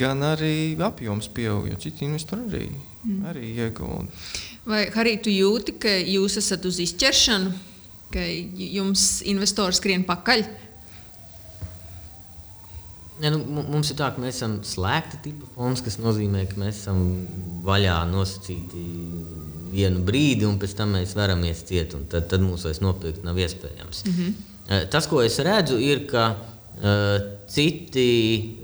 Gan 0.00 0.24
arī 0.26 0.54
apjoms 0.82 1.28
pieaug, 1.34 1.68
jo 1.70 1.76
citi 1.82 2.06
investori 2.06 2.46
arī, 2.48 2.64
mm. 3.04 3.18
arī 3.30 3.50
iegūda. 3.66 4.22
Vai 4.70 4.86
arī 5.02 5.16
tu 5.22 5.32
jūti, 5.32 5.76
ka 5.80 5.92
jūs 6.00 6.38
esat 6.40 6.64
uz 6.68 6.80
izķeršanu, 6.82 7.52
ka 8.14 8.24
jums 8.24 9.20
investors 9.30 9.78
skrien 9.82 10.06
pakaļ? 10.08 10.44
Ja, 13.20 13.30
nu, 13.34 13.40
mums 13.44 13.90
ir 13.92 13.98
tā, 13.98 14.08
ka 14.14 14.22
mēs 14.22 14.38
esam 14.38 14.58
slēgta 14.64 15.18
tipa 15.24 15.48
fonds, 15.54 15.82
kas 15.84 15.98
nozīmē, 16.00 16.46
ka 16.48 16.60
mēs 16.60 16.82
esam 16.82 17.02
vaļā 17.66 17.98
nosacīti 18.08 18.84
vienu 19.70 20.04
brīdi, 20.06 20.46
un 20.48 20.56
pēc 20.60 20.76
tam 20.78 20.96
mēs 20.96 21.12
varamies 21.18 21.60
ciet, 21.68 21.92
un 21.98 22.06
tad, 22.10 22.30
tad 22.30 22.42
mums 22.44 22.64
vairs 22.66 22.80
nopirkt 22.80 23.26
nav 23.26 23.38
iespējams. 23.38 24.04
Mm 24.06 24.16
-hmm. 24.16 24.88
Tas, 24.90 25.06
ko 25.10 25.22
es 25.22 25.38
redzu, 25.38 25.76
ir, 25.82 26.06
ka 26.06 26.24
uh, 26.32 27.20
citi 27.50 28.08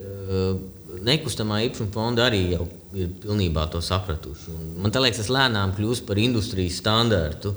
uh, 0.01 0.57
nekustamā 1.05 1.61
īpašuma 1.67 1.93
fondi 1.93 2.23
arī 2.23 2.43
jau 2.55 2.67
ir 2.97 3.09
pilnībā 3.23 3.67
to 3.71 3.81
sapratuši. 3.85 4.53
Un 4.55 4.83
man 4.83 4.93
liekas, 4.95 5.21
tas 5.21 5.33
lēnām 5.33 5.75
kļūst 5.77 6.07
par 6.07 6.19
industrijas 6.19 6.81
standārtu. 6.81 7.55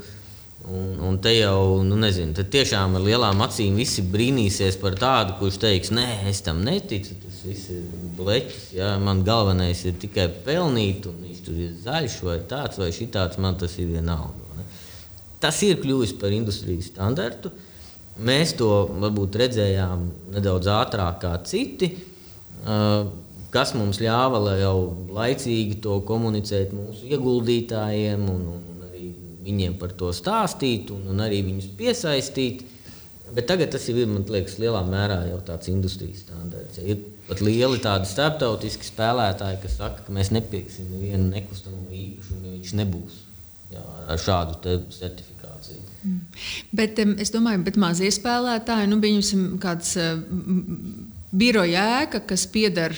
Un, 0.70 1.00
un 1.02 1.16
te 1.18 1.32
jau, 1.34 1.82
nu, 1.82 1.96
nezinu, 1.98 2.36
tad 2.38 2.52
tiešām 2.54 2.94
ar 3.00 3.02
lielām 3.02 3.40
acīm 3.42 3.80
visi 3.80 4.04
brīnīsies 4.06 4.76
par 4.78 4.98
tādu, 5.02 5.34
kurš 5.40 5.58
teiks, 5.64 5.90
nē, 5.96 6.06
es 6.30 6.44
tam 6.46 6.60
neticu. 6.66 7.16
Tas 7.24 7.40
viss 7.48 7.72
ir 7.74 7.88
bleķis. 8.20 8.68
Jā, 8.78 8.92
man 9.02 9.24
galvenais 9.26 9.82
ir 9.90 9.98
tikai 10.02 10.28
pelnīt, 10.46 11.08
un 11.10 11.24
viņš 11.26 11.40
tur 11.48 11.64
ir 11.66 11.74
zaļš 11.86 12.20
vai 12.28 12.38
tāds 12.52 12.78
vai 12.82 12.92
šitāds. 12.94 13.42
Man 13.42 13.58
tas 13.58 13.80
ir 13.82 13.90
vienalga. 13.96 14.60
Ne? 14.60 14.68
Tas 15.42 15.58
ir 15.66 15.82
kļuvis 15.82 16.14
par 16.22 16.36
industrijas 16.38 16.92
standartu. 16.94 17.50
Mēs 18.22 18.54
to 18.60 18.70
varbūt 19.00 19.40
redzējām 19.42 20.06
nedaudz 20.36 20.70
ātrāk 20.76 21.22
kā 21.24 21.34
citi. 21.50 21.96
Uh, 22.60 23.08
kas 23.50 23.74
mums 23.74 24.02
ļāva 24.04 24.58
jau 24.60 24.78
laicīgi 25.16 25.80
to 25.82 25.98
komunicēt 26.06 26.76
mūsu 26.76 27.10
ieguldītājiem 27.10 28.28
un, 28.30 28.44
un 28.54 28.69
viņiem 29.50 29.78
par 29.82 29.94
to 29.98 30.14
stāstīt 30.16 30.94
un, 30.96 31.08
un 31.14 31.24
arī 31.26 31.42
viņus 31.48 31.72
piesaistīt. 31.80 32.66
Bet 33.30 33.46
tagad 33.50 33.70
tas 33.76 33.84
ir 33.92 34.00
man 34.10 34.24
liekas, 34.26 34.58
lielā 34.62 34.82
mērā 34.88 35.20
jau 35.30 35.38
tāds 35.46 35.70
industrijas 35.70 36.24
standarts. 36.26 36.80
Ir 36.82 37.04
pat 37.28 37.44
lieli 37.46 37.78
tādi 37.84 38.10
starptautiski 38.10 38.88
spēlētāji, 38.88 39.60
kas 39.62 39.78
saka, 39.78 40.06
ka 40.06 40.16
mēs 40.16 40.32
nepirksim 40.34 40.90
nevienu 40.90 41.30
nekustamo 41.30 41.84
īpašumu, 41.94 42.42
ja 42.48 42.56
viņš 42.56 42.74
nebūs 42.80 43.20
jā, 43.76 43.84
ar 44.10 44.24
šādu 44.24 44.58
certifikāciju. 44.96 45.86
Mm. 46.00 46.20
Bet 46.82 47.04
um, 47.04 47.14
es 47.22 47.34
domāju, 47.36 47.68
ka 47.68 47.84
mazie 47.84 48.10
spēlētāji, 48.16 48.90
nu, 48.90 48.98
viņus 49.04 49.32
kāds 49.62 49.94
uh, 50.02 50.18
biroja 51.30 51.86
ēka, 52.02 52.24
kas 52.34 52.48
pieder 52.50 52.98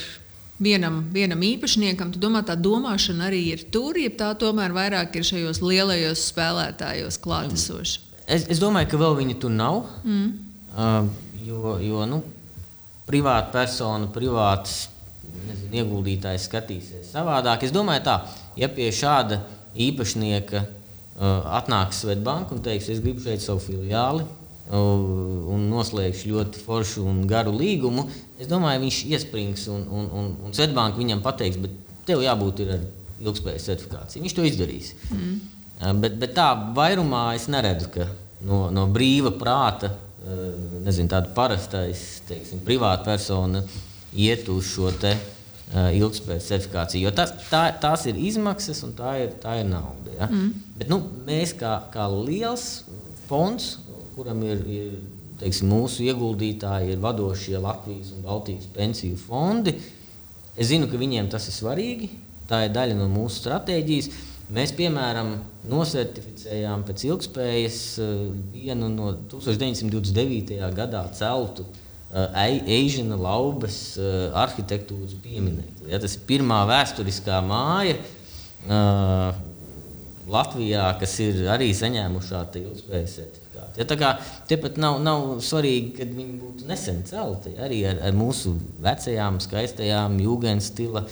vienam, 0.62 1.02
vienam 1.14 1.42
īpašniekam, 1.46 2.14
tad 2.14 2.22
domā, 2.24 2.44
tā 2.46 2.56
domāšana 2.60 3.28
arī 3.30 3.42
ir 3.56 3.66
tur, 3.74 3.98
ja 4.00 4.12
tā 4.18 4.32
tomēr 4.40 4.74
vairāk 4.76 5.18
ir 5.18 5.28
šajos 5.28 5.62
lielajos 5.66 6.28
spēlētājos 6.32 7.20
klātesoša. 7.24 8.08
Es, 8.32 8.46
es 8.54 8.62
domāju, 8.62 8.92
ka 8.94 9.02
vēl 9.02 9.18
viņi 9.24 9.38
tur 9.42 9.54
nav. 9.54 9.84
Mm. 10.06 10.30
Uh, 10.72 11.10
jo 11.44 11.78
jo 11.84 12.06
nu, 12.08 12.22
privāta 13.10 13.52
persona, 13.54 14.08
privāts 14.14 14.86
nezinu, 15.48 15.74
ieguldītājs 15.82 16.48
skatīsies 16.48 17.12
savādāk. 17.16 17.66
Es 17.66 17.74
domāju, 17.76 18.06
tā, 18.08 18.20
ja 18.60 18.70
pie 18.72 18.92
šāda 18.96 19.42
īpašnieka 19.76 20.62
uh, 20.62 21.58
atnāks 21.58 22.04
Svetbanka 22.04 22.56
un 22.56 22.64
teiks, 22.64 22.90
es 22.92 23.02
gribu 23.04 23.24
šeit 23.24 23.44
savu 23.44 23.64
filiāli, 23.64 24.28
un 24.72 25.68
noslēgšu 25.72 26.32
ļoti 26.32 26.62
foršu 26.64 27.04
un 27.08 27.24
garu 27.28 27.54
līgumu, 27.58 28.06
es 28.40 28.48
domāju, 28.48 28.86
viņš 28.86 29.00
iesprings 29.12 29.68
un, 29.72 29.84
un, 29.90 30.10
un, 30.16 30.30
un 30.48 30.56
Svetbānka 30.56 31.02
viņam 31.02 31.24
pateiks, 31.26 31.60
bet 31.62 31.76
tev 32.08 32.24
jābūt 32.24 32.64
ar 32.68 32.86
ilgspējas 33.22 33.68
certifikāciju. 33.68 34.24
Viņš 34.26 34.38
to 34.38 34.46
izdarīs. 34.48 34.94
Mm. 35.12 35.36
Bet, 36.02 36.16
bet 36.22 36.36
tā 36.38 36.48
vairumā 36.78 37.32
es 37.36 37.50
neredzu, 37.52 37.90
ka 37.94 38.08
no, 38.48 38.64
no 38.74 38.88
brīva 38.92 39.34
prāta, 39.38 39.92
nezinu, 40.86 41.10
tāda 41.10 41.32
parastais, 41.36 42.22
teiksim, 42.30 42.62
privāta 42.66 43.08
persona 43.10 43.64
iet 44.14 44.50
uz 44.54 44.70
šo 44.70 44.92
te 45.02 45.16
ilgspējas 45.72 46.50
certifikāciju. 46.52 47.06
Jo 47.08 47.14
tas, 47.16 47.32
tā, 47.50 47.64
tās 47.82 48.06
ir 48.12 48.20
izmaksas 48.20 48.84
un 48.86 48.96
tā 48.98 49.16
ir, 49.24 49.36
tā 49.42 49.58
ir 49.62 49.70
nauda. 49.70 50.16
Ja? 50.18 50.28
Mm. 50.28 50.52
Bet, 50.78 50.92
nu, 50.92 51.02
mēs 51.28 51.56
kā, 51.58 51.78
kā 51.94 52.08
liels 52.12 52.84
fonds 53.30 53.78
kuram 54.16 54.42
ir, 54.46 54.64
ir 54.68 54.96
teiksim, 55.42 55.72
mūsu 55.72 56.06
ieguldītāji, 56.08 56.94
ir 56.94 57.04
vadošie 57.04 57.58
Latvijas 57.62 58.12
un 58.16 58.26
Baltijas 58.26 58.68
pensiju 58.76 59.20
fondi. 59.20 59.76
Es 60.56 60.70
zinu, 60.72 60.90
ka 60.92 61.00
viņiem 61.00 61.30
tas 61.32 61.48
ir 61.50 61.56
svarīgi. 61.56 62.12
Tā 62.50 62.66
ir 62.68 62.76
daļa 62.76 62.98
no 63.00 63.08
mūsu 63.12 63.40
stratēģijas. 63.42 64.10
Mēs, 64.52 64.74
piemēram, 64.76 65.38
nosertificējām 65.72 66.82
pēc 66.88 67.06
ilgspējas 67.08 67.78
eh, 68.04 68.26
vienu 68.52 68.90
no 68.92 69.14
1929. 69.32 70.60
gadā 70.76 71.06
celtu 71.16 71.68
Eīžina 72.12 73.16
laubas 73.16 73.96
arhitektūras 74.36 75.14
pieminekli. 75.24 75.88
Ja, 75.94 76.00
tas 76.04 76.18
ir 76.18 76.26
pirmā 76.28 76.58
vēsturiskā 76.68 77.38
māja 77.48 77.94
uh, 77.96 79.38
Latvijā, 80.32 80.90
kas 81.00 81.14
ir 81.24 81.46
arī 81.52 81.72
saņēmuši 81.76 82.34
šādu 82.34 82.66
ilgspējas 82.66 83.16
certifikātu. 83.62 83.80
Ja, 83.80 83.86
tā 83.86 83.98
kā 84.00 84.12
tepat 84.50 84.78
nav, 84.78 85.00
nav 85.04 85.42
svarīgi, 85.44 85.96
kad 86.00 86.14
viņi 86.16 86.38
būtu 86.40 86.68
nesen 86.70 87.04
celti, 87.06 87.56
arī 87.60 87.84
ar, 87.90 88.00
ar 88.08 88.16
mūsu 88.16 88.56
vecajām, 88.82 89.40
skaistajām, 89.42 90.20
jūgens 90.20 90.72
stila 90.72 91.06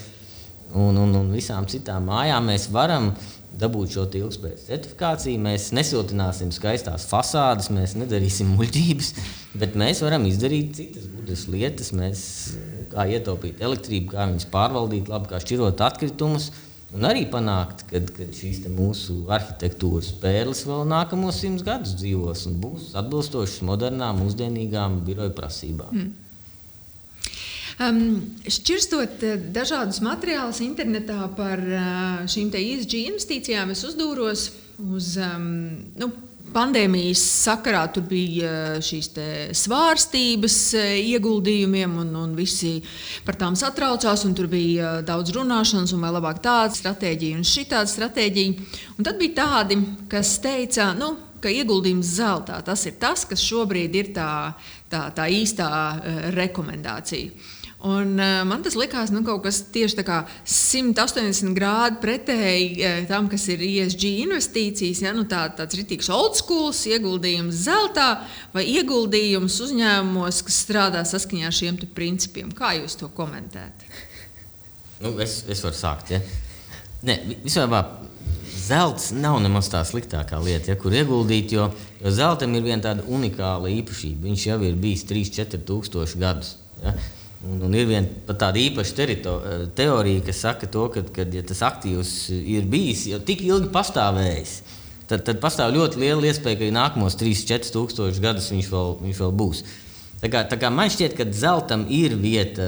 un, 0.74 0.98
un, 0.98 1.16
un 1.16 1.32
visām 1.34 1.68
citām 1.70 2.10
mājām 2.10 2.50
mēs 2.50 2.70
varam 2.72 3.14
dabūt 3.60 3.96
šo 3.96 4.06
ilgspējas 4.14 4.68
certifikāciju. 4.70 5.42
Mēs 5.42 5.72
nesiltināsim 5.76 6.52
skaistās 6.56 7.08
fasādes, 7.10 7.72
mēs 7.74 7.96
nedarīsim 7.98 8.54
muļķības, 8.56 9.14
bet 9.60 9.76
mēs 9.80 10.04
varam 10.06 10.28
izdarīt 10.30 10.76
citas 10.78 11.10
gudras 11.10 11.48
lietas. 11.50 11.92
Mēs, 11.98 12.24
kā 12.94 13.08
ietaupīt 13.10 13.62
elektrību, 13.66 14.14
kā 14.14 14.30
viņas 14.30 14.50
pārvaldīt, 14.54 15.10
labi, 15.12 15.32
kā 15.34 15.42
šķirot 15.44 15.82
atkritumus. 15.90 16.52
Un 16.90 17.06
arī 17.06 17.28
panākt, 17.30 17.84
ka 17.92 18.00
šīs 18.34 18.64
mūsu 18.74 19.20
arhitektūras 19.30 20.10
pērles 20.22 20.64
vēl 20.66 20.88
nākamos 20.90 21.38
simtus 21.44 21.66
gadus 21.68 21.94
dzīvos 22.00 22.48
un 22.50 22.56
būs 22.64 22.88
atbilstošas 22.98 23.62
modernām, 23.68 24.24
mūsdienīgām 24.24 25.04
biroja 25.06 25.34
prasībām. 25.38 25.94
Mm. 25.94 26.10
Um, 27.80 28.00
šķirstot 28.44 29.22
uh, 29.24 29.38
dažādus 29.56 30.02
materiālus 30.04 30.64
internetā 30.66 31.30
par 31.38 31.62
uh, 31.62 32.26
šīm 32.28 32.50
ESG 32.58 33.06
investīcijām, 33.06 33.70
es 33.72 33.86
uzdūros 33.88 34.50
uz 34.82 35.14
um, 35.22 35.46
nu, 35.96 36.10
pandēmijas 36.54 37.22
sakarā 37.46 37.84
tur 37.94 38.06
bija 38.10 38.50
uh, 38.50 38.82
šīs 38.84 39.12
svārstības 39.60 40.58
ieguldījumiem, 40.80 41.96
un, 42.04 42.12
un 42.24 42.36
visi 42.38 42.78
par 43.26 43.40
tām 43.40 43.58
satraucās. 43.60 44.26
Tur 44.36 44.50
bija 44.52 45.00
daudz 45.06 45.34
runāšanas, 45.36 45.94
un 45.96 46.06
vēl 46.06 46.20
labāk 46.20 46.44
tāda 46.46 46.76
stratēģija 46.76 47.40
un 47.40 47.48
šī 47.48 47.66
tāda 47.72 47.90
stratēģija. 47.92 48.70
Un 48.98 49.08
tad 49.08 49.20
bija 49.22 49.40
tādi, 49.42 49.80
kas 50.12 50.38
teica, 50.44 50.92
nu, 50.98 51.14
ka 51.40 51.52
ieguldījums 51.52 52.18
zeltā 52.20 52.60
tas 52.66 52.84
ir 52.90 52.98
tas, 53.00 53.24
kas 53.28 53.44
šobrīd 53.44 53.96
ir 53.96 54.12
tā, 54.16 54.30
tā, 54.92 55.08
tā 55.16 55.30
īstā 55.32 55.70
rekomendācija. 56.36 57.58
Un, 57.80 58.18
uh, 58.20 58.42
man 58.44 58.60
tas 58.60 58.76
likās 58.76 59.08
nu, 59.16 59.22
kaut 59.24 59.46
kas 59.46 59.62
tieši 59.72 60.04
180 60.04 61.54
grādi 61.56 62.02
pretēji 62.04 62.74
uh, 62.76 62.98
tam, 63.08 63.30
kas 63.32 63.46
ir 63.54 63.62
ESG 63.64 64.04
investīcijas. 64.26 65.00
Ja? 65.06 65.14
Nu, 65.16 65.24
tā, 65.32 65.46
tāds 65.56 65.78
rītīgs 65.80 66.10
old 66.12 66.36
school, 66.36 66.74
ieguldījums 66.76 67.62
zeltā 67.70 68.10
vai 68.52 68.66
ieguldījums 68.68 69.56
uzņēmumos, 69.64 70.42
kas 70.44 70.60
strādā 70.66 71.06
saskaņā 71.08 71.48
ar 71.48 71.56
šiem 71.56 71.80
principiem. 71.96 72.52
Kā 72.52 72.74
jūs 72.76 73.00
to 73.00 73.08
komentējat? 73.16 73.88
Nu, 75.00 75.14
es, 75.24 75.46
es 75.48 75.64
varu 75.64 75.80
sākt. 75.80 76.12
Ja? 76.12 76.20
Nē, 77.08 77.16
vispār 77.46 77.86
zelts 78.60 79.14
nav 79.16 79.38
nemaz 79.40 79.70
tā 79.72 79.86
sliktākā 79.88 80.42
lieta, 80.44 80.74
ja, 80.74 80.76
kur 80.80 80.92
ieguldīt, 80.92 81.56
jo, 81.56 81.70
jo 82.04 82.12
zeltam 82.12 82.58
ir 82.60 82.66
viena 82.68 82.84
tāda 82.90 83.08
unikāla 83.08 83.72
īpašība. 83.78 84.28
Viņš 84.28 84.46
jau 84.50 84.60
ir 84.68 84.76
bijis 84.84 85.06
3-4 85.08 85.64
tūkstoši 85.70 86.20
gadus. 86.20 86.58
Ja. 86.84 86.98
Un, 87.40 87.62
un 87.64 87.76
ir 87.78 87.86
viena 87.88 88.36
tāda 88.36 88.60
īpaša 88.60 89.06
teorija, 89.78 90.24
kas 90.28 90.42
saka, 90.44 90.68
to, 90.68 90.90
ka, 90.92 91.06
kad 91.16 91.32
ja 91.32 91.44
tas 91.48 91.62
aktīvs 91.64 92.12
ir 92.36 92.68
bijis 92.68 93.06
jau 93.08 93.20
tik 93.24 93.46
ilgi 93.48 93.70
pastāvējis, 93.72 94.56
tad, 95.08 95.24
tad 95.24 95.40
pastāv 95.40 95.72
ļoti 95.78 96.02
liela 96.04 96.28
iespēja, 96.28 96.60
ka 96.60 96.72
nākamos 96.76 97.16
3-4 97.22 97.72
tūkstošus 97.76 98.20
gadus 98.24 98.52
viņš 98.52 98.72
vēl, 98.74 98.92
viņš 99.06 99.22
vēl 99.24 99.38
būs. 99.40 99.64
Tā 100.20 100.28
kā, 100.28 100.44
tā 100.52 100.60
kā 100.60 100.68
man 100.74 100.92
šķiet, 100.92 101.16
ka 101.16 101.30
zeltam 101.32 101.88
ir 101.88 102.18
vieta 102.20 102.68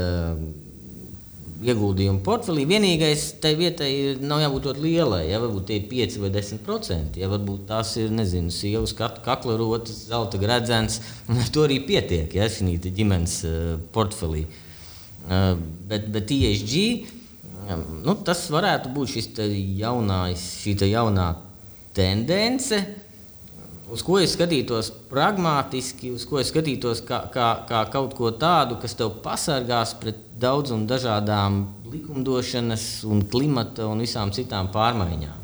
ieguldījumu 1.62 2.22
portfelī. 2.26 2.64
Vienīgais 2.70 3.28
tai 3.42 3.54
vietai 3.60 3.92
nav 4.22 4.42
jābūt 4.44 4.68
ļoti 4.70 4.84
lielai. 4.86 5.22
Ja, 5.30 5.42
varbūt 5.44 5.68
tie 5.70 5.78
ir 5.80 5.88
5 5.92 6.18
vai 6.24 6.32
10 6.34 6.64
procenti. 6.66 7.22
Ja, 7.22 7.30
varbūt 7.32 7.68
tās 7.70 7.94
ir 8.02 8.12
nezinu, 8.16 8.54
sievas 8.54 8.96
kakla 8.98 9.58
rotas, 9.60 10.08
zelta 10.10 10.42
gredzens. 10.42 11.00
Ar 11.32 11.54
to 11.54 11.66
arī 11.68 11.82
pietiek 11.86 12.34
ja, 12.38 12.50
šī 12.50 12.78
ģimenes 12.88 13.38
uh, 13.48 13.62
portfelī. 13.94 14.46
Uh, 15.22 15.54
bet, 15.90 16.10
bet 16.14 16.34
ESG 16.34 16.76
um, 17.70 17.86
nu, 18.08 18.18
tas 18.26 18.48
varētu 18.54 18.90
būt 18.96 19.16
šis 19.18 19.32
jaunais, 19.78 20.48
šī 20.64 20.78
jaunā 20.90 21.30
tendence. 21.94 22.82
Uz 23.92 24.06
ko 24.08 24.22
es 24.24 24.38
skatītos 24.38 24.88
pragmatiski, 25.10 26.14
uz 26.16 26.24
ko 26.24 26.40
es 26.40 26.48
skatītos 26.48 27.02
kā, 27.04 27.26
kā, 27.34 27.48
kā 27.68 27.82
kaut 27.92 28.14
ko 28.16 28.30
tādu, 28.32 28.78
kas 28.80 28.96
tev 28.96 29.18
pasargās 29.24 29.92
pret 30.00 30.22
daudz 30.40 30.72
un 30.72 30.86
dažādām 30.88 31.66
likumdošanas, 31.92 32.86
un 33.04 33.26
klimata 33.28 33.90
un 33.92 34.00
visām 34.06 34.32
citām 34.32 34.72
pārmaiņām. 34.72 35.42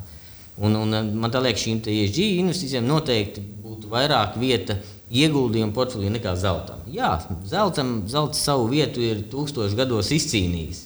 Un, 0.63 0.77
un 0.79 0.95
man 1.19 1.35
liekas, 1.43 1.65
šīm 1.65 1.81
ESG 1.91 2.21
investīcijām 2.39 2.87
noteikti 2.87 3.43
būtu 3.65 3.91
vairāk 3.91 4.39
vieta 4.39 4.79
ieguldījumu 5.11 5.75
portfelī 5.75 6.09
nekā 6.15 6.33
zeltam. 6.39 6.87
Jā, 6.91 7.17
zeltam 7.51 7.99
zelts 8.07 8.39
savu 8.47 8.71
vietu 8.71 9.03
ir 9.03 9.27
tūkstošu 9.31 9.75
gados 9.77 10.13
izcīnījis. 10.15 10.85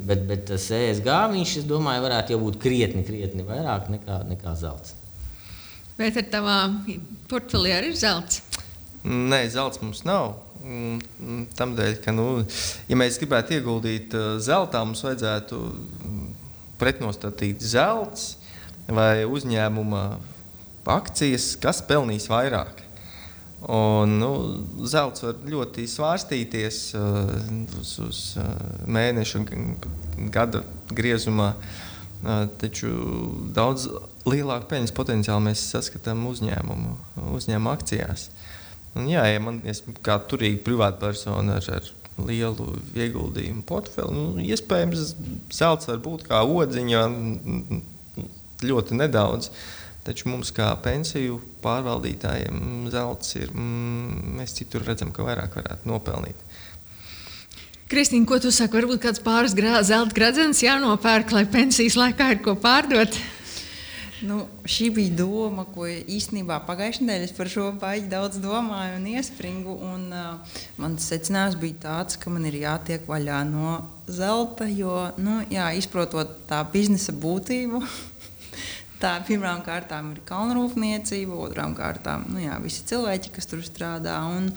Bet, 0.00 0.22
bet 0.30 0.46
tas 0.48 0.70
ESG 0.72 1.10
viņš, 1.34 1.58
es 1.60 1.68
domāju, 1.68 2.06
varētu 2.06 2.38
būt 2.40 2.62
krietni, 2.62 3.02
krietni 3.04 3.44
vairāk 3.44 3.90
nekā, 3.92 4.22
nekā 4.30 4.54
zelts. 4.56 4.99
Bet 6.00 6.16
ar 6.16 6.28
tavā 6.32 6.58
portfelī 7.28 7.74
arī 7.76 7.90
ir 7.92 7.96
zelts? 8.00 8.40
Nē, 9.04 9.42
zelts 9.52 9.82
mums 9.82 10.00
nav. 10.08 10.38
Tādēļ, 11.58 11.98
ka, 12.00 12.14
nu, 12.16 12.24
ja 12.88 12.96
mēs 12.96 13.18
gribētu 13.20 13.58
ieguldīt 13.58 14.16
uh, 14.16 14.38
zeltā, 14.40 14.80
mums 14.84 15.02
vajadzētu 15.04 15.58
mm, 15.60 16.22
pretnostatīt 16.80 17.60
zelts 17.60 18.38
vai 18.88 19.26
uzņēmuma 19.28 20.04
akcijas, 20.90 21.52
kas 21.60 21.82
pelnīs 21.84 22.30
vairāk. 22.32 22.80
Un, 23.68 24.16
nu, 24.22 24.32
zelts 24.88 25.26
var 25.26 25.44
ļoti 25.52 25.84
svārstīties 25.88 26.80
uh, 26.96 27.28
uz, 27.76 27.92
uz 28.08 28.24
uh, 28.40 28.48
mēneša 28.88 29.44
gada 30.32 30.64
griezumā, 30.96 31.52
uh, 31.52 31.89
taču 32.60 32.90
daudz 33.56 33.88
lielāku 34.28 34.68
peļņas 34.70 34.94
potenciālu 34.96 35.44
mēs 35.48 35.62
saskatām 35.72 36.26
uzņēmumu, 36.30 36.96
uzņēmumu 37.36 37.72
akcijās. 37.72 38.28
Un, 38.98 39.06
jā, 39.10 39.22
ja 39.30 39.40
man 39.42 39.60
es 39.70 39.84
kā 40.04 40.18
turīga 40.30 40.62
privātpersona 40.66 41.60
ar, 41.60 41.68
ar 41.78 41.90
lielu 42.26 42.74
ieguldījumu 42.98 43.62
portfeli, 43.66 44.14
nu, 44.16 44.24
iespējams, 44.42 45.14
zelts 45.54 45.88
var 45.88 46.00
būt 46.04 46.26
kā 46.28 46.42
odziņa 46.44 47.04
ļoti 48.66 48.98
nedaudz. 48.98 49.52
Taču 50.00 50.30
mums, 50.32 50.48
kā 50.56 50.70
pensiju 50.80 51.36
pārvaldītājiem, 51.60 52.88
zelts 52.92 53.34
ir. 53.36 53.50
Mm, 53.52 54.38
mēs 54.38 54.54
citur 54.56 54.86
redzam, 54.86 55.10
ka 55.12 55.26
vairāk 55.26 55.58
varētu 55.60 55.90
nopelnīt. 55.90 56.40
Kristīna, 57.90 58.22
ko 58.22 58.36
tu 58.38 58.52
saki? 58.54 58.76
Varbūt 58.78 59.00
kāds 59.02 59.18
pāris 59.18 59.50
zelta 59.50 60.14
gradzens 60.14 60.60
jānopērk, 60.62 61.32
lai 61.34 61.42
pensijas 61.50 61.96
laikā 61.98 62.28
ir 62.36 62.38
ko 62.44 62.52
pārdot. 62.54 63.16
Nu, 64.22 64.44
šī 64.62 64.90
bija 64.94 65.16
doma, 65.18 65.64
ko 65.66 65.88
īstenībā 65.90 66.60
pagājušajā 66.68 67.06
nedēļā 67.08 67.34
par 67.34 67.48
šo 67.50 67.64
baigi 67.80 68.06
daudz 68.12 68.38
domāju 68.38 69.00
un 69.00 69.08
iespringu. 69.10 69.74
Un, 69.88 70.04
uh, 70.14 70.60
mans 70.78 71.08
secinājums 71.10 71.56
bija 71.58 71.80
tāds, 71.82 72.20
ka 72.20 72.30
man 72.30 72.46
ir 72.46 72.60
jātiek 72.60 73.08
vaļā 73.10 73.40
no 73.48 73.80
zelta, 74.06 74.68
jo, 74.70 75.08
nu, 75.18 75.40
jā, 75.50 75.72
izprotot 75.80 76.44
tā 76.46 76.60
biznesa 76.70 77.16
būtību, 77.16 77.80
tā 79.02 79.16
pirmām 79.26 79.64
kārtām 79.66 80.12
ir 80.14 80.22
kalnrūpniecība, 80.30 81.42
otrām 81.48 81.74
kārtām 81.74 82.28
nu, 82.30 82.38
jā, 82.44 82.60
visi 82.62 82.86
cilvēki, 82.92 83.34
kas 83.34 83.50
tur 83.50 83.66
strādā. 83.66 84.20
Un, 84.30 84.52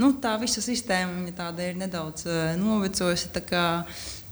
nu, 0.00 0.14
tā 0.22 0.34
visa 0.40 0.64
sistēma 0.64 1.34
tāda 1.36 1.68
ir 1.68 1.78
nedaudz 1.80 2.26
uh, 2.28 2.40
novecojusi. 2.60 3.30
Kā, 3.46 3.66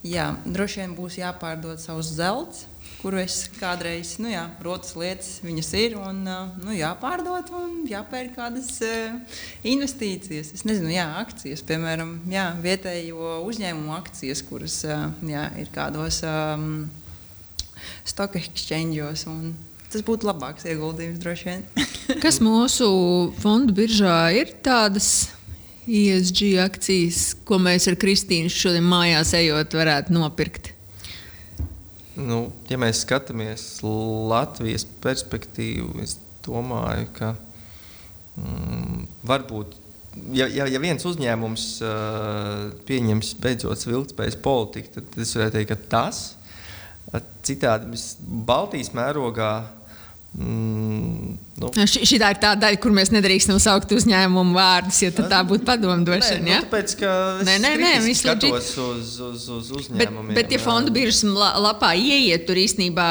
jā, 0.07 0.33
droši 0.47 0.83
vien 0.83 0.99
būs 0.99 1.21
jāpārdod 1.21 1.81
savus 1.83 2.17
zelts 2.17 2.67
kuru 2.99 3.21
es 3.23 3.45
kādreiz, 3.59 4.17
nu 4.19 4.31
jā, 4.31 4.43
rotas 4.65 4.97
lietas 4.99 5.39
viņas 5.45 5.69
ir 5.79 5.95
un 6.01 6.25
nu, 6.27 6.73
jāpārdod 6.75 7.53
un 7.55 7.77
jāpērk 7.89 8.35
kādas 8.35 8.73
uh, 8.83 9.39
investīcijas. 9.67 10.51
Es 10.57 10.65
nezinu, 10.67 10.91
jā, 10.97 11.07
akcijas, 11.21 11.63
piemēram, 11.69 12.17
jā, 12.33 12.49
vietējo 12.65 13.39
uzņēmumu 13.47 13.95
akcijas, 14.01 14.43
kuras 14.49 14.81
jā, 14.83 15.47
ir 15.63 15.71
kādos 15.75 16.25
um, 16.27 16.89
stock 18.09 18.39
exchange'os. 18.41 19.29
Tas 19.89 20.05
būtu 20.05 20.29
labāks 20.29 20.67
ieguldījums 20.69 21.23
droši 21.23 21.49
vien. 21.49 21.67
Kas 22.25 22.43
mūsu 22.45 22.89
fondu 23.41 23.73
biržā 23.79 24.19
ir 24.37 24.53
tādas 24.65 25.31
ESG 25.89 26.59
akcijas, 26.61 27.23
ko 27.49 27.59
mēs 27.63 27.89
ar 27.89 27.97
Kristīnu 28.01 28.53
šodien 28.53 28.87
mājās 28.87 29.33
ejot, 29.39 29.77
varētu 29.79 30.15
nopirkt? 30.17 30.73
Nu, 32.19 32.49
ja 32.69 32.79
mēs 32.81 33.05
skatāmies 33.05 33.67
Latvijas 33.83 34.85
perspektīvu, 35.03 35.93
es 36.03 36.17
domāju, 36.45 37.07
ka 37.17 37.35
mm, 38.37 39.05
varbūt 39.29 39.77
ja, 40.35 40.49
ja, 40.51 40.67
ja 40.67 40.81
viens 40.83 41.05
uzņēmums 41.07 41.69
uh, 41.87 42.67
pieņems 42.89 43.37
beidzot 43.43 43.87
vilktspējas 43.87 44.39
politiku, 44.43 44.99
tad 44.99 45.23
es 45.23 45.35
varētu 45.37 45.61
teikt, 45.61 45.73
ka 45.73 45.95
tas 45.97 46.25
citādi 47.47 47.97
Baltijas 48.49 48.91
mērogā 48.97 49.53
Mm, 50.37 51.39
nu. 51.57 51.69
Šī 51.89 52.19
ir 52.19 52.39
tā 52.39 52.51
daļa, 52.61 52.77
kur 52.83 52.93
mēs 52.95 53.09
nedrīkstam 53.11 53.57
saukt 53.63 53.91
uzņēmumu 53.97 54.53
vārdus, 54.55 54.99
jo 55.01 55.09
tā 55.17 55.39
būtu 55.49 55.65
padomdošana. 55.67 56.43
Nē, 56.45 56.53
ja? 56.53 56.59
nu, 56.61 56.67
tāpēc, 56.69 56.95
nē, 57.49 57.55
nē, 57.65 57.71
nē 57.81 57.93
es 57.97 58.21
skatos 58.21 58.69
uz, 58.85 59.15
uz, 59.25 59.47
uz 59.57 59.71
uzņēmumiem. 59.81 60.35
Bet, 60.37 60.43
bet 60.43 60.55
ja 60.55 60.61
fondu 60.63 60.93
biržas 60.95 61.25
lapā 61.65 61.95
ieiet, 61.97 62.45
tur 62.47 62.61
īstenībā 62.61 63.09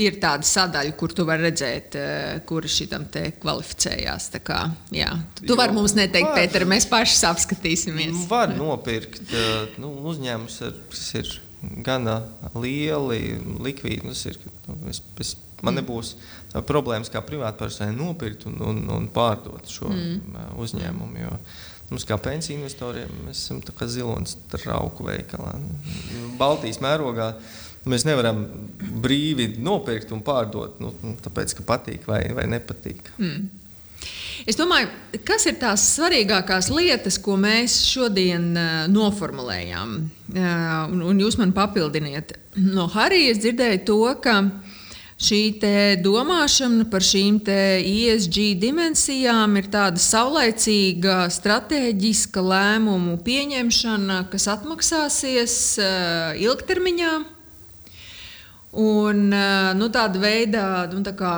ir 0.00 0.20
tāda 0.22 0.46
sadaļa, 0.46 0.94
kur 1.02 1.16
tu 1.18 1.26
vari 1.28 1.48
redzēt, 1.48 1.98
eh, 1.98 2.40
kur 2.48 2.70
šitam 2.70 3.10
te 3.10 3.26
kvalificējās. 3.42 4.30
Kā, 4.46 4.62
jā. 4.94 5.10
tu 5.42 5.58
vari 5.58 5.74
mums 5.76 5.98
neteikt, 5.98 6.30
Pēter, 6.38 6.64
mēs 6.70 6.86
paši 6.88 7.18
apskatīsimies. 7.34 8.24
Var 8.30 8.54
nopirkt 8.54 9.34
eh, 9.34 9.78
nu, 9.82 9.92
uzņēmums, 10.14 10.62
kas 10.94 11.06
ir 11.18 11.36
gana 11.84 12.22
lieli, 12.54 13.36
likvīdi. 13.60 14.06
Nu, 14.08 14.16
ir, 14.30 14.38
nu, 14.70 14.94
man 15.62 15.74
mm. 15.74 15.80
nebūs 15.80 16.14
problēmas 16.68 17.12
kā 17.12 17.22
privātpersonai 17.24 17.94
nopirkt 17.96 18.46
un, 18.50 18.60
un, 18.66 18.80
un 18.94 19.10
pārdot 19.14 19.68
šo 19.70 19.90
mm. 19.92 20.56
uzņēmumu. 20.60 21.20
Jo, 21.24 21.36
Mums, 21.90 22.04
kā 22.06 22.14
pensiju 22.22 22.60
investoriem, 22.60 23.10
mēs 23.26 23.40
esam 23.42 23.58
kā 23.74 23.88
zilonis 23.90 24.36
trauku 24.52 25.08
veikalā. 25.08 25.56
Baltijas 26.38 26.78
mērogā 26.82 27.32
mēs 27.90 28.04
nevaram 28.06 28.44
brīvi 29.02 29.56
nopirkt 29.58 30.12
un 30.14 30.22
pārdot, 30.22 30.78
nu, 30.82 30.92
tāpēc, 31.24 31.56
ka 31.58 31.66
patīk 31.66 32.06
vai, 32.06 32.22
vai 32.36 32.46
nepatīk. 32.52 33.10
Mm. 33.18 33.48
Es 34.48 34.56
domāju, 34.56 34.88
kas 35.26 35.48
ir 35.50 35.58
tās 35.60 35.82
svarīgākās 35.96 36.70
lietas, 36.72 37.18
ko 37.20 37.34
mēs 37.40 37.80
šodien 37.90 38.46
uh, 38.54 38.70
noformulējām, 38.88 39.96
uh, 40.30 40.46
un, 40.86 41.02
un 41.10 41.20
jūs 41.20 41.36
man 41.42 41.52
papildiniet. 41.56 42.36
No 42.62 42.86
Harijas 42.94 43.42
dzirdēju 43.42 43.82
to, 43.90 43.98
ka 44.22 44.38
šī 45.20 45.40
domāšana 46.00 46.86
par 46.90 47.04
šīm 47.04 47.40
ESG 47.46 48.54
dimensijām 48.60 49.58
ir 49.60 49.68
tāda 49.72 50.00
saulaicīga, 50.00 51.28
strateģiska 51.30 52.40
lēmumu 52.40 53.18
pieņemšana, 53.26 54.22
kas 54.32 54.48
atmaksāsies 54.56 55.58
uh, 55.82 56.40
ilgtermiņā. 56.40 57.12
Un 58.80 59.32
nu, 59.74 59.86
tāda 59.90 60.20
veida 60.22 60.64
nu, 60.92 61.00
tā 61.02 61.10
kā, 61.18 61.32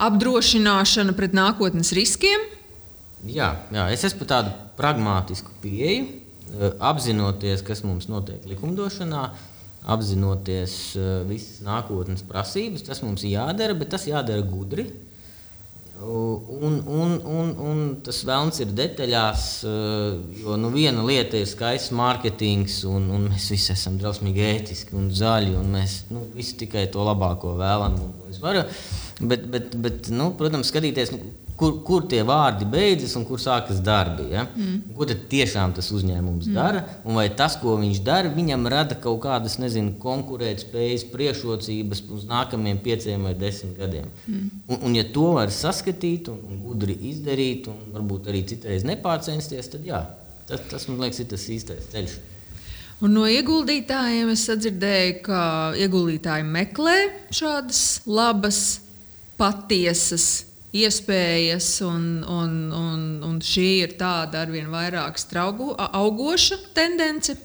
apdrošināšana 0.00 1.12
pret 1.16 1.36
nākotnes 1.36 1.92
riskiem? 1.96 2.46
Jā, 3.28 3.52
jā 3.74 3.86
es 3.92 4.04
esmu 4.08 4.24
tādu 4.28 4.52
pragmātisku 4.78 5.52
pieeju, 5.60 6.06
eh, 6.08 6.72
apzinoties, 6.90 7.64
kas 7.66 7.84
mums 7.84 8.08
notiek 8.08 8.46
likumdošanā, 8.48 9.26
apzinoties 9.88 10.74
eh, 10.98 11.12
visas 11.28 11.62
nākotnes 11.64 12.24
prasības. 12.26 12.84
Tas 12.86 13.00
mums 13.04 13.24
jādara, 13.26 13.76
bet 13.78 13.92
tas 13.94 14.08
jādara 14.08 14.44
gudri. 14.46 14.88
Un, 16.00 16.78
un, 16.88 17.10
un, 17.28 17.48
un 17.60 17.80
tas 18.00 18.22
vēlams 18.24 18.62
ir 18.62 18.70
detaļās, 18.72 19.42
eh, 19.68 20.38
jo 20.40 20.56
nu, 20.56 20.70
viena 20.72 21.04
lieta 21.04 21.36
ir 21.36 21.48
skaists 21.48 21.92
mārketings, 21.96 22.78
un, 22.88 23.10
un 23.12 23.26
mēs 23.28 23.50
visi 23.52 23.74
esam 23.74 23.98
drausmīgi 24.00 24.46
ētiski 24.46 24.96
un 24.96 25.10
zaļi, 25.12 25.52
un 25.60 25.76
mēs 25.76 25.98
nu, 26.08 26.24
visi 26.36 26.56
tikai 26.62 26.86
to 26.92 27.04
labāko 27.04 27.52
vēlamies. 27.60 28.40
Bet, 29.20 29.44
bet, 29.52 29.76
bet 29.76 30.08
nu, 30.16 30.30
protams, 30.40 30.72
skatīties, 30.72 31.12
nu, 31.12 31.20
kur, 31.60 31.74
kur 31.84 32.06
tie 32.08 32.22
vārdi 32.26 32.66
beidzas 32.68 33.12
un 33.18 33.26
kur 33.28 33.40
sākas 33.42 33.82
darbi. 33.84 34.30
Ja? 34.32 34.46
Mm. 34.48 34.94
Ko 34.96 35.06
tad 35.08 35.26
tiešām 35.32 35.74
tas 35.76 35.90
uzņēmums 35.92 36.48
mm. 36.48 36.56
dara? 36.56 36.82
Un 37.04 37.18
vai 37.20 37.26
tas, 37.36 37.58
ko 37.60 37.76
viņš 37.80 38.00
dara, 38.06 38.32
viņam 38.32 38.64
rada 38.72 38.96
kaut 39.00 39.20
kādas 39.26 39.58
nezinu, 39.60 39.94
konkurētspējas, 40.00 41.06
priekšrocības 41.12 42.02
uz 42.16 42.26
nākamajiem 42.30 42.80
pieciem 42.84 43.28
vai 43.28 43.34
desmit 43.38 43.76
gadiem? 43.80 44.08
Mm. 44.26 44.48
Un, 44.70 44.82
un 44.88 44.98
ja 44.98 45.04
to 45.12 45.28
var 45.36 45.52
saskatīt 45.54 46.32
un, 46.32 46.40
un 46.48 46.64
gudri 46.64 46.96
izdarīt, 47.12 47.68
un 47.70 47.94
varbūt 47.98 48.32
arī 48.32 48.44
citreiz 48.54 48.86
nepārcensties, 48.88 49.72
tad 49.74 49.86
jā, 49.86 50.04
tas, 50.48 50.64
tas 50.72 50.88
man 50.88 51.04
liekas, 51.04 51.22
ir 51.22 51.32
tas 51.34 51.48
īstais 51.52 51.92
ceļš. 51.92 52.20
Un 53.00 53.14
no 53.16 53.24
ieguldītājiem 53.24 54.28
es 54.32 54.42
dzirdēju, 54.48 55.20
ka 55.24 55.40
ieguldītāji 55.80 56.44
meklē 56.44 56.96
šādas 57.32 58.02
labas 58.04 58.58
patiesas 59.40 60.49
iespējas, 60.76 61.68
un, 61.86 62.02
un, 62.22 62.56
un, 62.74 63.06
un 63.26 63.38
šī 63.42 63.68
ir 63.84 63.94
tāda 63.98 64.44
arvien 64.44 64.70
vairāk 64.70 65.18
straugu, 65.18 65.72
augoša 65.76 66.60
tendence. 66.76 67.36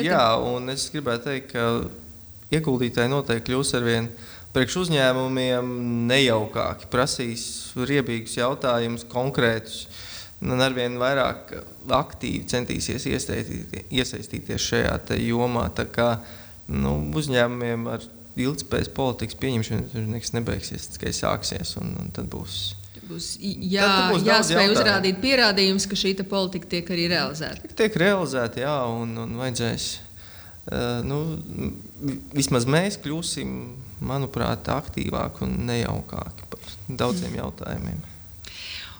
Jā, 0.00 0.38
un 0.40 0.72
es 0.72 0.86
gribētu 0.92 1.28
teikt, 1.28 1.52
ka 1.52 2.54
ieguldītāji 2.56 3.12
noteikti 3.12 3.50
kļūs 3.50 3.74
ar 3.76 3.84
vien 3.84 4.08
priekš 4.52 4.78
uzņēmumiem 4.86 5.68
nejaukāki, 6.08 6.88
prasīs 6.92 7.44
riebīgus 7.76 8.38
jautājumus, 8.40 9.04
konkrētus. 9.12 9.86
Un 10.42 10.58
arvien 10.58 10.96
vairāk 10.98 11.52
aktīvi 11.94 12.48
centīsies 12.50 13.04
iesaistīties 13.06 14.64
šajā 14.64 14.96
jomā. 15.22 15.68
Tā 15.76 15.86
kā 15.86 16.08
nu, 16.66 16.96
uzņēmumiem 17.14 17.86
ar 17.92 18.08
ilgspējas 18.40 18.92
politikas 18.96 19.38
pieņemšana 19.42 19.90
tur 19.92 20.06
nekas 20.08 20.32
nebeigsies, 20.36 20.88
tikai 20.94 21.12
sāksies. 21.16 21.74
Un, 21.80 21.92
un 22.00 22.12
tad 22.14 22.30
būs, 22.32 22.60
būs, 23.08 23.32
jā, 23.40 23.84
tad 23.84 24.14
būs 24.14 24.26
jāspēj 24.28 24.72
uzrādīt 24.76 25.20
pierādījumus, 25.24 25.88
ka 25.90 25.98
šī 25.98 26.14
politika 26.28 26.70
tiek 26.76 26.94
arī 26.94 27.10
realizēta. 27.12 27.74
Tiek 27.78 27.98
realizēta, 28.02 28.64
jā, 28.64 28.78
un, 29.02 29.16
un 29.24 29.36
vajadzēs. 29.40 29.90
Uh, 30.62 31.00
nu, 31.02 31.16
vismaz 32.30 32.68
mēs 32.70 33.00
kļūsim, 33.02 33.54
manuprāt, 34.06 34.68
aktīvāki 34.70 35.42
un 35.46 35.56
nejaukāki 35.66 36.46
par 36.52 36.72
daudziem 37.02 37.34
jautājumiem. 37.42 38.11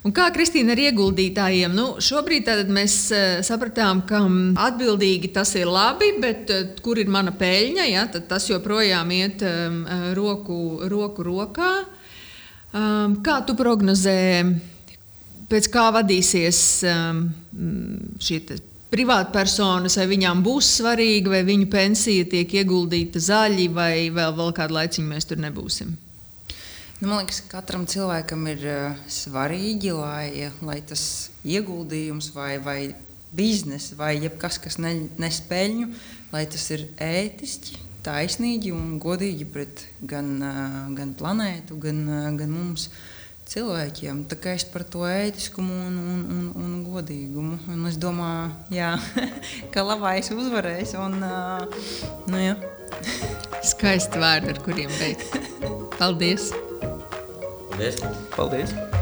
Un 0.02 0.10
kā 0.10 0.24
Kristīna 0.34 0.74
ar 0.74 0.80
ieguldītājiem? 0.82 1.74
Nu, 1.78 1.84
šobrīd 2.02 2.48
mēs 2.74 2.96
uh, 3.14 3.38
sapratām, 3.46 4.02
ka 4.08 4.18
atbildīgi 4.64 5.30
tas 5.36 5.54
ir 5.54 5.70
labi, 5.70 6.08
bet 6.22 6.50
uh, 6.50 6.64
kur 6.82 6.98
ir 6.98 7.10
mana 7.12 7.30
peļņa? 7.30 7.86
Ja? 7.86 8.08
Tas 8.10 8.48
joprojām 8.50 9.14
iet 9.14 9.46
um, 9.46 9.84
roku, 10.18 10.58
roku 10.90 11.26
rokā. 11.28 11.70
Um, 12.72 13.20
kā 13.22 13.38
tu 13.46 13.54
prognozē, 13.54 14.18
pēc 15.52 15.70
kā 15.70 15.86
vadīsies 15.94 16.60
um, 16.88 17.24
šī 18.18 18.42
privātpersonas, 18.92 19.96
vai 20.00 20.10
viņām 20.10 20.42
būs 20.44 20.76
svarīga, 20.80 21.36
vai 21.36 21.44
viņu 21.46 21.70
pensija 21.72 22.26
tiek 22.28 22.58
ieguldīta 22.58 23.22
zaļi, 23.22 23.70
vai 23.72 23.94
vēl, 24.12 24.34
vēl 24.34 24.56
kādu 24.56 24.80
laiciņu 24.80 25.12
mēs 25.14 25.30
tur 25.30 25.40
nebūsim? 25.46 25.94
Nu, 27.02 27.08
man 27.08 27.24
liekas, 27.24 27.40
ka 27.42 27.56
katram 27.56 27.82
cilvēkam 27.90 28.44
ir 28.46 28.60
uh, 28.62 28.98
svarīgi, 29.10 29.88
lai, 29.90 30.52
lai 30.62 30.76
tas 30.86 31.32
ieguldījums 31.42 32.28
vai, 32.30 32.60
vai 32.62 32.76
biznesa 33.34 33.96
vai 33.98 34.12
jebkas, 34.22 34.60
kas 34.62 34.78
ne, 34.78 34.92
nespēļņu, 35.18 35.88
lai 36.30 36.44
tas 36.46 36.68
ir 36.70 36.84
ētiski, 37.02 37.80
taisnīgi 38.06 38.70
un 38.70 39.00
godīgi 39.02 39.48
pret 39.50 39.82
gan, 39.98 40.30
uh, 40.46 40.78
gan 40.94 41.16
planētu, 41.18 41.80
gan, 41.82 42.00
uh, 42.06 42.30
gan 42.38 42.54
mums. 42.54 42.86
Cilvēkiem. 43.50 44.22
Tā 44.30 44.38
kā 44.38 44.54
es 44.54 44.62
par 44.70 44.86
to 44.86 45.02
ētiskumu 45.02 45.74
un, 45.88 45.98
un, 45.98 46.22
un, 46.30 46.48
un 46.62 46.80
godīgumu. 46.86 47.58
Un 47.74 47.82
es 47.90 47.98
domāju, 48.00 48.54
jā, 48.78 48.94
ka 49.74 49.82
labais 49.82 50.30
uzvarēs. 50.30 50.94
Un, 51.02 51.18
uh, 51.26 51.66
nu. 52.30 52.54
Skaisti 53.74 54.22
vārdi, 54.22 54.54
ar 54.54 54.62
kuriem 54.62 55.00
beigt. 55.02 55.40
Paldies! 55.98 56.52
Paldies! 57.78 58.00
Paldies. 58.30 59.01